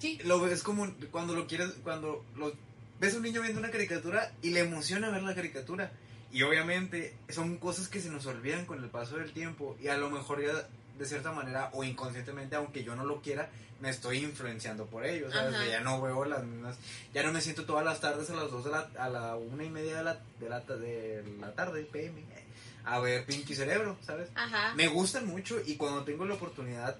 Sí. 0.00 0.18
lo 0.24 0.40
ves 0.40 0.62
como 0.64 0.92
cuando 1.12 1.34
lo 1.34 1.46
quieres, 1.46 1.70
cuando 1.84 2.24
lo 2.36 2.52
ves 2.98 3.14
a 3.14 3.16
un 3.18 3.22
niño 3.22 3.40
viendo 3.40 3.60
una 3.60 3.70
caricatura 3.70 4.32
y 4.42 4.50
le 4.50 4.60
emociona 4.60 5.10
ver 5.10 5.22
la 5.22 5.34
caricatura. 5.34 5.92
Y 6.32 6.42
obviamente 6.42 7.14
son 7.28 7.58
cosas 7.58 7.88
que 7.88 8.00
se 8.00 8.08
nos 8.08 8.26
olvidan 8.26 8.64
con 8.64 8.82
el 8.82 8.88
paso 8.88 9.16
del 9.18 9.32
tiempo 9.32 9.76
y 9.80 9.88
a 9.88 9.96
lo 9.96 10.10
mejor 10.10 10.42
ya 10.42 10.66
de 10.98 11.06
cierta 11.06 11.32
manera 11.32 11.70
o 11.74 11.84
inconscientemente, 11.84 12.56
aunque 12.56 12.84
yo 12.84 12.94
no 12.96 13.04
lo 13.04 13.20
quiera, 13.20 13.50
me 13.80 13.90
estoy 13.90 14.18
influenciando 14.18 14.86
por 14.86 15.04
ello, 15.04 15.30
¿sabes? 15.30 15.56
Que 15.56 15.70
ya 15.70 15.80
no 15.80 16.00
veo 16.00 16.24
las 16.24 16.44
mismas, 16.44 16.76
ya 17.12 17.22
no 17.22 17.32
me 17.32 17.40
siento 17.40 17.64
todas 17.64 17.84
las 17.84 18.00
tardes 18.00 18.30
a 18.30 18.34
las 18.34 18.50
2 18.50 18.64
de 18.64 18.70
la, 18.70 18.88
a 18.98 19.08
la 19.08 19.36
una 19.36 19.64
y 19.64 19.70
media 19.70 19.96
de 19.96 20.04
la, 20.04 20.20
de 20.38 20.48
la, 20.48 20.60
de 20.60 21.24
la 21.40 21.52
tarde, 21.52 21.82
PM, 21.90 22.22
a 22.84 23.00
ver 23.00 23.26
Pinky 23.26 23.54
Cerebro, 23.54 23.96
¿sabes? 24.06 24.28
Ajá. 24.34 24.74
Me 24.74 24.88
gustan 24.88 25.26
mucho 25.26 25.60
y 25.66 25.76
cuando 25.76 26.04
tengo 26.04 26.24
la 26.24 26.34
oportunidad 26.34 26.96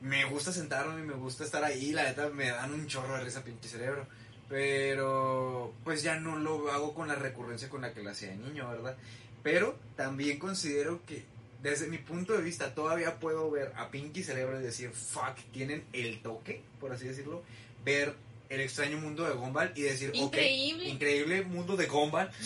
me 0.00 0.24
gusta 0.26 0.52
sentarme, 0.52 1.02
me 1.02 1.14
gusta 1.14 1.44
estar 1.44 1.64
ahí, 1.64 1.92
la 1.92 2.04
neta 2.04 2.28
me 2.28 2.50
dan 2.50 2.72
un 2.72 2.86
chorro 2.86 3.16
de 3.16 3.24
risa 3.24 3.42
Pinky 3.42 3.68
Cerebro. 3.68 4.06
Pero 4.48 5.72
pues 5.84 6.02
ya 6.02 6.20
no 6.20 6.36
lo 6.36 6.70
hago 6.70 6.94
con 6.94 7.08
la 7.08 7.16
recurrencia 7.16 7.68
con 7.68 7.82
la 7.82 7.92
que 7.92 8.02
lo 8.02 8.10
hacía 8.10 8.28
de 8.28 8.36
niño, 8.36 8.68
¿verdad? 8.68 8.96
Pero 9.42 9.76
también 9.96 10.38
considero 10.38 11.00
que 11.06 11.24
desde 11.62 11.88
mi 11.88 11.98
punto 11.98 12.32
de 12.32 12.42
vista 12.42 12.74
todavía 12.74 13.18
puedo 13.18 13.50
ver 13.50 13.72
a 13.76 13.90
Pinky 13.90 14.22
Cerebro 14.22 14.60
y 14.60 14.62
decir, 14.62 14.90
fuck, 14.90 15.36
tienen 15.52 15.84
el 15.92 16.22
toque, 16.22 16.62
por 16.80 16.92
así 16.92 17.06
decirlo, 17.08 17.42
ver 17.84 18.14
el 18.48 18.60
extraño 18.60 18.98
mundo 18.98 19.24
de 19.24 19.34
Gumball 19.34 19.72
y 19.74 19.82
decir, 19.82 20.10
ok, 20.10 20.16
Increíble. 20.16 20.88
increíble 20.88 21.42
mundo 21.42 21.76
de 21.76 21.86
Gumball. 21.86 22.30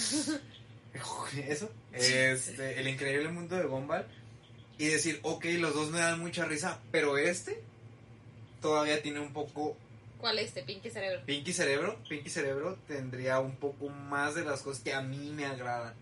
Eso, 1.46 1.70
este, 1.92 2.80
el 2.80 2.88
increíble 2.88 3.28
mundo 3.28 3.56
de 3.56 3.64
Gumball. 3.64 4.06
Y 4.78 4.86
decir, 4.86 5.20
ok, 5.22 5.44
los 5.58 5.74
dos 5.74 5.90
me 5.90 5.98
dan 5.98 6.18
mucha 6.18 6.46
risa, 6.46 6.80
pero 6.90 7.18
este 7.18 7.62
todavía 8.62 9.02
tiene 9.02 9.20
un 9.20 9.32
poco 9.32 9.76
¿Cuál 10.20 10.38
es 10.38 10.48
este 10.48 10.62
Pinky 10.62 10.90
Cerebro? 10.90 11.24
Pinky 11.24 11.52
Cerebro, 11.52 11.98
Pinky 12.08 12.30
Cerebro 12.30 12.78
tendría 12.86 13.40
un 13.40 13.56
poco 13.56 13.88
más 13.88 14.34
de 14.34 14.44
las 14.44 14.62
cosas 14.62 14.82
que 14.82 14.92
a 14.92 15.00
mí 15.00 15.30
me 15.30 15.46
agradan. 15.46 15.94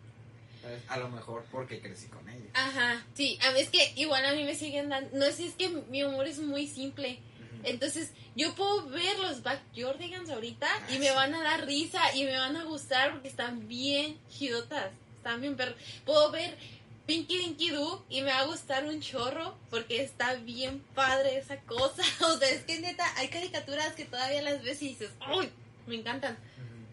A 0.89 0.99
lo 0.99 1.09
mejor 1.09 1.45
porque 1.51 1.81
crecí 1.81 2.09
con 2.09 2.29
ella. 2.29 2.51
Ajá, 2.53 3.03
sí, 3.15 3.39
a 3.43 3.53
mí 3.53 3.61
es 3.61 3.71
que 3.71 3.93
igual 3.97 4.25
a 4.27 4.35
mí 4.35 4.45
me 4.45 4.55
siguen 4.55 4.91
dando, 4.91 5.17
no 5.17 5.25
sé, 5.33 5.47
es 5.47 5.55
que 5.55 5.69
mi 5.69 6.03
humor 6.03 6.27
es 6.27 6.41
muy 6.41 6.67
simple, 6.67 7.21
entonces 7.65 8.13
yo 8.37 8.55
puedo 8.55 8.89
ver 8.89 9.19
los 9.21 9.43
Backyardigans 9.43 10.31
ahorita 10.31 10.69
y 10.93 10.99
me 10.99 11.11
van 11.11 11.35
a 11.35 11.43
dar 11.43 11.67
risa 11.67 12.01
y 12.15 12.25
me 12.25 12.37
van 12.37 12.57
a 12.57 12.65
gustar 12.65 13.13
porque 13.13 13.29
están 13.29 13.67
bien 13.67 14.19
chidotas, 14.31 14.93
están 15.17 15.41
bien 15.41 15.57
per... 15.57 15.75
Puedo 16.05 16.31
ver 16.31 16.57
Pinky 17.09 17.39
Dinky 17.39 17.71
Doo 17.71 18.05
y 18.11 18.21
me 18.21 18.31
va 18.31 18.41
a 18.41 18.45
gustar 18.45 18.85
un 18.85 19.01
chorro 19.01 19.57
porque 19.71 20.03
está 20.03 20.35
bien 20.35 20.85
padre 20.95 21.39
esa 21.39 21.57
cosa, 21.63 22.03
o 22.27 22.37
sea, 22.37 22.51
es 22.51 22.63
que 22.65 22.79
neta, 22.81 23.03
hay 23.17 23.29
caricaturas 23.29 23.95
que 23.95 24.05
todavía 24.05 24.43
las 24.43 24.63
ves 24.63 24.83
y 24.83 24.89
dices, 24.91 25.11
¡ay! 25.21 25.51
Me 25.87 25.95
encantan. 25.97 26.37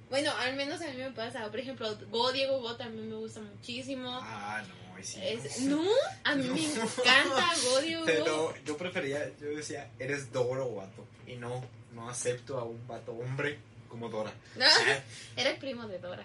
Bueno, 0.09 0.31
al 0.37 0.55
menos 0.55 0.79
a 0.81 0.85
mí 0.87 0.95
me 0.95 1.11
pasa, 1.11 1.45
por 1.51 1.59
ejemplo, 1.59 1.97
Go 2.11 2.31
Diego 2.31 2.61
Go 2.61 2.77
también 2.77 3.09
me 3.09 3.17
gusta 3.17 3.41
muchísimo. 3.41 4.09
Ah, 4.23 4.63
no, 4.65 5.03
sí. 5.03 5.19
Es- 5.21 5.59
no, 5.59 5.83
a 6.23 6.35
mí 6.35 6.47
me 6.47 6.63
encanta 6.63 7.49
Godio. 7.69 8.03
Pero 8.05 8.53
yo 8.63 8.77
prefería, 8.77 9.29
yo 9.37 9.47
decía, 9.49 9.91
eres 9.99 10.31
Doro 10.31 10.73
vato. 10.75 11.05
Y 11.27 11.35
no, 11.35 11.61
no 11.91 12.09
acepto 12.09 12.57
a 12.57 12.63
un 12.63 12.87
vato 12.87 13.11
hombre 13.11 13.59
como 13.89 14.07
Dora. 14.07 14.31
No, 14.55 14.65
era 15.35 15.49
el 15.49 15.57
primo 15.57 15.85
de 15.89 15.99
Dora. 15.99 16.23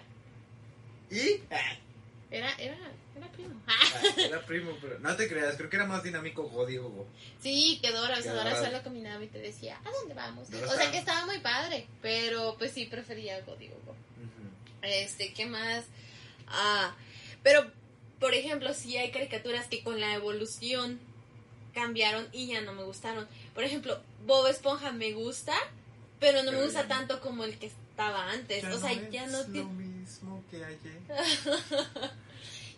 Y 1.09 1.41
ah, 1.51 1.75
Era, 2.29 2.53
era, 2.53 2.77
era 3.15 3.27
primo. 3.31 3.61
ah, 3.67 4.01
era 4.17 4.45
primo, 4.45 4.77
pero 4.81 4.99
no 4.99 5.15
te 5.15 5.27
creas, 5.27 5.55
creo 5.55 5.69
que 5.69 5.75
era 5.75 5.85
más 5.85 6.03
dinámico 6.03 6.43
Go 6.43 6.65
Diego 6.65 6.89
Go. 6.89 7.07
Sí, 7.41 7.79
que 7.81 7.91
Dora, 7.91 8.19
o 8.19 8.21
sea, 8.21 8.33
Dora 8.33 8.63
solo 8.63 8.81
caminaba 8.83 9.23
y 9.23 9.27
te 9.27 9.39
decía, 9.39 9.79
¿a 9.83 9.91
dónde 9.91 10.13
vamos? 10.13 10.49
Dora 10.49 10.67
o 10.67 10.75
sea 10.75 10.91
que 10.91 10.97
estaba 10.97 11.25
muy 11.25 11.39
padre, 11.39 11.87
pero 12.01 12.55
pues 12.57 12.71
sí 12.71 12.85
prefería 12.85 13.41
Godio. 13.41 13.71
Go. 13.85 13.91
Ujú. 13.91 14.49
Este, 14.81 15.33
¿qué 15.33 15.45
más? 15.45 15.85
Ah, 16.47 16.93
pero, 17.43 17.71
por 18.19 18.33
ejemplo, 18.33 18.73
sí 18.73 18.97
hay 18.97 19.11
caricaturas 19.11 19.67
que 19.67 19.83
con 19.83 19.99
la 19.99 20.13
evolución 20.13 20.99
cambiaron 21.73 22.27
y 22.31 22.47
ya 22.47 22.61
no 22.61 22.73
me 22.73 22.83
gustaron. 22.83 23.27
Por 23.53 23.63
ejemplo, 23.63 23.99
Bob 24.25 24.47
Esponja 24.47 24.91
me 24.91 25.13
gusta, 25.13 25.53
pero 26.19 26.43
no 26.43 26.51
me 26.51 26.63
gusta 26.63 26.83
no. 26.83 26.89
tanto 26.89 27.21
como 27.21 27.43
el 27.43 27.57
que 27.57 27.67
estaba 27.67 28.31
antes. 28.31 28.63
Ya 28.63 28.73
o 28.73 28.79
sea, 28.79 28.93
no 28.93 29.09
ya 29.09 29.25
es 29.25 29.31
no 29.31 29.37
lo 29.39 29.45
tiene... 29.45 29.73
mismo 29.73 30.43
que 30.49 30.63
ayer. 30.63 30.99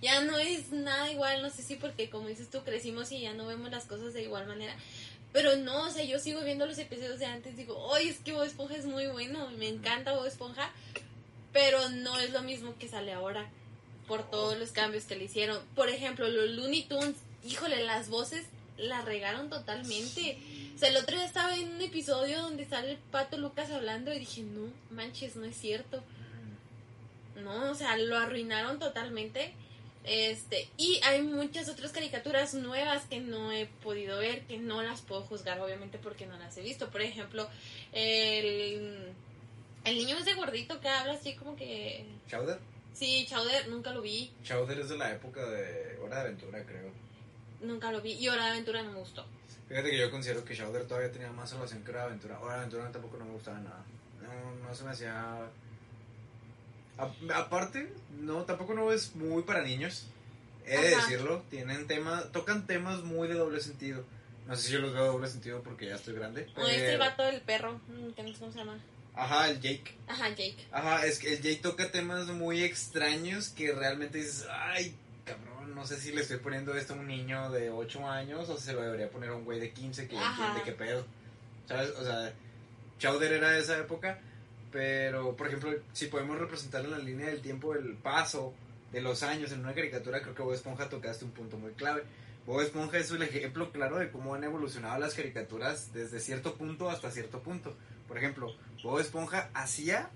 ya 0.04 0.22
no 0.22 0.38
es 0.38 0.72
nada 0.72 1.10
igual, 1.12 1.42
no 1.42 1.50
sé 1.50 1.64
si 1.64 1.78
porque 1.78 2.10
como 2.10 2.28
dices 2.28 2.50
tú 2.50 2.64
crecimos 2.64 3.12
y 3.12 3.22
ya 3.22 3.34
no 3.34 3.48
vemos 3.48 3.72
las 3.72 3.86
cosas 3.86 4.14
de 4.14 4.22
igual 4.22 4.46
manera. 4.46 4.76
Pero 5.32 5.56
no, 5.56 5.88
o 5.88 5.90
sea, 5.90 6.04
yo 6.04 6.20
sigo 6.20 6.42
viendo 6.42 6.66
los 6.66 6.78
episodios 6.78 7.18
de 7.20 7.26
antes, 7.26 7.56
digo, 7.58 7.96
¡ay, 7.96 8.10
es 8.10 8.20
que 8.20 8.34
Bob 8.34 8.44
Esponja 8.44 8.76
es 8.76 8.86
muy 8.86 9.08
bueno! 9.08 9.50
Me 9.58 9.68
encanta 9.68 10.14
Bob 10.14 10.26
Esponja, 10.26 10.70
pero 11.54 11.90
no 11.90 12.20
es 12.20 12.32
lo 12.32 12.44
mismo 12.44 12.76
que 12.78 12.88
sale 12.88 13.14
ahora 13.14 13.50
por 14.08 14.30
todos 14.30 14.60
los 14.60 14.72
cambios 14.72 15.06
que 15.06 15.16
le 15.16 15.24
hicieron. 15.24 15.60
Por 15.74 15.90
ejemplo, 15.90 16.28
los 16.28 16.50
Looney 16.50 16.84
Tunes, 16.84 17.16
híjole, 17.46 17.84
las 17.84 18.10
voces 18.10 18.46
la 18.78 19.02
regaron 19.02 19.50
totalmente. 19.50 20.38
O 20.76 20.78
sea, 20.78 20.90
el 20.90 20.98
otro 20.98 21.16
día 21.16 21.26
estaba 21.26 21.56
en 21.56 21.76
un 21.76 21.82
episodio 21.82 22.42
donde 22.42 22.66
sale 22.66 22.92
el 22.92 22.98
pato 22.98 23.38
Lucas 23.38 23.72
hablando 23.72 24.14
y 24.14 24.20
dije, 24.20 24.42
no, 24.42 24.68
manches, 24.92 25.36
no 25.36 25.46
es 25.46 25.56
cierto. 25.56 26.04
No, 27.42 27.72
o 27.72 27.76
sea, 27.76 27.98
lo 27.98 28.18
arruinaron 28.18 28.80
totalmente. 28.80 29.54
Este, 30.04 30.68
y 30.78 31.00
hay 31.04 31.22
muchas 31.22 31.70
otras 31.70 31.92
caricaturas 31.92 32.54
nuevas 32.54 33.06
que 33.06 33.22
no 33.22 33.52
he 33.52 33.68
podido 33.84 34.20
ver, 34.20 34.42
que 34.42 34.58
no 34.58 34.82
las 34.82 35.02
puedo 35.02 35.22
juzgar, 35.22 35.60
obviamente, 35.62 35.98
porque 35.98 36.26
no 36.26 36.38
las 36.38 36.58
he 36.58 36.62
visto. 36.62 36.90
Por 36.90 37.02
ejemplo, 37.02 37.48
el, 37.94 39.14
el 39.86 39.96
niño 39.98 40.18
ese 40.18 40.34
gordito 40.34 40.80
que 40.82 40.90
habla 40.90 41.14
así 41.14 41.36
como 41.36 41.56
que. 41.56 42.06
¿Chowder? 42.28 42.60
Sí, 42.94 43.26
Chowder, 43.30 43.70
nunca 43.70 43.92
lo 43.92 44.02
vi. 44.02 44.32
Chowder 44.44 44.80
es 44.80 44.90
de 44.90 44.98
la 44.98 45.12
época 45.12 45.46
de 45.46 45.98
Hora 46.00 46.18
de 46.18 46.22
Aventura, 46.22 46.64
creo. 46.66 46.92
Nunca 47.62 47.92
lo 47.92 48.02
vi. 48.02 48.14
Y 48.14 48.28
Hora 48.28 48.46
de 48.46 48.52
Aventura 48.52 48.84
no 48.84 48.92
me 48.92 49.00
gustó. 49.00 49.26
Fíjate 49.70 49.90
que 49.90 49.98
yo 49.98 50.12
considero 50.12 50.44
que 50.44 50.56
Chowder 50.56 50.86
todavía 50.86 51.12
tenía 51.12 51.32
más 51.32 51.52
relación 51.54 51.84
que 51.84 51.92
Hora 51.92 52.02
de 52.02 52.08
Aventura. 52.08 52.40
Hora 52.40 52.54
de 52.54 52.60
Aventura 52.60 52.92
tampoco 52.92 53.18
no 53.18 53.26
me 53.26 53.32
gustaba 53.32 53.60
nada. 53.60 53.84
No, 54.22 54.68
no 54.68 54.76
se 54.76 54.84
me 54.84 54.92
hacía. 54.92 55.50
A- 56.98 57.12
aparte, 57.40 57.92
no, 58.20 58.44
tampoco 58.44 58.74
no 58.74 58.92
es 58.92 59.16
muy 59.16 59.44
para 59.44 59.62
niños. 59.64 60.08
He 60.66 60.78
de 60.78 60.96
Ajá. 60.96 61.04
decirlo. 61.06 61.44
Tienen 61.50 61.88
temas, 61.88 62.32
tocan 62.32 62.66
temas 62.68 63.02
muy 63.04 63.28
de 63.28 63.34
doble 63.36 63.60
sentido. 63.62 64.04
No 64.48 64.56
sé 64.56 64.68
si 64.68 64.74
yo 64.74 64.80
los 64.80 64.94
veo 64.94 65.04
de 65.04 65.10
doble 65.10 65.28
sentido 65.28 65.62
porque 65.64 65.88
ya 65.88 65.96
estoy 65.96 66.14
grande. 66.16 66.48
O 66.56 66.62
este 66.68 66.82
pero- 66.82 67.00
vato 67.00 67.24
del 67.24 67.42
perro, 67.42 67.80
mm, 67.88 68.12
que 68.16 68.24
no 68.24 68.34
sé 68.34 68.40
cómo 68.40 68.52
se 68.52 68.60
llama. 68.60 68.80
Ajá, 69.16 69.50
el 69.50 69.60
Jake. 69.62 69.96
Ajá, 70.08 70.30
Jake. 70.30 70.58
Ajá, 70.72 71.06
es 71.06 71.20
que 71.20 71.34
el 71.34 71.42
Jake 71.42 71.60
toca 71.62 71.92
temas 71.92 72.28
muy 72.28 72.64
extraños 72.64 73.50
que 73.50 73.72
realmente 73.72 74.18
dices, 74.18 74.48
ay, 74.50 74.96
cabrón, 75.24 75.76
no 75.76 75.86
sé 75.86 76.00
si 76.00 76.12
le 76.12 76.22
estoy 76.22 76.38
poniendo 76.38 76.76
esto 76.76 76.94
a 76.94 76.98
un 76.98 77.08
niño 77.08 77.52
de 77.52 77.70
8 77.70 78.10
años 78.10 78.50
o 78.50 78.58
si 78.58 78.64
se 78.66 78.74
lo 78.74 78.82
debería 78.82 79.10
poner 79.10 79.30
a 79.30 79.36
un 79.36 79.46
güey 79.46 79.60
de 79.60 79.72
15 79.72 80.08
que 80.08 80.16
ya 80.16 80.30
entiende 80.32 80.62
qué 80.66 80.72
pedo. 80.72 81.06
¿Sabes? 81.68 81.92
O 81.92 82.04
sea, 82.04 82.34
Chowder 83.00 83.34
era 83.34 83.52
de 83.52 83.60
esa 83.60 83.78
época, 83.78 84.20
pero, 84.74 85.36
por 85.36 85.48
ejemplo, 85.48 85.72
si 85.94 86.08
podemos 86.08 86.40
representar 86.40 86.84
en 86.84 86.92
la 86.92 86.98
línea 86.98 87.28
del 87.28 87.42
tiempo 87.42 87.76
el 87.76 87.94
paso 87.94 88.56
de 88.92 89.02
los 89.02 89.22
años 89.22 89.52
en 89.52 89.60
una 89.60 89.76
caricatura, 89.76 90.22
creo 90.22 90.34
que 90.34 90.42
Bob 90.42 90.54
Esponja 90.54 90.90
tocaste 90.90 91.26
un 91.26 91.32
punto 91.32 91.58
muy 91.58 91.74
clave. 91.74 92.02
Bob 92.48 92.60
Esponja 92.60 92.98
es 92.98 93.12
un 93.12 93.22
ejemplo 93.22 93.72
claro 93.72 94.00
de 94.00 94.10
cómo 94.10 94.34
han 94.34 94.44
evolucionado 94.44 95.00
las 95.00 95.14
caricaturas 95.14 95.94
desde 95.94 96.20
cierto 96.20 96.56
punto 96.56 96.90
hasta 96.90 97.12
cierto 97.12 97.42
punto. 97.42 97.76
Por 98.08 98.18
ejemplo, 98.18 98.52
Bob 98.84 99.00
Esponja 99.00 99.52
hacía 99.54 100.10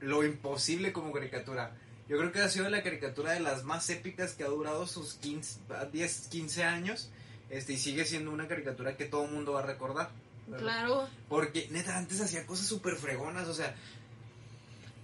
lo 0.00 0.24
imposible 0.24 0.92
como 0.92 1.12
caricatura. 1.12 1.76
Yo 2.08 2.18
creo 2.18 2.32
que 2.32 2.40
ha 2.40 2.48
sido 2.48 2.68
la 2.68 2.82
caricatura 2.82 3.32
de 3.32 3.40
las 3.40 3.62
más 3.62 3.88
épicas 3.90 4.34
que 4.34 4.42
ha 4.42 4.48
durado 4.48 4.88
sus 4.88 5.14
15, 5.14 5.60
a 5.72 5.84
10, 5.84 6.28
15 6.32 6.64
años. 6.64 7.10
Este, 7.48 7.74
y 7.74 7.76
sigue 7.76 8.04
siendo 8.04 8.32
una 8.32 8.48
caricatura 8.48 8.96
que 8.96 9.04
todo 9.04 9.24
el 9.24 9.30
mundo 9.30 9.52
va 9.52 9.60
a 9.60 9.66
recordar. 9.66 10.10
Claro. 10.58 11.08
Porque, 11.28 11.68
neta, 11.70 11.96
antes 11.96 12.20
hacía 12.20 12.46
cosas 12.46 12.66
súper 12.66 12.96
fregonas, 12.96 13.48
o 13.48 13.54
sea, 13.54 13.74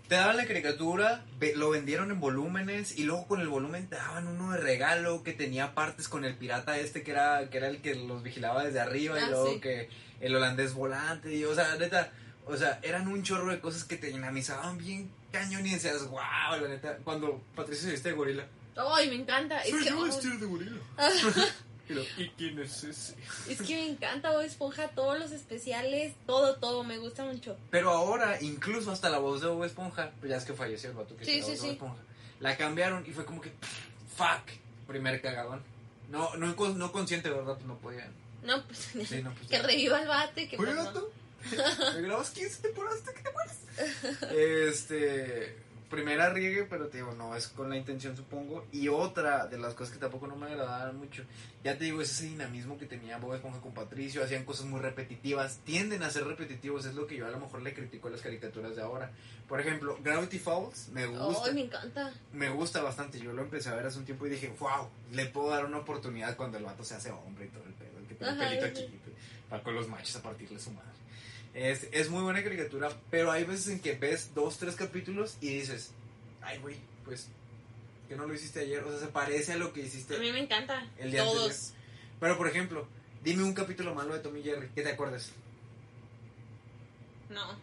te 0.09 0.15
daban 0.15 0.37
la 0.39 0.47
caricatura, 0.47 1.25
lo 1.57 1.71
vendieron 1.71 2.11
en 2.11 2.19
volúmenes 2.21 2.99
y 2.99 3.05
luego 3.05 3.27
con 3.27 3.41
el 3.41 3.49
volumen 3.49 3.89
te 3.89 3.97
daban 3.97 4.27
uno 4.27 4.53
de 4.53 4.59
regalo 4.59 5.23
que 5.23 5.33
tenía 5.35 5.75
partes 5.75 6.09
con 6.09 6.25
el 6.25 6.35
pirata 6.37 6.79
este 6.79 7.03
que 7.03 7.11
era, 7.11 7.49
que 7.51 7.59
era 7.59 7.69
el 7.69 7.83
que 7.83 7.95
los 7.95 8.23
vigilaba 8.23 8.65
desde 8.65 8.81
arriba 8.81 9.19
y 9.19 9.23
Ah, 9.25 9.29
luego 9.31 9.53
sí. 9.55 9.61
que 9.61 9.91
el 10.21 10.35
holandés 10.35 10.73
volante 10.75 11.35
y, 11.35 11.45
o 11.45 11.55
sea, 11.55 11.77
neta, 11.77 12.11
o 12.47 12.57
sea, 12.57 12.79
eran 12.83 13.07
un 13.09 13.23
chorro 13.23 13.51
de 13.53 13.61
cosas 13.61 13.85
que 13.85 13.97
te 13.97 14.07
dinamizaban 14.09 14.79
bien 14.79 15.11
cañón 15.31 15.67
y 15.67 15.75
decías, 15.75 16.09
wow, 16.09 16.21
la 16.63 16.69
neta, 16.69 16.97
cuando 17.05 17.43
Patricio 17.55 17.85
se 17.85 17.91
viste 17.93 18.09
de 18.09 18.15
gorila. 18.15 18.47
Ay, 18.77 19.11
me 19.11 19.17
encanta. 19.17 19.63
Soy 19.65 19.83
que, 19.85 19.91
yo 19.91 19.99
ay, 20.05 20.11
vestido 20.11 20.39
de 20.39 20.47
gorila. 20.47 20.81
lo, 21.89 22.03
¿Y 22.17 22.29
quién 22.37 22.59
es 22.59 22.85
ese? 22.85 23.15
es 23.49 23.63
que 23.63 23.75
me 23.75 23.89
encanta 23.89 24.31
Bob 24.33 24.43
Esponja, 24.43 24.89
todos 24.89 25.19
los 25.19 25.33
especiales, 25.33 26.15
todo, 26.27 26.57
todo, 26.57 26.85
me 26.85 26.99
gusta 26.99 27.25
mucho. 27.25 27.57
Pero 27.71 27.91
ahora, 27.91 28.41
incluso 28.43 28.91
hasta 28.91 29.09
la 29.11 29.19
voz 29.19 29.41
de 29.41 29.49
Bob 29.49 29.65
Esponja, 29.65 30.13
pues 30.21 30.31
ya 30.31 30.37
es 30.37 30.45
que 30.45 30.53
falleció 30.55 30.91
el 30.91 30.97
vato 30.97 31.17
que 31.17 31.25
Sí, 31.25 31.35
sí, 31.35 31.41
voz 31.41 31.47
de 31.49 31.55
Bob 31.57 31.63
sí. 31.65 31.69
Esponja, 31.73 32.03
la 32.41 32.57
cambiaron 32.57 33.05
y 33.07 33.11
fue 33.13 33.25
como 33.25 33.41
que, 33.41 33.51
fuck, 34.17 34.51
primer 34.87 35.21
cagadón. 35.21 35.63
No, 36.11 36.35
no, 36.37 36.55
no 36.55 36.93
consciente, 36.93 37.29
¿verdad? 37.31 37.55
Pues 37.55 37.67
no 37.67 37.77
podían. 37.79 38.13
No, 38.43 38.65
pues, 38.67 38.79
Sí, 39.09 39.23
no, 39.23 39.33
pues 39.35 39.47
que 39.49 39.57
ya. 39.57 39.63
reviva 39.63 40.01
el 40.01 40.09
bate, 40.09 40.49
que 40.49 40.57
Oye, 40.57 40.67
pues, 40.67 40.77
no. 40.77 40.85
gato, 40.85 41.13
me 41.95 42.01
grabas 42.03 42.31
15 42.31 42.63
temporadas 42.63 42.99
hasta 43.01 43.13
que 43.15 43.23
te 43.23 43.31
mueres. 43.33 44.69
Este, 44.69 45.57
primera 45.89 46.31
riegue, 46.31 46.65
pero 46.65 46.89
te 46.89 46.99
digo, 46.99 47.13
no, 47.15 47.35
es 47.35 47.49
con 47.49 47.71
la 47.71 47.77
intención, 47.77 48.17
supongo. 48.17 48.67
Y 48.73 48.89
otra 48.89 49.47
de 49.47 49.59
las 49.59 49.75
cosas 49.75 49.95
que 49.95 50.01
tampoco 50.01 50.27
no 50.27 50.37
me 50.37 50.47
agradaban 50.47 50.97
mucho, 50.97 51.25
ya 51.65 51.77
te 51.77 51.85
digo, 51.85 52.01
es 52.01 52.11
ese 52.11 52.27
dinamismo 52.27 52.79
que 52.79 52.87
tenía 52.87 53.19
Bob 53.19 53.35
Esponja 53.35 53.61
con 53.61 53.73
Patricio, 53.73 54.23
hacían 54.23 54.45
cosas 54.45 54.67
muy 54.67 54.81
repetitivas, 54.81 55.59
tienden 55.65 56.03
a 56.03 56.11
ser 56.11 56.25
repetitivos, 56.25 56.85
es 56.85 56.95
lo 56.95 57.07
que 57.07 57.17
yo 57.17 57.27
a 57.27 57.31
lo 57.31 57.41
mejor 57.41 57.63
le 57.63 57.75
critico 57.75 58.09
a 58.09 58.11
las 58.11 58.21
caricaturas 58.21 58.77
de 58.77 58.83
ahora. 58.83 59.11
Por 59.49 59.61
ejemplo, 59.61 59.99
Gravity 60.03 60.39
Falls 60.39 60.89
me 60.91 61.07
gusta, 61.07 61.53
me 61.53 61.63
encanta. 61.63 62.13
me 62.33 62.51
gusta 62.51 62.83
bastante. 62.83 63.19
Yo 63.19 63.33
lo 63.33 63.43
empecé 63.43 63.71
a 63.71 63.75
ver 63.75 63.87
hace 63.87 63.99
un 63.99 64.05
tiempo 64.05 64.27
y 64.27 64.31
dije, 64.31 64.53
wow, 64.59 64.89
le 65.13 65.27
puedo 65.27 65.51
dar 65.51 65.65
una 65.65 65.79
oportunidad 65.79 66.37
cuando 66.37 66.59
el 66.59 66.65
vato 66.65 66.85
se 66.85 66.95
hace 66.95 67.11
hombre 67.11 67.47
y 67.47 67.49
todo 67.49 67.65
el 67.65 67.73
pedo, 67.73 67.99
el 67.99 68.07
que 68.07 68.15
tiene 68.15 68.35
pelito 68.35 68.67
aquí, 68.67 69.01
va 69.51 69.63
con 69.63 69.75
los 69.75 69.89
machos 69.89 70.17
a 70.17 70.23
partirle 70.23 70.59
su 70.59 70.71
madre. 70.71 70.98
Es, 71.55 71.89
es 71.93 72.09
muy 72.11 72.23
buena 72.23 72.43
caricatura, 72.45 72.91
pero 73.11 73.31
hay 73.33 73.45
veces 73.45 73.69
en 73.69 73.81
que 73.81 73.95
ves 73.95 74.33
dos, 74.35 74.59
tres 74.59 74.77
capítulos 74.77 75.37
y 75.41 75.49
dices, 75.49 75.93
ay, 76.43 76.59
güey, 76.59 76.77
pues, 77.05 77.29
que 78.09 78.17
no 78.17 78.27
lo 78.27 78.35
hiciste 78.35 78.61
ayer. 78.61 78.83
O 78.85 78.91
sea, 78.91 79.01
se 79.01 79.07
parece 79.09 79.53
a 79.53 79.57
lo 79.57 79.73
que 79.73 79.81
hiciste 79.81 80.17
A 80.17 80.19
mí 80.19 80.31
me 80.33 80.41
encanta. 80.41 80.87
el 80.99 81.11
día 81.11 81.25
Todos. 81.25 81.43
anterior. 81.43 81.79
Pero, 82.21 82.37
por 82.39 82.49
ejemplo, 82.49 82.89
dime 83.25 83.43
un 83.43 83.55
capítulo 83.55 83.95
malo 83.95 84.15
de 84.15 84.21
Tommy 84.21 84.43
Jerry, 84.43 84.69
que 84.75 84.83
te 84.83 84.91
acuerdes. 84.91 85.33
No. 87.31 87.59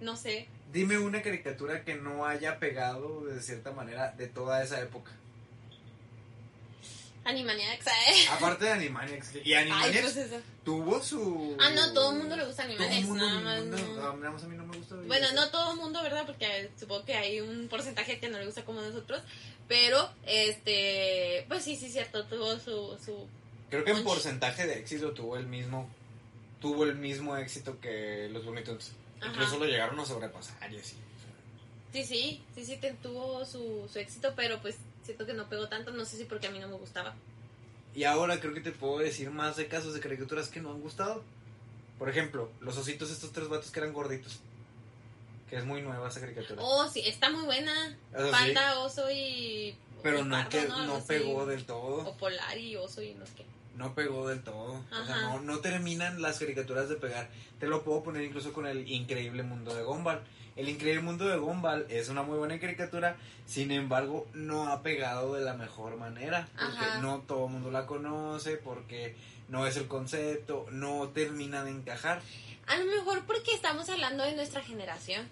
No 0.00 0.16
sé. 0.16 0.48
Dime 0.72 0.98
una 0.98 1.22
caricatura 1.22 1.84
que 1.84 1.94
no 1.94 2.26
haya 2.26 2.58
pegado 2.58 3.24
de 3.26 3.40
cierta 3.40 3.72
manera 3.72 4.12
de 4.12 4.26
toda 4.26 4.62
esa 4.62 4.80
época. 4.80 5.12
Animaniacs, 7.24 7.86
¿eh? 7.86 8.28
Aparte 8.30 8.66
de 8.66 8.72
Animaniacs. 8.72 9.36
Y 9.36 9.54
Ay, 9.54 9.64
Animaniacs 9.64 10.00
pues 10.02 10.16
eso. 10.16 10.40
tuvo 10.64 11.02
su... 11.02 11.56
Ah, 11.58 11.70
no, 11.70 11.92
todo 11.92 12.12
el 12.12 12.18
mundo 12.18 12.36
le 12.36 12.44
gusta 12.44 12.64
Todo 12.64 12.72
Animaniacs, 12.74 13.06
mundo, 13.08 13.26
nada 13.26 13.40
más 13.40 13.64
no, 13.64 13.76
no. 13.76 13.94
no, 13.94 14.16
nada 14.16 14.30
más 14.32 14.44
a 14.44 14.46
mí 14.46 14.56
no 14.56 14.66
me 14.66 14.76
gusta. 14.76 14.94
Bueno, 15.06 15.26
no 15.34 15.48
todo 15.50 15.72
el 15.72 15.78
mundo, 15.78 16.02
¿verdad? 16.02 16.26
Porque 16.26 16.70
supongo 16.78 17.04
que 17.04 17.14
hay 17.14 17.40
un 17.40 17.68
porcentaje 17.68 18.18
que 18.18 18.28
no 18.28 18.38
le 18.38 18.46
gusta 18.46 18.64
como 18.64 18.80
nosotros. 18.82 19.22
Pero, 19.68 20.10
este, 20.26 21.46
pues 21.48 21.64
sí, 21.64 21.76
sí, 21.76 21.88
cierto, 21.88 22.24
tuvo 22.26 22.58
su... 22.58 22.98
su 23.02 23.26
Creo 23.70 23.84
que 23.84 23.92
en 23.92 24.04
porcentaje 24.04 24.66
de 24.66 24.78
éxito 24.78 25.12
tuvo 25.12 25.36
el 25.36 25.46
mismo 25.46 25.88
tuvo 26.64 26.84
el 26.84 26.94
mismo 26.94 27.36
éxito 27.36 27.78
que 27.78 28.26
los 28.32 28.42
Looney 28.46 28.64
Tunes. 28.64 28.92
Incluso 29.22 29.58
lo 29.58 29.66
llegaron 29.66 30.00
a 30.00 30.06
sobrepasar 30.06 30.72
y 30.72 30.78
así. 30.78 30.96
o 30.96 31.20
sea. 31.20 32.02
Sí, 32.02 32.04
sí, 32.04 32.42
sí, 32.54 32.64
sí, 32.64 32.78
tuvo 33.02 33.44
su, 33.44 33.86
su 33.92 33.98
éxito, 33.98 34.32
pero 34.34 34.60
pues 34.62 34.76
siento 35.04 35.26
que 35.26 35.34
no 35.34 35.48
pegó 35.48 35.68
tanto, 35.68 35.92
no 35.92 36.04
sé 36.04 36.16
si 36.16 36.24
porque 36.24 36.46
a 36.46 36.50
mí 36.50 36.58
no 36.58 36.68
me 36.68 36.76
gustaba. 36.76 37.14
Y 37.94 38.04
ahora 38.04 38.40
creo 38.40 38.54
que 38.54 38.60
te 38.60 38.72
puedo 38.72 38.98
decir 38.98 39.30
más 39.30 39.56
de 39.56 39.68
casos 39.68 39.94
de 39.94 40.00
caricaturas 40.00 40.48
que 40.48 40.60
no 40.60 40.70
han 40.70 40.80
gustado. 40.80 41.22
Por 41.98 42.08
ejemplo, 42.08 42.50
los 42.60 42.76
ositos, 42.76 43.10
estos 43.10 43.32
tres 43.32 43.48
vatos 43.48 43.70
que 43.70 43.78
eran 43.80 43.92
gorditos. 43.92 44.40
Que 45.48 45.56
es 45.56 45.64
muy 45.64 45.80
nueva 45.82 46.08
esa 46.08 46.20
caricatura. 46.20 46.60
Oh, 46.62 46.88
sí, 46.88 47.02
está 47.06 47.30
muy 47.30 47.44
buena. 47.44 47.96
Eso 48.12 48.26
sí. 48.26 48.32
Panda, 48.32 48.80
oso 48.80 49.10
y... 49.10 49.76
pero 50.02 50.20
y 50.20 50.22
no, 50.24 50.30
pardo, 50.30 50.86
no 50.86 50.96
así. 50.96 51.06
pegó 51.06 51.46
del 51.46 51.64
todo. 51.64 52.08
O 52.08 52.16
polar 52.16 52.58
y 52.58 52.74
oso 52.76 53.00
y 53.00 53.14
no 53.14 53.24
sé 53.26 53.34
qué. 53.36 53.46
No 53.76 53.94
pegó 53.94 54.28
del 54.28 54.42
todo. 54.42 54.72
O 54.72 55.04
sea, 55.04 55.14
Ajá. 55.16 55.20
no, 55.22 55.40
no 55.40 55.58
terminan 55.60 56.20
las 56.20 56.38
caricaturas 56.38 56.88
de 56.88 56.96
pegar. 56.96 57.28
Te 57.60 57.66
lo 57.66 57.84
puedo 57.84 58.02
poner 58.02 58.22
incluso 58.24 58.52
con 58.52 58.66
el 58.66 58.88
increíble 58.90 59.42
mundo 59.42 59.74
de 59.74 59.82
Gumball. 59.82 60.20
El 60.56 60.68
increíble 60.68 61.02
mundo 61.02 61.26
de 61.26 61.36
Gumball 61.36 61.86
es 61.88 62.08
una 62.08 62.22
muy 62.22 62.38
buena 62.38 62.58
caricatura. 62.60 63.16
Sin 63.46 63.70
embargo, 63.72 64.26
no 64.34 64.68
ha 64.68 64.82
pegado 64.82 65.34
de 65.34 65.44
la 65.44 65.54
mejor 65.54 65.96
manera. 65.96 66.48
Porque 66.52 66.84
Ajá. 66.84 66.98
no 67.00 67.20
todo 67.26 67.46
el 67.46 67.52
mundo 67.52 67.70
la 67.70 67.86
conoce. 67.86 68.56
Porque 68.56 69.16
no 69.48 69.66
es 69.66 69.76
el 69.76 69.88
concepto. 69.88 70.66
No 70.70 71.08
termina 71.08 71.64
de 71.64 71.70
encajar. 71.72 72.22
A 72.66 72.76
lo 72.78 72.84
mejor 72.86 73.24
porque 73.26 73.52
estamos 73.52 73.88
hablando 73.90 74.24
de 74.24 74.34
nuestra 74.34 74.62
generación. 74.62 75.26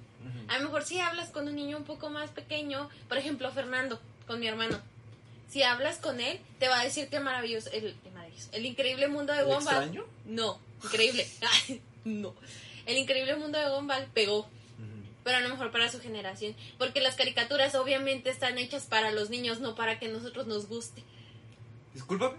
A 0.48 0.58
lo 0.58 0.64
mejor 0.64 0.84
si 0.84 1.00
hablas 1.00 1.30
con 1.30 1.48
un 1.48 1.56
niño 1.56 1.76
un 1.76 1.84
poco 1.84 2.10
más 2.10 2.30
pequeño, 2.30 2.88
por 3.08 3.18
ejemplo 3.18 3.50
Fernando, 3.50 4.00
con 4.26 4.38
mi 4.38 4.46
hermano, 4.46 4.78
si 5.48 5.62
hablas 5.62 5.98
con 5.98 6.20
él, 6.20 6.38
te 6.58 6.68
va 6.68 6.80
a 6.80 6.84
decir 6.84 7.08
qué 7.08 7.18
maravilloso, 7.20 7.70
el, 7.72 7.96
maravilloso, 8.14 8.48
el 8.52 8.64
increíble 8.64 9.08
mundo 9.08 9.32
de 9.32 9.40
¿El 9.40 9.46
Gumball. 9.46 9.64
extraño? 9.64 10.04
No, 10.26 10.60
increíble. 10.84 11.26
Ay, 11.68 11.82
no. 12.04 12.34
El 12.86 12.98
increíble 12.98 13.34
mundo 13.36 13.58
de 13.58 13.68
Gumball 13.68 14.06
pegó. 14.14 14.48
Pero 15.24 15.36
a 15.36 15.40
lo 15.40 15.48
mejor 15.48 15.70
para 15.70 15.90
su 15.90 16.00
generación. 16.00 16.54
Porque 16.78 17.00
las 17.00 17.14
caricaturas 17.14 17.74
obviamente 17.74 18.30
están 18.30 18.58
hechas 18.58 18.86
para 18.86 19.12
los 19.12 19.30
niños, 19.30 19.60
no 19.60 19.74
para 19.74 19.98
que 19.98 20.08
nosotros 20.08 20.46
nos 20.46 20.68
guste. 20.68 21.04
Discúlpame. 21.94 22.38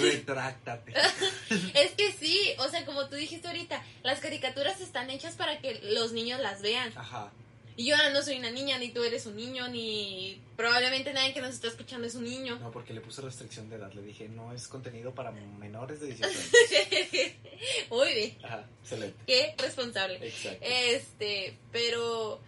Retráctate. 0.00 0.92
es 1.74 1.92
que 1.92 2.12
sí, 2.12 2.38
o 2.58 2.68
sea, 2.68 2.84
como 2.86 3.08
tú 3.08 3.16
dijiste 3.16 3.48
ahorita, 3.48 3.82
las 4.02 4.20
caricaturas 4.20 4.80
están 4.80 5.10
hechas 5.10 5.34
para 5.34 5.60
que 5.60 5.80
los 5.94 6.12
niños 6.12 6.40
las 6.40 6.62
vean. 6.62 6.92
Ajá. 6.96 7.32
Y 7.76 7.84
yo 7.84 7.96
no 8.12 8.22
soy 8.22 8.38
una 8.38 8.50
niña, 8.50 8.78
ni 8.78 8.90
tú 8.90 9.02
eres 9.02 9.26
un 9.26 9.36
niño, 9.36 9.68
ni 9.68 10.40
probablemente 10.56 11.12
nadie 11.12 11.34
que 11.34 11.42
nos 11.42 11.54
está 11.54 11.68
escuchando 11.68 12.06
es 12.06 12.14
un 12.14 12.24
niño. 12.24 12.58
No, 12.58 12.70
porque 12.70 12.94
le 12.94 13.02
puse 13.02 13.20
restricción 13.20 13.68
de 13.68 13.76
edad. 13.76 13.92
Le 13.92 14.02
dije, 14.02 14.28
no 14.28 14.52
es 14.54 14.66
contenido 14.66 15.14
para 15.14 15.30
menores 15.30 16.00
de 16.00 16.06
18 16.06 16.26
años. 16.26 16.50
Muy 17.90 18.14
bien. 18.14 18.38
Ajá, 18.42 18.66
excelente. 18.82 19.16
Qué 19.26 19.54
responsable. 19.58 20.26
Exacto. 20.26 20.58
Este, 20.62 21.58
pero 21.70 22.40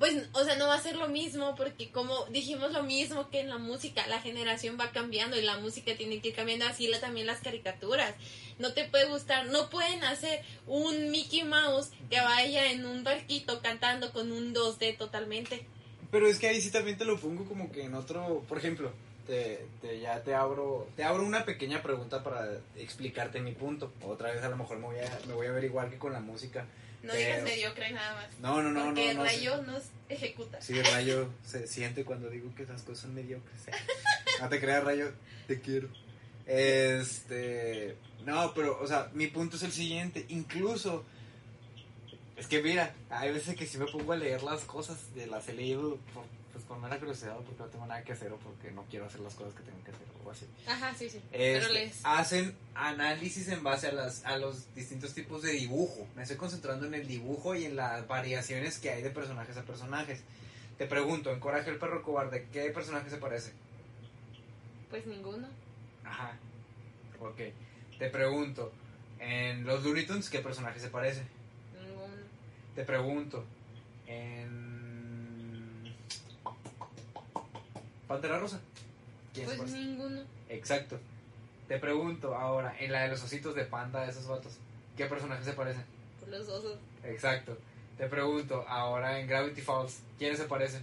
pues, 0.00 0.16
o 0.32 0.44
sea, 0.44 0.56
no 0.56 0.66
va 0.66 0.74
a 0.74 0.80
ser 0.80 0.96
lo 0.96 1.08
mismo 1.08 1.54
porque 1.56 1.90
como 1.90 2.24
dijimos 2.26 2.72
lo 2.72 2.82
mismo 2.82 3.28
que 3.28 3.40
en 3.40 3.50
la 3.50 3.58
música, 3.58 4.06
la 4.06 4.20
generación 4.20 4.78
va 4.80 4.92
cambiando 4.92 5.38
y 5.38 5.42
la 5.42 5.58
música 5.58 5.94
tiene 5.94 6.20
que 6.20 6.28
ir 6.28 6.34
cambiando, 6.34 6.64
así 6.64 6.88
la, 6.88 7.00
también 7.00 7.26
las 7.26 7.40
caricaturas. 7.40 8.14
No 8.60 8.72
te 8.72 8.84
puede 8.84 9.06
gustar, 9.06 9.46
no 9.46 9.70
pueden 9.70 10.04
hacer 10.04 10.42
un 10.66 11.10
Mickey 11.10 11.42
Mouse 11.44 11.90
que 12.10 12.20
vaya 12.20 12.70
en 12.70 12.84
un 12.84 13.02
barquito 13.02 13.60
cantando 13.62 14.12
con 14.12 14.30
un 14.30 14.54
2D 14.54 14.96
totalmente. 14.96 15.66
Pero 16.10 16.28
es 16.28 16.38
que 16.38 16.48
ahí 16.48 16.60
sí 16.60 16.70
también 16.70 16.98
te 16.98 17.04
lo 17.04 17.18
pongo 17.18 17.46
como 17.46 17.72
que 17.72 17.84
en 17.84 17.94
otro, 17.94 18.44
por 18.48 18.58
ejemplo, 18.58 18.92
te, 19.26 19.66
te, 19.80 20.00
ya 20.00 20.22
te 20.22 20.34
abro, 20.34 20.88
te 20.96 21.04
abro 21.04 21.24
una 21.24 21.44
pequeña 21.44 21.82
pregunta 21.82 22.22
para 22.22 22.58
explicarte 22.76 23.40
mi 23.40 23.52
punto. 23.52 23.92
Otra 24.02 24.32
vez 24.32 24.42
a 24.42 24.48
lo 24.48 24.56
mejor 24.56 24.78
me 24.78 24.86
voy 24.86 24.98
a, 24.98 25.20
me 25.26 25.34
voy 25.34 25.46
a 25.46 25.52
ver 25.52 25.64
igual 25.64 25.88
que 25.90 25.98
con 25.98 26.12
la 26.12 26.20
música. 26.20 26.66
No 27.02 27.14
digas 27.14 27.42
mediocre 27.42 27.92
nada 27.92 28.14
más. 28.14 28.38
No, 28.40 28.62
no, 28.62 28.70
no, 28.72 28.86
Porque 28.86 29.14
no. 29.14 29.20
no, 29.20 29.24
Rayo 29.24 29.62
nos 29.62 29.84
ejecuta. 30.08 30.60
Sí, 30.60 30.80
Rayo 30.82 31.30
se 31.46 31.66
siente 31.66 32.04
cuando 32.04 32.28
digo 32.28 32.54
que 32.54 32.66
las 32.66 32.82
cosas 32.82 33.02
son 33.02 33.14
mediocres. 33.14 33.68
¿eh? 33.68 33.72
No 34.40 34.48
te 34.48 34.58
creas, 34.58 34.82
Rayo, 34.82 35.12
te 35.46 35.60
quiero. 35.60 35.88
Este. 36.50 37.96
No, 38.26 38.52
pero, 38.54 38.80
o 38.80 38.86
sea, 38.86 39.10
mi 39.14 39.28
punto 39.28 39.56
es 39.56 39.62
el 39.62 39.72
siguiente. 39.72 40.26
Incluso. 40.28 41.04
Es 42.36 42.46
que 42.46 42.62
mira, 42.62 42.94
hay 43.10 43.32
veces 43.32 43.54
que 43.54 43.66
si 43.66 43.78
me 43.78 43.86
pongo 43.86 44.12
a 44.12 44.16
leer 44.16 44.42
las 44.42 44.62
cosas, 44.62 45.14
de 45.14 45.26
las 45.26 45.46
he 45.48 45.52
leído 45.52 45.98
por, 46.14 46.24
pues 46.52 46.64
con 46.64 46.80
mera 46.80 46.98
curiosidad, 46.98 47.36
porque 47.36 47.52
no 47.58 47.66
tengo 47.66 47.86
nada 47.86 48.02
que 48.02 48.12
hacer 48.12 48.32
o 48.32 48.38
porque 48.38 48.70
no 48.70 48.84
quiero 48.88 49.04
hacer 49.04 49.20
las 49.20 49.34
cosas 49.34 49.52
que 49.54 49.62
tengo 49.62 49.84
que 49.84 49.90
hacer 49.90 50.06
o 50.24 50.30
así. 50.30 50.46
Ajá, 50.66 50.94
sí, 50.98 51.10
sí. 51.10 51.20
Pero 51.30 51.66
Este, 51.66 51.72
les... 51.74 52.00
hacen 52.02 52.56
análisis 52.74 53.48
en 53.48 53.62
base 53.62 53.88
a, 53.88 53.92
las, 53.92 54.24
a 54.24 54.38
los 54.38 54.74
distintos 54.74 55.12
tipos 55.12 55.42
de 55.42 55.52
dibujo. 55.52 56.06
Me 56.16 56.22
estoy 56.22 56.38
concentrando 56.38 56.86
en 56.86 56.94
el 56.94 57.06
dibujo 57.06 57.54
y 57.54 57.66
en 57.66 57.76
las 57.76 58.08
variaciones 58.08 58.78
que 58.78 58.90
hay 58.90 59.02
de 59.02 59.10
personajes 59.10 59.56
a 59.58 59.62
personajes. 59.62 60.22
Te 60.78 60.86
pregunto, 60.86 61.30
en 61.30 61.40
Coraje 61.40 61.68
el 61.68 61.78
perro 61.78 62.02
cobarde, 62.02 62.48
¿qué 62.50 62.70
personaje 62.70 63.10
se 63.10 63.18
parece? 63.18 63.52
Pues 64.88 65.06
ninguno. 65.06 65.46
Ajá. 66.10 66.32
Ok. 67.20 67.40
Te 67.98 68.10
pregunto, 68.10 68.72
en 69.18 69.64
los 69.64 69.84
Looney 69.84 70.06
Tunes, 70.06 70.28
¿qué 70.30 70.40
personaje 70.40 70.80
se 70.80 70.88
parece? 70.88 71.22
Ninguno. 71.80 72.14
Te 72.74 72.84
pregunto, 72.84 73.44
en... 74.06 75.94
Pantera 78.08 78.38
Rosa. 78.38 78.60
¿Quién 79.32 79.48
se 79.48 79.56
Pues 79.56 79.70
parece? 79.70 79.86
ninguno. 79.86 80.22
Exacto. 80.48 80.98
Te 81.68 81.78
pregunto 81.78 82.34
ahora, 82.34 82.74
en 82.80 82.90
la 82.90 83.02
de 83.02 83.08
los 83.08 83.22
ositos 83.22 83.54
de 83.54 83.64
panda 83.64 84.02
de 84.04 84.10
esos 84.10 84.26
vatos, 84.26 84.58
¿qué 84.96 85.06
personaje 85.06 85.44
se 85.44 85.52
parece? 85.52 85.80
Por 86.18 86.28
los 86.30 86.48
osos, 86.48 86.78
Exacto. 87.04 87.56
Te 87.96 88.06
pregunto 88.08 88.64
ahora 88.66 89.20
en 89.20 89.28
Gravity 89.28 89.60
Falls, 89.60 90.00
¿quiénes 90.18 90.38
se 90.38 90.44
parecen? 90.46 90.82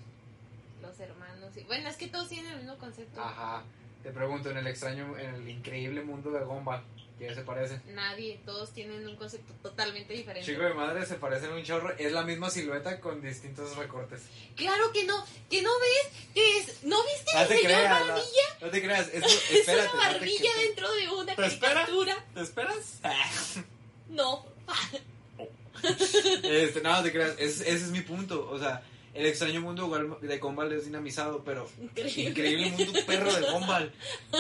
los 0.82 0.98
hermanos. 1.00 1.50
sí. 1.54 1.64
Bueno, 1.68 1.90
es 1.90 1.98
que 1.98 2.08
todos 2.08 2.30
tienen 2.30 2.52
el 2.52 2.58
mismo 2.60 2.78
concepto. 2.78 3.20
Ajá. 3.20 3.64
Te 4.08 4.14
pregunto 4.14 4.50
en 4.50 4.56
el 4.56 4.68
extraño, 4.68 5.18
en 5.20 5.36
el 5.36 5.50
increíble 5.50 6.02
mundo 6.02 6.32
de 6.32 6.40
Gumball, 6.40 6.82
¿quiénes 7.18 7.36
se 7.36 7.42
parecen? 7.44 7.82
Nadie, 7.94 8.40
todos 8.46 8.72
tienen 8.72 9.06
un 9.06 9.18
concepto 9.18 9.52
totalmente 9.62 10.14
diferente. 10.14 10.50
Chico 10.50 10.64
de 10.64 10.74
madre 10.74 11.06
se 11.06 11.16
parecen 11.16 11.52
un 11.52 11.62
chorro, 11.62 11.94
es 11.98 12.14
la 12.14 12.24
misma 12.24 12.50
silueta 12.50 13.02
con 13.02 13.22
distintos 13.22 13.76
recortes. 13.76 14.22
Claro 14.56 14.94
que 14.94 15.04
no, 15.04 15.26
que 15.50 15.62
no 15.62 15.72
ves 15.82 16.24
que 16.34 16.58
es, 16.60 16.84
¿no 16.86 17.04
viste 17.04 17.34
No 17.34 17.42
el 17.42 17.48
señor 17.50 17.64
creas, 17.66 18.08
Barbilla? 18.08 18.48
no 18.62 18.70
te 18.70 18.82
creas, 18.82 19.08
es, 19.14 19.24
Es 19.52 19.68
una 19.68 19.84
no 19.84 19.92
te- 19.92 19.98
barbilla 19.98 20.52
dentro 20.58 20.90
de 20.94 21.10
una 21.10 21.36
¿Te 21.36 21.46
espera? 21.46 21.74
caricatura. 21.74 22.26
¿Te 22.34 22.42
esperas? 22.44 23.00
No. 24.08 24.46
Este, 25.84 26.80
no, 26.82 27.04
te 27.04 27.12
creas, 27.12 27.32
ese, 27.38 27.64
ese 27.70 27.72
es 27.74 27.90
mi 27.92 28.00
punto, 28.02 28.50
o 28.50 28.58
sea, 28.58 28.82
el 29.18 29.26
extraño 29.26 29.62
mundo 29.62 29.90
de 30.22 30.38
Gumball 30.38 30.72
es 30.74 30.86
dinamizado, 30.86 31.44
pero 31.44 31.68
Increíble. 31.82 32.30
increíble 32.30 32.70
mundo 32.72 33.00
perro 33.06 33.34
de 33.34 33.52
Gumball. 33.52 33.92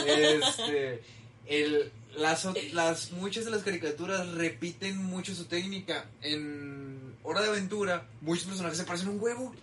Este, 0.05 1.03
el, 1.47 1.91
las, 2.15 2.47
las, 2.73 3.11
muchas 3.11 3.45
de 3.45 3.51
las 3.51 3.63
caricaturas 3.63 4.27
repiten 4.33 4.97
mucho 5.03 5.33
su 5.33 5.45
técnica. 5.45 6.05
En 6.21 7.15
Hora 7.23 7.41
de 7.41 7.49
Aventura, 7.49 8.05
muchos 8.21 8.45
personajes 8.45 8.77
se 8.77 8.83
parecen 8.83 9.07
a 9.07 9.11
un 9.11 9.19
huevo. 9.21 9.53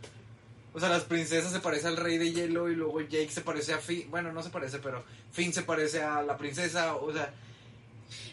O 0.73 0.81
sea, 0.81 0.89
las 0.89 1.05
princesas 1.05 1.53
se 1.53 1.61
parecen 1.61 1.91
al 1.91 1.97
rey 1.97 2.19
de 2.19 2.33
hielo 2.33 2.69
y 2.69 2.75
luego 2.75 3.01
Jake 3.01 3.31
se 3.31 3.43
parece 3.43 3.73
a 3.73 3.79
Finn. 3.79 4.11
Bueno, 4.11 4.33
no 4.33 4.43
se 4.43 4.51
parece, 4.51 4.81
pero 4.81 5.05
Finn 5.31 5.53
se 5.53 5.63
parece 5.63 6.03
a 6.03 6.23
la 6.23 6.37
princesa. 6.37 6.97
O 6.97 7.13
sea, 7.13 7.33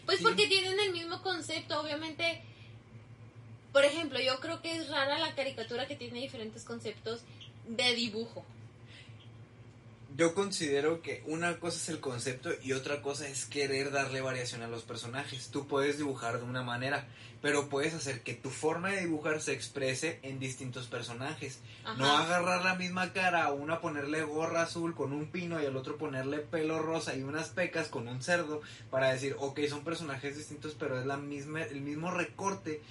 Pues 0.04 0.20
porque 0.20 0.48
tienen 0.48 0.78
el 0.80 0.92
mismo 0.92 1.22
concepto, 1.22 1.80
obviamente. 1.80 2.42
Por 3.72 3.84
ejemplo, 3.84 4.20
yo 4.20 4.38
creo 4.40 4.60
que 4.60 4.76
es 4.76 4.88
rara 4.88 5.18
la 5.18 5.34
caricatura 5.34 5.86
que 5.86 5.96
tiene 5.96 6.20
diferentes 6.20 6.64
conceptos 6.64 7.22
de 7.66 7.94
dibujo. 7.94 8.44
yo 10.16 10.34
considero 10.34 11.00
que 11.00 11.22
una 11.26 11.58
cosa 11.58 11.78
es 11.78 11.88
el 11.88 12.00
concepto 12.00 12.50
y 12.62 12.72
otra 12.72 13.00
cosa 13.00 13.26
es 13.28 13.46
querer 13.46 13.90
darle 13.90 14.20
variación 14.20 14.62
a 14.62 14.68
los 14.68 14.82
personajes. 14.82 15.48
Tú 15.48 15.66
puedes 15.66 15.96
dibujar 15.96 16.38
de 16.38 16.44
una 16.44 16.62
manera, 16.62 17.06
pero 17.40 17.68
puedes 17.68 17.94
hacer 17.94 18.22
que 18.22 18.34
tu 18.34 18.50
forma 18.50 18.90
de 18.90 19.00
dibujar 19.00 19.40
se 19.40 19.52
exprese 19.52 20.20
en 20.22 20.38
distintos 20.38 20.86
personajes. 20.86 21.60
Ajá. 21.84 21.96
No 21.96 22.16
agarrar 22.16 22.62
la 22.64 22.74
misma 22.74 23.12
cara, 23.12 23.44
a 23.44 23.52
una 23.52 23.80
ponerle 23.80 24.22
gorra 24.22 24.62
azul 24.62 24.94
con 24.94 25.12
un 25.12 25.30
pino 25.30 25.62
y 25.62 25.66
al 25.66 25.76
otro 25.76 25.96
ponerle 25.96 26.38
pelo 26.38 26.78
rosa 26.80 27.16
y 27.16 27.22
unas 27.22 27.48
pecas 27.48 27.88
con 27.88 28.06
un 28.06 28.22
cerdo 28.22 28.60
para 28.90 29.12
decir, 29.12 29.34
ok, 29.38 29.60
son 29.68 29.82
personajes 29.82 30.36
distintos, 30.36 30.76
pero 30.78 31.00
es 31.00 31.06
la 31.06 31.16
misma, 31.16 31.62
el 31.62 31.80
mismo 31.80 32.10
recorte 32.10 32.82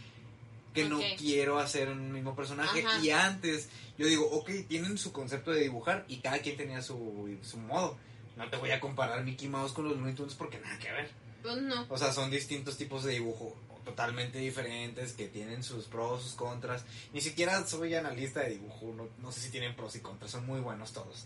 que 0.73 0.85
no 0.85 0.99
quiero 1.17 1.59
hacer 1.59 1.89
un 1.89 2.11
mismo 2.11 2.35
personaje. 2.35 2.85
Ajá. 2.85 3.03
Y 3.03 3.11
antes 3.11 3.69
yo 3.97 4.07
digo, 4.07 4.29
ok, 4.31 4.49
tienen 4.67 4.97
su 4.97 5.11
concepto 5.11 5.51
de 5.51 5.61
dibujar 5.61 6.05
y 6.07 6.17
cada 6.17 6.39
quien 6.39 6.57
tenía 6.57 6.81
su, 6.81 7.37
su 7.41 7.57
modo. 7.57 7.97
No 8.37 8.49
te 8.49 8.57
voy 8.57 8.71
a 8.71 8.79
comparar 8.79 9.23
Mickey 9.23 9.47
Mouse 9.47 9.73
con 9.73 9.85
los 9.85 9.97
Looney 9.97 10.15
Tunes 10.15 10.35
porque 10.35 10.59
nada 10.59 10.77
que 10.79 10.91
ver. 10.91 11.09
Pues 11.43 11.57
no. 11.57 11.85
O 11.89 11.97
sea, 11.97 12.13
son 12.13 12.31
distintos 12.31 12.77
tipos 12.77 13.03
de 13.03 13.13
dibujo 13.13 13.55
totalmente 13.83 14.39
diferentes 14.39 15.13
que 15.13 15.27
tienen 15.27 15.63
sus 15.63 15.85
pros, 15.85 16.23
sus 16.23 16.33
contras. 16.33 16.83
Ni 17.13 17.21
siquiera 17.21 17.65
soy 17.65 17.95
analista 17.95 18.41
de 18.41 18.51
dibujo, 18.51 18.93
no, 18.95 19.07
no 19.21 19.31
sé 19.31 19.41
si 19.41 19.49
tienen 19.49 19.75
pros 19.75 19.95
y 19.95 19.99
contras, 19.99 20.31
son 20.31 20.45
muy 20.45 20.59
buenos 20.59 20.93
todos. 20.93 21.25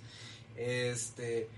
Este, 0.55 1.49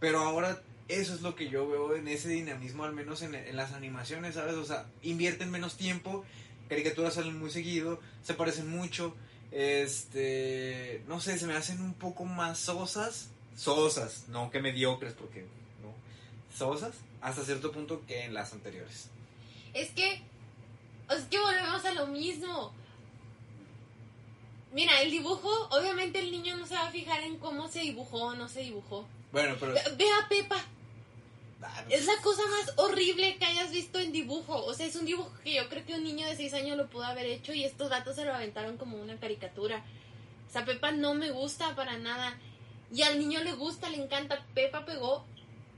pero 0.00 0.20
ahora 0.20 0.62
eso 0.88 1.14
es 1.14 1.22
lo 1.22 1.34
que 1.34 1.48
yo 1.48 1.68
veo 1.68 1.96
en 1.96 2.08
ese 2.08 2.28
dinamismo, 2.28 2.84
al 2.84 2.92
menos 2.92 3.22
en, 3.22 3.34
en 3.34 3.56
las 3.56 3.72
animaciones, 3.72 4.34
¿sabes? 4.34 4.54
O 4.54 4.64
sea, 4.64 4.86
invierten 5.02 5.50
menos 5.50 5.76
tiempo, 5.76 6.24
caricaturas 6.68 7.14
salen 7.14 7.38
muy 7.38 7.50
seguido, 7.50 8.00
se 8.22 8.34
parecen 8.34 8.68
mucho, 8.68 9.14
este, 9.50 11.02
no 11.06 11.20
sé, 11.20 11.38
se 11.38 11.46
me 11.46 11.54
hacen 11.54 11.80
un 11.80 11.94
poco 11.94 12.24
más 12.24 12.58
sosas, 12.58 13.30
sosas, 13.56 14.24
no 14.28 14.50
que 14.50 14.60
mediocres, 14.60 15.14
porque 15.14 15.46
no, 15.82 15.94
sosas, 16.56 16.94
hasta 17.20 17.44
cierto 17.44 17.72
punto 17.72 18.02
que 18.06 18.24
en 18.24 18.34
las 18.34 18.52
anteriores. 18.52 19.08
Es 19.74 19.90
que, 19.90 20.22
es 21.10 21.24
que 21.30 21.38
volvemos 21.38 21.84
a 21.84 21.94
lo 21.94 22.06
mismo. 22.06 22.72
Mira, 24.72 25.00
el 25.00 25.10
dibujo, 25.10 25.50
obviamente 25.70 26.18
el 26.18 26.30
niño 26.30 26.56
no 26.56 26.66
se 26.66 26.74
va 26.74 26.88
a 26.88 26.90
fijar 26.90 27.22
en 27.22 27.38
cómo 27.38 27.68
se 27.68 27.80
dibujó 27.80 28.24
o 28.24 28.34
no 28.34 28.48
se 28.48 28.60
dibujó. 28.60 29.06
Bueno, 29.32 29.56
pero... 29.58 29.74
Ve, 29.74 30.04
a 30.22 30.28
Pepa. 30.28 30.62
Es 31.90 32.06
la 32.06 32.16
cosa 32.22 32.42
más 32.48 32.72
horrible 32.76 33.36
que 33.38 33.44
hayas 33.44 33.70
visto 33.70 33.98
en 33.98 34.12
dibujo. 34.12 34.64
O 34.64 34.74
sea, 34.74 34.86
es 34.86 34.96
un 34.96 35.06
dibujo 35.06 35.32
que 35.42 35.54
yo 35.54 35.68
creo 35.68 35.84
que 35.84 35.94
un 35.94 36.04
niño 36.04 36.26
de 36.26 36.36
6 36.36 36.54
años 36.54 36.76
lo 36.76 36.88
pudo 36.88 37.04
haber 37.04 37.26
hecho 37.26 37.52
y 37.52 37.64
estos 37.64 37.90
datos 37.90 38.16
se 38.16 38.24
lo 38.24 38.34
aventaron 38.34 38.76
como 38.76 38.98
una 38.98 39.16
caricatura. 39.16 39.84
O 40.48 40.52
sea, 40.52 40.64
Pepa 40.64 40.92
no 40.92 41.14
me 41.14 41.30
gusta 41.30 41.74
para 41.74 41.98
nada. 41.98 42.38
Y 42.92 43.02
al 43.02 43.18
niño 43.18 43.42
le 43.42 43.52
gusta, 43.52 43.88
le 43.88 44.02
encanta. 44.02 44.44
Pepa 44.54 44.84
pegó 44.84 45.24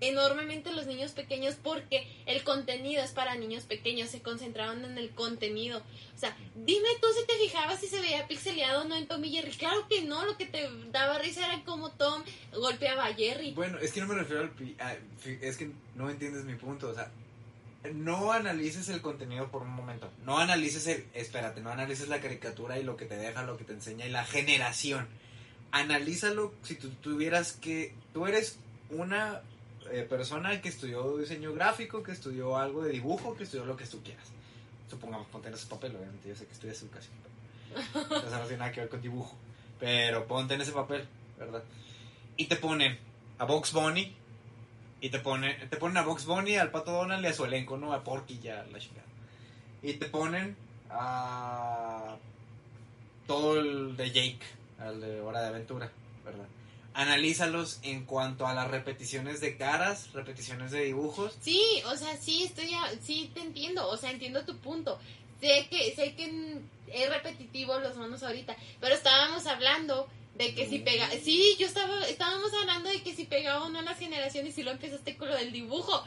enormemente 0.01 0.73
los 0.73 0.87
niños 0.87 1.13
pequeños 1.13 1.57
porque 1.63 2.07
el 2.27 2.45
contenido 2.45 3.03
es 3.03 3.11
para 3.13 3.35
niños 3.37 3.65
pequeños. 3.65 4.11
Se 4.11 4.23
concentraron 4.23 4.85
en 4.85 4.99
el 4.99 5.11
contenido. 5.11 5.79
O 6.15 6.19
sea, 6.19 6.37
dime 6.55 6.89
tú 7.01 7.09
si 7.19 7.27
te 7.27 7.35
fijabas 7.35 7.81
si 7.81 7.87
se 7.89 8.01
veía 8.01 8.27
pixeleado 8.29 8.83
o 8.83 8.85
no 8.85 8.97
en 8.97 9.07
Tom 9.07 9.25
y 9.25 9.31
Jerry. 9.33 9.53
Claro 9.53 9.87
que 9.89 10.03
no, 10.03 10.25
lo 10.27 10.37
que 10.37 10.47
te 10.47 10.69
daba 10.93 11.19
risa 11.19 11.47
era 11.47 11.65
como 11.65 11.91
Tom 11.93 12.23
golpeaba 12.53 13.07
a 13.07 13.15
Jerry. 13.15 13.53
Bueno, 13.53 13.79
es 13.79 13.93
que 13.93 14.01
no 14.01 14.07
me 14.07 14.15
refiero 14.15 14.43
al... 14.43 14.53
a- 14.81 14.97
es 15.25 15.57
que 15.57 15.71
no 15.95 16.11
entiendes 16.11 16.45
mi 16.45 16.55
punto, 16.55 16.89
o 16.89 16.95
sea, 16.95 17.11
no 17.95 18.33
analices 18.33 18.89
el 18.89 19.01
contenido 19.01 19.51
por 19.51 19.63
un 19.63 19.71
momento. 19.71 20.11
No 20.25 20.39
analices 20.39 20.87
el, 20.89 21.07
espérate, 21.15 21.61
no 21.61 21.71
analices 21.71 22.09
la 22.09 22.21
caricatura 22.21 22.79
y 22.79 22.83
lo 22.83 22.97
que 22.97 23.05
te 23.07 23.17
deja, 23.17 23.43
lo 23.45 23.57
que 23.57 23.65
te 23.65 23.73
enseña 23.73 24.07
y 24.07 24.11
la 24.11 24.25
generación. 24.25 25.07
Analízalo 25.71 26.53
si 26.63 26.75
tú 26.77 26.89
tuvieras 26.91 27.53
que, 27.53 27.95
tú 28.15 28.27
eres 28.27 28.59
una 28.91 29.43
eh, 29.93 30.03
persona 30.03 30.61
que 30.61 30.69
estudió 30.69 31.17
diseño 31.17 31.53
gráfico, 31.53 32.03
que 32.03 32.13
estudió 32.13 32.57
algo 32.57 32.83
de 32.83 32.93
dibujo, 32.93 33.37
que 33.37 33.45
estudió 33.45 33.65
lo 33.65 33.77
que 33.77 33.87
tú 33.87 34.03
quieras. 34.03 34.27
Supongamos, 34.89 35.27
ponte 35.29 35.49
en 35.49 35.55
ese 35.55 35.67
papel, 35.67 35.97
obviamente, 35.97 36.29
yo 36.29 36.37
sé 36.37 36.47
que 36.47 36.53
estudias 36.53 36.83
educación. 36.83 37.15
Pero, 37.93 38.05
eso 38.27 38.39
no 38.39 38.47
tiene 38.47 38.59
nada 38.59 38.73
que 38.73 38.81
ver 38.81 38.89
con 38.89 39.03
dibujo. 39.03 39.37
Pero 39.79 40.27
ponte 40.27 40.55
en 40.55 40.61
ese 40.61 40.73
papel, 40.73 41.07
¿verdad? 41.39 41.63
Y 42.37 42.47
te 42.47 42.57
ponen 42.57 42.99
a 43.39 43.45
Box 43.45 43.73
Bunny 43.73 44.15
y 45.01 45.11
te 45.11 45.21
ponen, 45.21 45.69
te 45.69 45.77
ponen 45.77 45.97
a 45.99 46.03
Box 46.03 46.25
Bunny, 46.27 46.57
al 46.57 46.71
Pato 46.71 46.93
Donald 46.93 47.25
y 47.25 47.29
a 47.29 47.33
su 47.33 47.45
elenco, 47.45 47.77
¿no? 47.77 47.93
A 47.93 48.03
Porky 48.03 48.39
ya, 48.41 48.65
la 48.73 48.79
chingada. 48.79 49.07
Y 49.83 49.95
te 49.95 50.07
ponen 50.07 50.57
a 50.91 52.17
todo 53.27 53.61
el 53.61 53.97
de 53.97 54.11
Jake, 54.11 54.41
al 54.81 55.01
de 55.01 55.21
Hora 55.21 55.43
de 55.43 55.49
Aventura, 55.49 55.91
¿verdad? 56.25 56.47
Analízalos 56.95 57.79
en 57.83 58.05
cuanto 58.05 58.47
a 58.47 58.55
las 58.55 58.71
repeticiones 58.71 59.41
de 59.41 59.57
caras, 59.57 60.13
repeticiones 60.13 60.71
de 60.73 60.85
dibujos. 60.85 61.37
Sí, 61.41 61.63
o 61.87 61.97
sea, 61.97 62.17
sí, 62.17 62.45
estoy, 62.45 62.71
sí 63.01 63.31
te 63.35 63.41
entiendo, 63.41 63.89
o 63.89 63.97
sea, 63.97 64.11
entiendo 64.11 64.45
tu 64.45 64.57
punto. 64.57 64.99
Sé 65.41 65.69
que, 65.71 65.95
sé 65.95 66.15
que 66.15 66.59
es 66.89 67.09
repetitivo 67.11 67.79
los 67.79 67.97
monos 67.97 68.23
ahorita, 68.23 68.57
pero 68.81 68.95
estábamos 68.95 69.47
hablando 69.47 70.09
de 70.35 70.55
que 70.55 70.69
si 70.69 70.79
pega, 70.79 71.09
sí, 71.23 71.57
yo 71.59 71.67
estaba, 71.67 72.07
estábamos 72.07 72.53
hablando 72.55 72.89
de 72.89 73.03
que 73.03 73.15
si 73.15 73.25
pegaba 73.25 73.65
o 73.65 73.69
no 73.69 73.83
las 73.83 73.99
generaciones 73.99 74.57
y 74.57 74.63
lo 74.63 74.71
empezaste 74.71 75.17
con 75.17 75.29
lo 75.29 75.37
del 75.37 75.53
dibujo. 75.53 76.05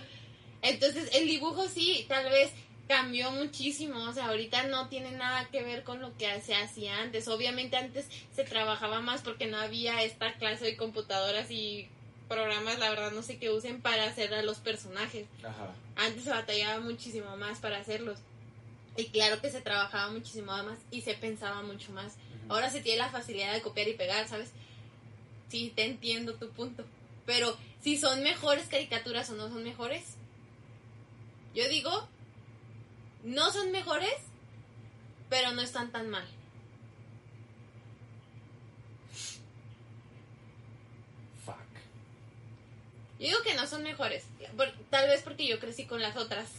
Entonces, 0.61 1.09
el 1.13 1.27
dibujo 1.27 1.67
sí, 1.67 2.05
tal 2.07 2.25
vez 2.29 2.51
cambió 2.91 3.31
muchísimo, 3.31 4.03
o 4.03 4.11
sea, 4.11 4.27
ahorita 4.27 4.63
no 4.63 4.89
tiene 4.89 5.11
nada 5.11 5.47
que 5.49 5.63
ver 5.63 5.85
con 5.85 6.01
lo 6.01 6.17
que 6.17 6.41
se 6.41 6.55
hacía 6.55 6.97
antes. 6.97 7.29
Obviamente 7.29 7.77
antes 7.77 8.05
se 8.35 8.43
trabajaba 8.43 8.99
más 8.99 9.21
porque 9.21 9.47
no 9.47 9.57
había 9.57 10.03
esta 10.03 10.33
clase 10.33 10.65
de 10.65 10.75
computadoras 10.75 11.49
y 11.51 11.87
programas, 12.27 12.79
la 12.79 12.89
verdad 12.89 13.11
no 13.11 13.21
sé 13.21 13.37
qué 13.37 13.49
usen 13.49 13.81
para 13.81 14.03
hacer 14.03 14.33
a 14.33 14.43
los 14.43 14.57
personajes. 14.57 15.25
Ajá. 15.41 15.73
Antes 15.95 16.25
se 16.25 16.31
batallaba 16.31 16.81
muchísimo 16.81 17.37
más 17.37 17.59
para 17.59 17.77
hacerlos. 17.77 18.19
Y 18.97 19.05
claro 19.05 19.39
que 19.39 19.51
se 19.51 19.61
trabajaba 19.61 20.11
muchísimo 20.11 20.51
más 20.51 20.77
y 20.91 20.99
se 20.99 21.13
pensaba 21.13 21.61
mucho 21.61 21.93
más. 21.93 22.15
Ahora 22.49 22.69
se 22.69 22.81
tiene 22.81 22.97
la 22.99 23.09
facilidad 23.09 23.53
de 23.53 23.61
copiar 23.61 23.87
y 23.87 23.93
pegar, 23.93 24.27
¿sabes? 24.27 24.51
Sí, 25.47 25.71
te 25.73 25.85
entiendo 25.85 26.33
tu 26.33 26.49
punto. 26.49 26.83
Pero 27.25 27.55
si 27.81 27.97
son 27.97 28.21
mejores 28.21 28.67
caricaturas 28.67 29.29
o 29.29 29.35
no 29.35 29.47
son 29.47 29.63
mejores, 29.63 30.17
yo 31.55 31.69
digo, 31.69 32.09
no 33.23 33.51
son 33.51 33.71
mejores, 33.71 34.13
pero 35.29 35.51
no 35.51 35.61
están 35.61 35.91
tan 35.91 36.09
mal. 36.09 36.27
Fuck. 41.45 41.55
Yo 43.19 43.27
digo 43.27 43.41
que 43.43 43.53
no 43.55 43.67
son 43.67 43.83
mejores. 43.83 44.25
tal 44.89 45.07
vez 45.07 45.21
porque 45.21 45.47
yo 45.47 45.59
crecí 45.59 45.85
con 45.85 46.01
las 46.01 46.17
otras. 46.17 46.49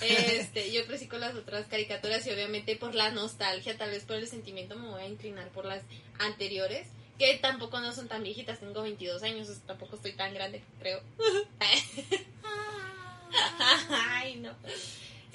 Este, 0.00 0.72
yo 0.74 0.86
crecí 0.86 1.06
con 1.06 1.20
las 1.20 1.34
otras 1.34 1.66
caricaturas 1.66 2.26
y 2.26 2.30
obviamente 2.30 2.76
por 2.76 2.94
la 2.94 3.10
nostalgia, 3.10 3.76
tal 3.76 3.90
vez 3.90 4.04
por 4.04 4.16
el 4.16 4.26
sentimiento 4.26 4.76
me 4.76 4.88
voy 4.88 5.02
a 5.02 5.06
inclinar 5.06 5.48
por 5.50 5.66
las 5.66 5.82
anteriores, 6.18 6.88
que 7.18 7.36
tampoco 7.36 7.80
no 7.80 7.92
son 7.92 8.08
tan 8.08 8.22
viejitas, 8.22 8.60
tengo 8.60 8.82
22 8.82 9.22
años, 9.22 9.48
tampoco 9.66 9.96
estoy 9.96 10.12
tan 10.12 10.32
grande, 10.34 10.62
creo. 10.78 11.02
Ay, 13.90 14.36
no. 14.36 14.54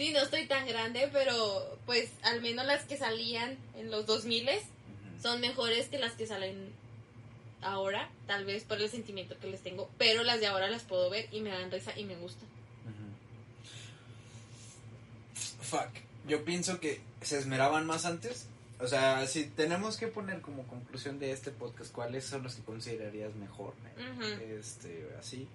Sí, 0.02 0.10
no 0.14 0.22
estoy 0.22 0.48
tan 0.48 0.66
grande, 0.66 1.12
pero 1.14 1.78
pues 1.86 2.10
al 2.24 2.42
menos 2.42 2.66
las 2.66 2.86
que 2.86 2.98
salían 2.98 3.56
en 3.78 3.92
los 3.92 4.08
2000 4.08 4.50
son 5.22 5.40
mejores 5.40 5.90
que 5.90 6.00
las 6.00 6.14
que 6.14 6.26
salen 6.26 6.72
ahora, 7.62 8.10
tal 8.26 8.44
vez 8.46 8.64
por 8.64 8.82
el 8.82 8.90
sentimiento 8.90 9.38
que 9.40 9.46
les 9.46 9.62
tengo, 9.62 9.92
pero 10.00 10.24
las 10.24 10.40
de 10.40 10.48
ahora 10.48 10.72
las 10.72 10.82
puedo 10.82 11.12
ver 11.12 11.28
y 11.32 11.42
me 11.42 11.52
dan 11.52 11.70
risa 11.70 11.94
y 11.96 12.06
me 12.06 12.16
gustan. 12.16 12.50
fuck. 15.62 15.92
Yo 16.28 16.44
pienso 16.46 16.80
que 16.80 17.00
se 17.22 17.38
esmeraban 17.38 17.86
más 17.86 18.06
antes. 18.06 18.48
O 18.80 18.88
sea, 18.88 19.28
si 19.28 19.44
tenemos 19.44 19.98
que 19.98 20.08
poner 20.08 20.42
como 20.42 20.66
conclusión 20.66 21.20
de 21.20 21.32
este 21.32 21.52
podcast 21.52 21.92
cuáles 21.92 22.26
son 22.26 22.42
los 22.42 22.56
que 22.56 22.64
considerarías 22.64 23.36
mejor, 23.36 23.76
este, 24.58 25.08
así, 25.20 25.48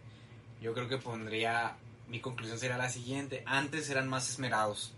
yo 0.62 0.72
creo 0.72 0.88
que 0.88 0.98
pondría, 0.98 1.76
mi 2.08 2.20
conclusión 2.20 2.58
sería 2.58 2.76
la 2.76 2.88
siguiente, 2.88 3.42
antes 3.46 3.88
eran 3.90 4.08
más 4.08 4.30
esmerados. 4.30 4.92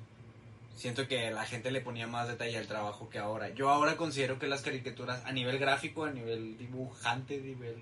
Siento 0.77 1.09
que 1.09 1.31
la 1.31 1.45
gente 1.45 1.73
le 1.73 1.81
ponía 1.81 2.07
más 2.07 2.29
detalle 2.29 2.57
al 2.57 2.69
trabajo 2.69 3.09
que 3.11 3.19
ahora. 3.19 3.49
Yo 3.49 3.69
ahora 3.71 3.97
considero 3.97 4.39
que 4.39 4.47
las 4.47 4.63
caricaturas 4.63 5.25
a 5.25 5.33
nivel 5.33 5.59
gráfico, 5.59 6.05
a 6.05 6.13
nivel 6.13 6.57
dibujante, 6.57 7.35
a 7.37 7.41
nivel 7.41 7.77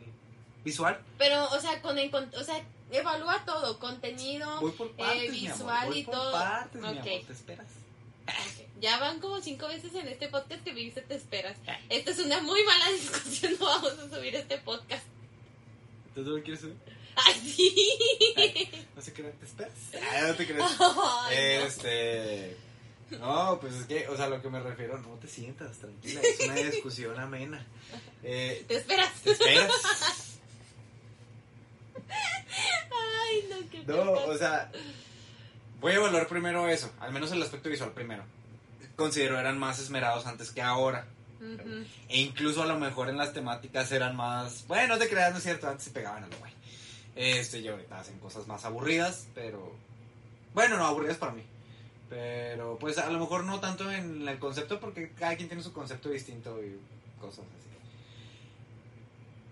visual. 0.64 0.99
Pero, 1.18 1.45
o 1.51 1.61
sea, 1.61 1.83
con 1.83 1.99
el, 1.99 2.11
o 2.14 2.43
sea, 2.43 2.64
evalúa 2.91 3.45
todo, 3.45 3.79
contenido, 3.79 4.49
eh, 4.97 5.31
visual 5.31 5.95
y 5.95 6.05
todo. 6.05 6.33
Partes, 6.33 7.27
¿te 7.27 7.33
esperas? 7.33 7.66
Ya 8.81 8.99
van 8.99 9.20
como 9.20 9.41
cinco 9.41 9.68
veces 9.68 9.95
en 9.95 10.09
este 10.09 10.29
podcast 10.29 10.62
que 10.62 10.72
me 10.72 10.81
dice 10.81 11.01
te 11.03 11.14
esperas. 11.14 11.57
Esta 11.89 12.11
es 12.11 12.18
una 12.18 12.41
muy 12.41 12.62
mala 12.64 12.91
discusión, 12.93 13.57
no 13.61 13.66
vamos 13.66 13.99
a 13.99 14.14
subir 14.14 14.35
este 14.35 14.59
podcast. 14.59 15.05
¿Tú 16.14 16.22
no 16.22 16.31
lo 16.31 16.43
quieres 16.43 16.61
subir? 16.61 16.77
¡Ay, 17.17 17.35
sí! 17.35 18.87
no 18.95 19.03
sé 19.03 19.12
qué 19.12 19.23
te 19.23 19.45
esperas. 19.45 19.75
no 20.29 20.35
te 20.35 20.47
crees. 20.47 20.64
este... 21.67 22.57
No, 23.11 23.59
pues 23.61 23.75
es 23.75 23.87
que, 23.87 24.09
o 24.09 24.17
sea, 24.17 24.29
lo 24.29 24.43
que 24.43 24.51
me 24.51 24.59
refiero, 24.59 24.99
no 24.99 25.11
te 25.21 25.29
sientas, 25.29 25.77
tranquila, 25.79 26.21
es 26.23 26.41
una 26.41 26.55
discusión 26.55 27.19
amena. 27.19 27.64
Eh, 28.25 28.64
¿Te 28.67 28.79
esperas? 28.79 29.12
¿Te 29.23 29.31
esperas? 29.31 29.71
Ay, 32.09 33.49
no, 33.49 33.71
qué 33.71 33.85
No, 33.87 34.11
o 34.11 34.37
sea, 34.37 34.73
voy 35.81 35.93
a 35.93 35.97
evaluar 35.97 36.27
primero 36.27 36.69
eso, 36.69 36.93
al 36.99 37.12
menos 37.12 37.31
el 37.31 37.43
aspecto 37.43 37.69
visual 37.69 37.93
primero. 37.93 38.25
Considero 38.97 39.39
eran 39.39 39.59
más 39.59 39.79
esmerados 39.79 40.27
antes 40.27 40.51
que 40.51 40.62
ahora. 40.62 41.07
E 42.09 42.19
incluso 42.21 42.62
a 42.62 42.67
lo 42.67 42.79
mejor 42.79 43.09
en 43.09 43.19
las 43.19 43.33
temáticas 43.33 43.93
eran 43.93 44.17
más. 44.17 44.67
Bueno, 44.67 44.95
no 44.95 44.99
te 44.99 45.09
creas, 45.09 45.31
no 45.31 45.39
es 45.39 45.45
cierto, 45.45 45.69
antes 45.69 45.85
se 45.85 45.91
pegaban 45.93 46.25
a 46.25 46.27
lo 46.27 46.37
güey. 46.39 46.55
Este, 47.17 47.61
y 47.61 47.69
ahorita 47.69 47.99
hacen 47.99 48.19
cosas 48.19 48.47
más 48.47 48.64
aburridas, 48.64 49.27
pero. 49.35 49.73
Bueno, 50.55 50.77
no, 50.77 50.87
aburridas 50.87 51.17
para 51.17 51.33
mí. 51.33 51.43
Pero, 52.09 52.79
pues 52.79 52.99
a 52.99 53.11
lo 53.11 53.19
mejor 53.19 53.45
no 53.45 53.59
tanto 53.59 53.91
en 53.91 54.29
el 54.29 54.39
concepto, 54.39 54.79
porque 54.79 55.11
cada 55.11 55.37
quien 55.37 55.49
tiene 55.49 55.62
su 55.62 55.73
concepto 55.73 56.11
distinto 56.11 56.62
y 56.62 56.79
cosas 57.21 57.41
así. 57.59 57.67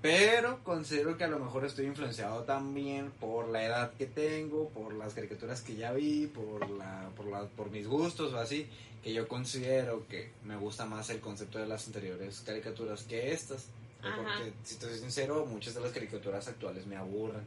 Pero 0.05 0.63
considero 0.63 1.17
que 1.17 1.25
a 1.25 1.29
lo 1.29 1.39
mejor 1.39 1.65
estoy 1.65 1.87
influenciado 1.87 2.43
también 2.43 3.11
por 3.13 3.49
la 3.49 3.65
edad 3.65 3.95
que 3.95 4.05
tengo, 4.05 4.69
por 4.69 4.93
las 4.93 5.15
caricaturas 5.15 5.63
que 5.63 5.77
ya 5.77 5.93
vi, 5.93 6.27
por, 6.27 6.69
la, 6.69 7.09
por, 7.17 7.27
la, 7.27 7.47
por 7.47 7.71
mis 7.71 7.89
gustos 7.89 8.35
o 8.35 8.39
así, 8.39 8.69
que 9.03 9.15
yo 9.15 9.27
considero 9.27 10.07
que 10.09 10.31
me 10.45 10.57
gusta 10.57 10.85
más 10.85 11.09
el 11.09 11.21
concepto 11.21 11.59
de 11.59 11.67
las 11.67 11.87
anteriores 11.87 12.43
caricaturas 12.45 13.05
que 13.05 13.33
estas. 13.33 13.69
Porque, 14.17 14.53
si 14.65 14.77
te 14.77 14.87
soy 14.87 14.99
sincero, 14.99 15.47
muchas 15.47 15.75
de 15.75 15.81
las 15.81 15.93
caricaturas 15.93 16.47
actuales 16.49 16.87
me 16.87 16.97
aburren. 16.97 17.47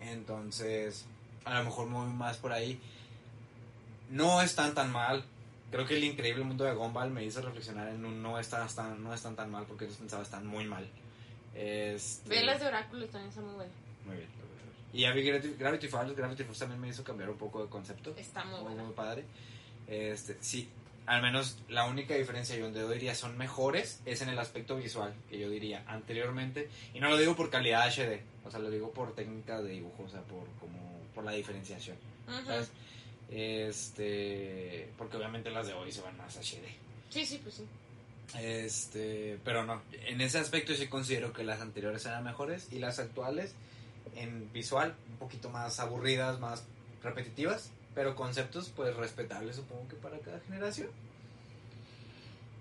Entonces, 0.00 1.04
a 1.44 1.58
lo 1.58 1.64
mejor 1.64 1.88
muy 1.88 2.12
más 2.12 2.36
por 2.36 2.52
ahí. 2.52 2.80
No 4.10 4.40
están 4.40 4.74
tan 4.74 4.92
mal. 4.92 5.24
Creo 5.70 5.86
que 5.86 5.96
el 5.96 6.04
increíble 6.04 6.44
mundo 6.44 6.64
de 6.64 6.72
Gumball 6.72 7.10
me 7.10 7.24
hizo 7.24 7.42
reflexionar 7.42 7.88
en 7.88 8.04
un 8.04 8.22
no 8.22 8.38
están, 8.38 8.66
no 9.02 9.12
están 9.12 9.36
tan 9.36 9.50
mal 9.50 9.66
porque 9.66 9.86
yo 9.86 9.94
pensaba 9.94 10.22
están 10.22 10.46
muy 10.46 10.64
mal. 10.64 10.88
Este... 11.54 12.28
Ver 12.28 12.44
las 12.44 12.60
de 12.60 12.66
Oráculos 12.66 13.10
también 13.10 13.32
son 13.32 13.44
muy 13.44 13.54
buenas. 13.54 13.74
Muy 14.06 14.16
bien, 14.16 14.28
Y 14.92 15.04
a 15.04 15.12
mí 15.12 15.22
Gravity, 15.22 15.88
Falls, 15.88 16.16
Gravity 16.16 16.44
Falls 16.44 16.58
también 16.58 16.80
me 16.80 16.88
hizo 16.88 17.04
cambiar 17.04 17.28
un 17.28 17.36
poco 17.36 17.62
de 17.62 17.68
concepto. 17.68 18.14
Está 18.16 18.44
muy, 18.44 18.74
muy, 18.74 18.92
padre. 18.94 19.24
Este, 19.86 20.38
sí, 20.40 20.68
al 21.08 21.22
menos 21.22 21.56
la 21.68 21.86
única 21.86 22.14
diferencia 22.14 22.54
yo 22.54 22.64
donde 22.64 22.80
yo 22.80 22.90
diría 22.90 23.14
son 23.14 23.38
mejores 23.38 24.00
es 24.04 24.20
en 24.20 24.28
el 24.28 24.38
aspecto 24.38 24.76
visual, 24.76 25.14
que 25.30 25.38
yo 25.38 25.48
diría 25.48 25.82
anteriormente. 25.86 26.68
Y 26.92 27.00
no 27.00 27.08
lo 27.08 27.16
digo 27.16 27.34
por 27.34 27.48
calidad 27.48 27.88
HD, 27.88 28.20
o 28.44 28.50
sea, 28.50 28.60
lo 28.60 28.70
digo 28.70 28.92
por 28.92 29.14
técnica 29.14 29.62
de 29.62 29.70
dibujo, 29.70 30.02
o 30.02 30.08
sea, 30.08 30.20
por, 30.20 30.46
como, 30.60 31.00
por 31.14 31.24
la 31.24 31.32
diferenciación. 31.32 31.96
¿Sabes? 32.44 32.70
Este, 33.30 34.90
porque 34.98 35.16
obviamente 35.16 35.50
las 35.50 35.66
de 35.66 35.72
hoy 35.72 35.90
se 35.90 36.02
van 36.02 36.16
más 36.18 36.36
HD. 36.36 36.68
Sí, 37.08 37.24
sí, 37.24 37.40
pues 37.42 37.54
sí. 37.54 37.64
Este, 38.38 39.38
pero 39.42 39.64
no, 39.64 39.80
en 39.92 40.20
ese 40.20 40.38
aspecto 40.38 40.74
sí 40.74 40.88
considero 40.88 41.32
que 41.32 41.42
las 41.42 41.62
anteriores 41.62 42.04
eran 42.04 42.22
mejores 42.22 42.68
y 42.70 42.78
las 42.78 42.98
actuales 42.98 43.54
en 44.14 44.52
visual 44.52 44.94
un 45.10 45.16
poquito 45.16 45.48
más 45.48 45.80
aburridas, 45.80 46.38
más 46.38 46.64
repetitivas, 47.02 47.70
pero 47.94 48.14
conceptos 48.14 48.70
pues 48.74 48.94
respetables 48.96 49.56
supongo 49.56 49.88
que 49.88 49.96
para 49.96 50.18
cada 50.18 50.40
generación. 50.40 50.88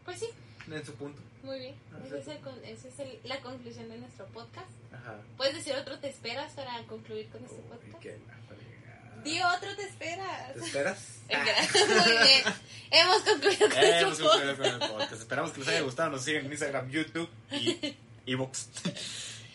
Pues 0.06 0.20
sí. 0.20 0.28
En 0.72 0.86
su 0.86 0.94
punto. 0.96 1.22
Muy 1.44 1.60
bien. 1.60 1.76
Esa 2.06 2.34
es, 2.34 3.24
la 3.24 3.40
conclusión 3.42 3.88
de 3.90 3.98
nuestro 3.98 4.26
podcast. 4.28 4.68
Ajá. 4.94 5.16
¿Puedes 5.38 5.56
decir 5.56 5.74
otro 5.76 5.98
te 6.00 6.10
esperas 6.10 6.54
para 6.54 6.84
concluir 6.84 7.30
con 7.30 7.44
este 7.44 7.56
podcast? 7.56 8.06
Di 9.24 9.42
otro, 9.42 9.76
te 9.76 9.84
esperas. 9.84 10.54
¿Te 10.54 10.60
esperas? 10.60 11.20
Muy 11.30 12.12
bien. 12.12 12.44
Hemos 12.92 13.22
concluido 13.24 13.70
con 13.70 13.78
Eh, 13.78 14.00
hemos 14.00 14.20
podcast. 14.20 14.42
concluido 14.42 14.58
con 14.58 14.66
el 14.66 14.90
podcast. 14.92 15.14
Esperamos 15.14 15.52
que 15.52 15.60
les 15.60 15.68
haya 15.70 15.82
gustado. 15.82 16.10
Nos 16.12 16.24
sigan 16.24 16.46
en 16.46 16.52
Instagram, 16.52 16.90
YouTube 16.90 17.30
y 17.52 17.96
Evox. 18.32 18.70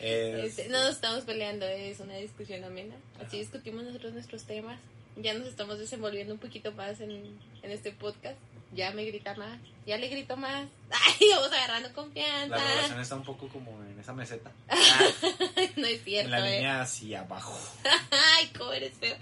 Este, 0.00 0.68
no 0.68 0.80
nos 0.82 0.96
estamos 0.96 1.24
peleando, 1.24 1.64
es 1.66 2.00
una 2.00 2.16
discusión 2.16 2.64
amena. 2.64 2.96
Así 3.24 3.38
discutimos 3.38 3.84
nosotros 3.84 4.14
nuestros 4.14 4.44
temas. 4.44 4.80
Ya 5.16 5.34
nos 5.34 5.48
estamos 5.48 5.78
desenvolviendo 5.78 6.34
un 6.34 6.40
poquito 6.40 6.72
más 6.72 7.00
en, 7.00 7.38
en 7.62 7.70
este 7.70 7.92
podcast. 7.92 8.38
Ya 8.74 8.90
me 8.92 9.04
grita 9.04 9.34
más, 9.34 9.60
ya 9.86 9.98
le 9.98 10.08
grito 10.08 10.36
más. 10.36 10.66
Ay, 10.90 11.28
vamos 11.30 11.52
agarrando 11.52 11.92
confianza. 11.92 12.56
la 12.56 12.64
relación 12.64 13.00
está 13.00 13.14
un 13.16 13.24
poco 13.24 13.48
como 13.48 13.82
en 13.84 13.98
esa 13.98 14.14
meseta. 14.14 14.50
no 15.76 15.86
es 15.86 15.98
en 15.98 16.04
cierto, 16.04 16.30
la 16.30 16.48
eh. 16.48 16.56
línea 16.56 16.80
hacia 16.80 17.20
abajo. 17.20 17.58
Ay, 18.10 18.50
cómo 18.56 18.72
eres 18.72 18.94
feo. 18.94 19.16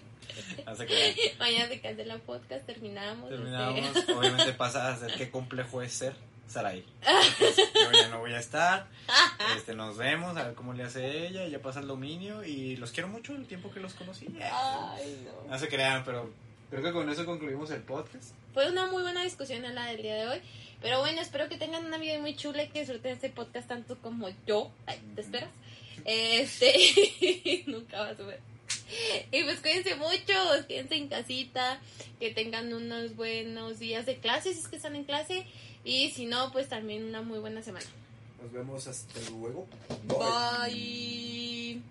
Mañana 1.38 1.68
se 1.68 1.80
cancela 1.80 2.14
el 2.14 2.20
podcast, 2.20 2.64
terminamos. 2.64 3.28
terminamos. 3.28 3.96
Obviamente 4.16 4.52
pasa 4.52 4.88
a 4.88 4.96
ser 4.96 5.12
qué 5.14 5.30
complejo 5.30 5.82
es 5.82 5.92
ser 5.92 6.14
Saraí. 6.50 6.84
Yo 7.40 7.92
ya 7.92 8.08
no 8.08 8.18
voy 8.18 8.32
a 8.32 8.40
estar. 8.40 8.86
Este, 9.56 9.74
nos 9.74 9.96
vemos, 9.96 10.36
a 10.36 10.44
ver 10.44 10.54
cómo 10.54 10.72
le 10.72 10.84
hace 10.84 11.26
ella. 11.26 11.46
Ya 11.46 11.60
pasa 11.60 11.80
el 11.80 11.86
dominio 11.88 12.44
y 12.44 12.76
los 12.76 12.92
quiero 12.92 13.08
mucho 13.08 13.34
el 13.34 13.46
tiempo 13.46 13.70
que 13.70 13.80
los 13.80 13.94
conocí. 13.94 14.26
Ay, 14.40 15.26
no. 15.26 15.50
No 15.50 15.58
se 15.58 15.68
crean, 15.68 16.04
pero 16.04 16.30
creo 16.70 16.82
que 16.82 16.92
con 16.92 17.10
eso 17.10 17.26
concluimos 17.26 17.70
el 17.70 17.82
podcast. 17.82 18.32
Fue 18.54 18.70
una 18.70 18.86
muy 18.86 19.02
buena 19.02 19.24
discusión 19.24 19.62
la 19.74 19.86
del 19.86 20.02
día 20.02 20.14
de 20.14 20.28
hoy. 20.28 20.40
Pero 20.80 21.00
bueno, 21.00 21.20
espero 21.20 21.48
que 21.48 21.56
tengan 21.56 21.84
una 21.84 21.98
vida 21.98 22.18
muy 22.20 22.36
chula 22.36 22.62
y 22.62 22.68
que 22.68 22.80
disfruten 22.80 23.12
este 23.12 23.30
podcast 23.30 23.68
tanto 23.68 23.98
como 23.98 24.28
yo. 24.46 24.70
Ay, 24.86 25.00
¿Te 25.14 25.20
esperas? 25.20 25.50
Este, 26.04 27.64
nunca 27.66 28.00
va 28.00 28.08
a 28.10 28.16
subir. 28.16 28.38
Y 29.30 29.44
pues 29.44 29.60
cuídense 29.60 29.94
mucho, 29.96 30.66
quédense 30.68 30.96
en 30.96 31.08
casita, 31.08 31.80
que 32.18 32.30
tengan 32.30 32.72
unos 32.72 33.14
buenos 33.16 33.78
días 33.78 34.06
de 34.06 34.16
clase 34.16 34.52
si 34.52 34.60
es 34.60 34.68
que 34.68 34.76
están 34.76 34.96
en 34.96 35.04
clase. 35.04 35.46
Y 35.84 36.10
si 36.10 36.26
no, 36.26 36.52
pues 36.52 36.68
también 36.68 37.04
una 37.04 37.22
muy 37.22 37.38
buena 37.38 37.62
semana. 37.62 37.86
Nos 38.42 38.52
vemos 38.52 38.86
hasta 38.86 39.20
luego. 39.30 39.66
Bye. 40.08 41.82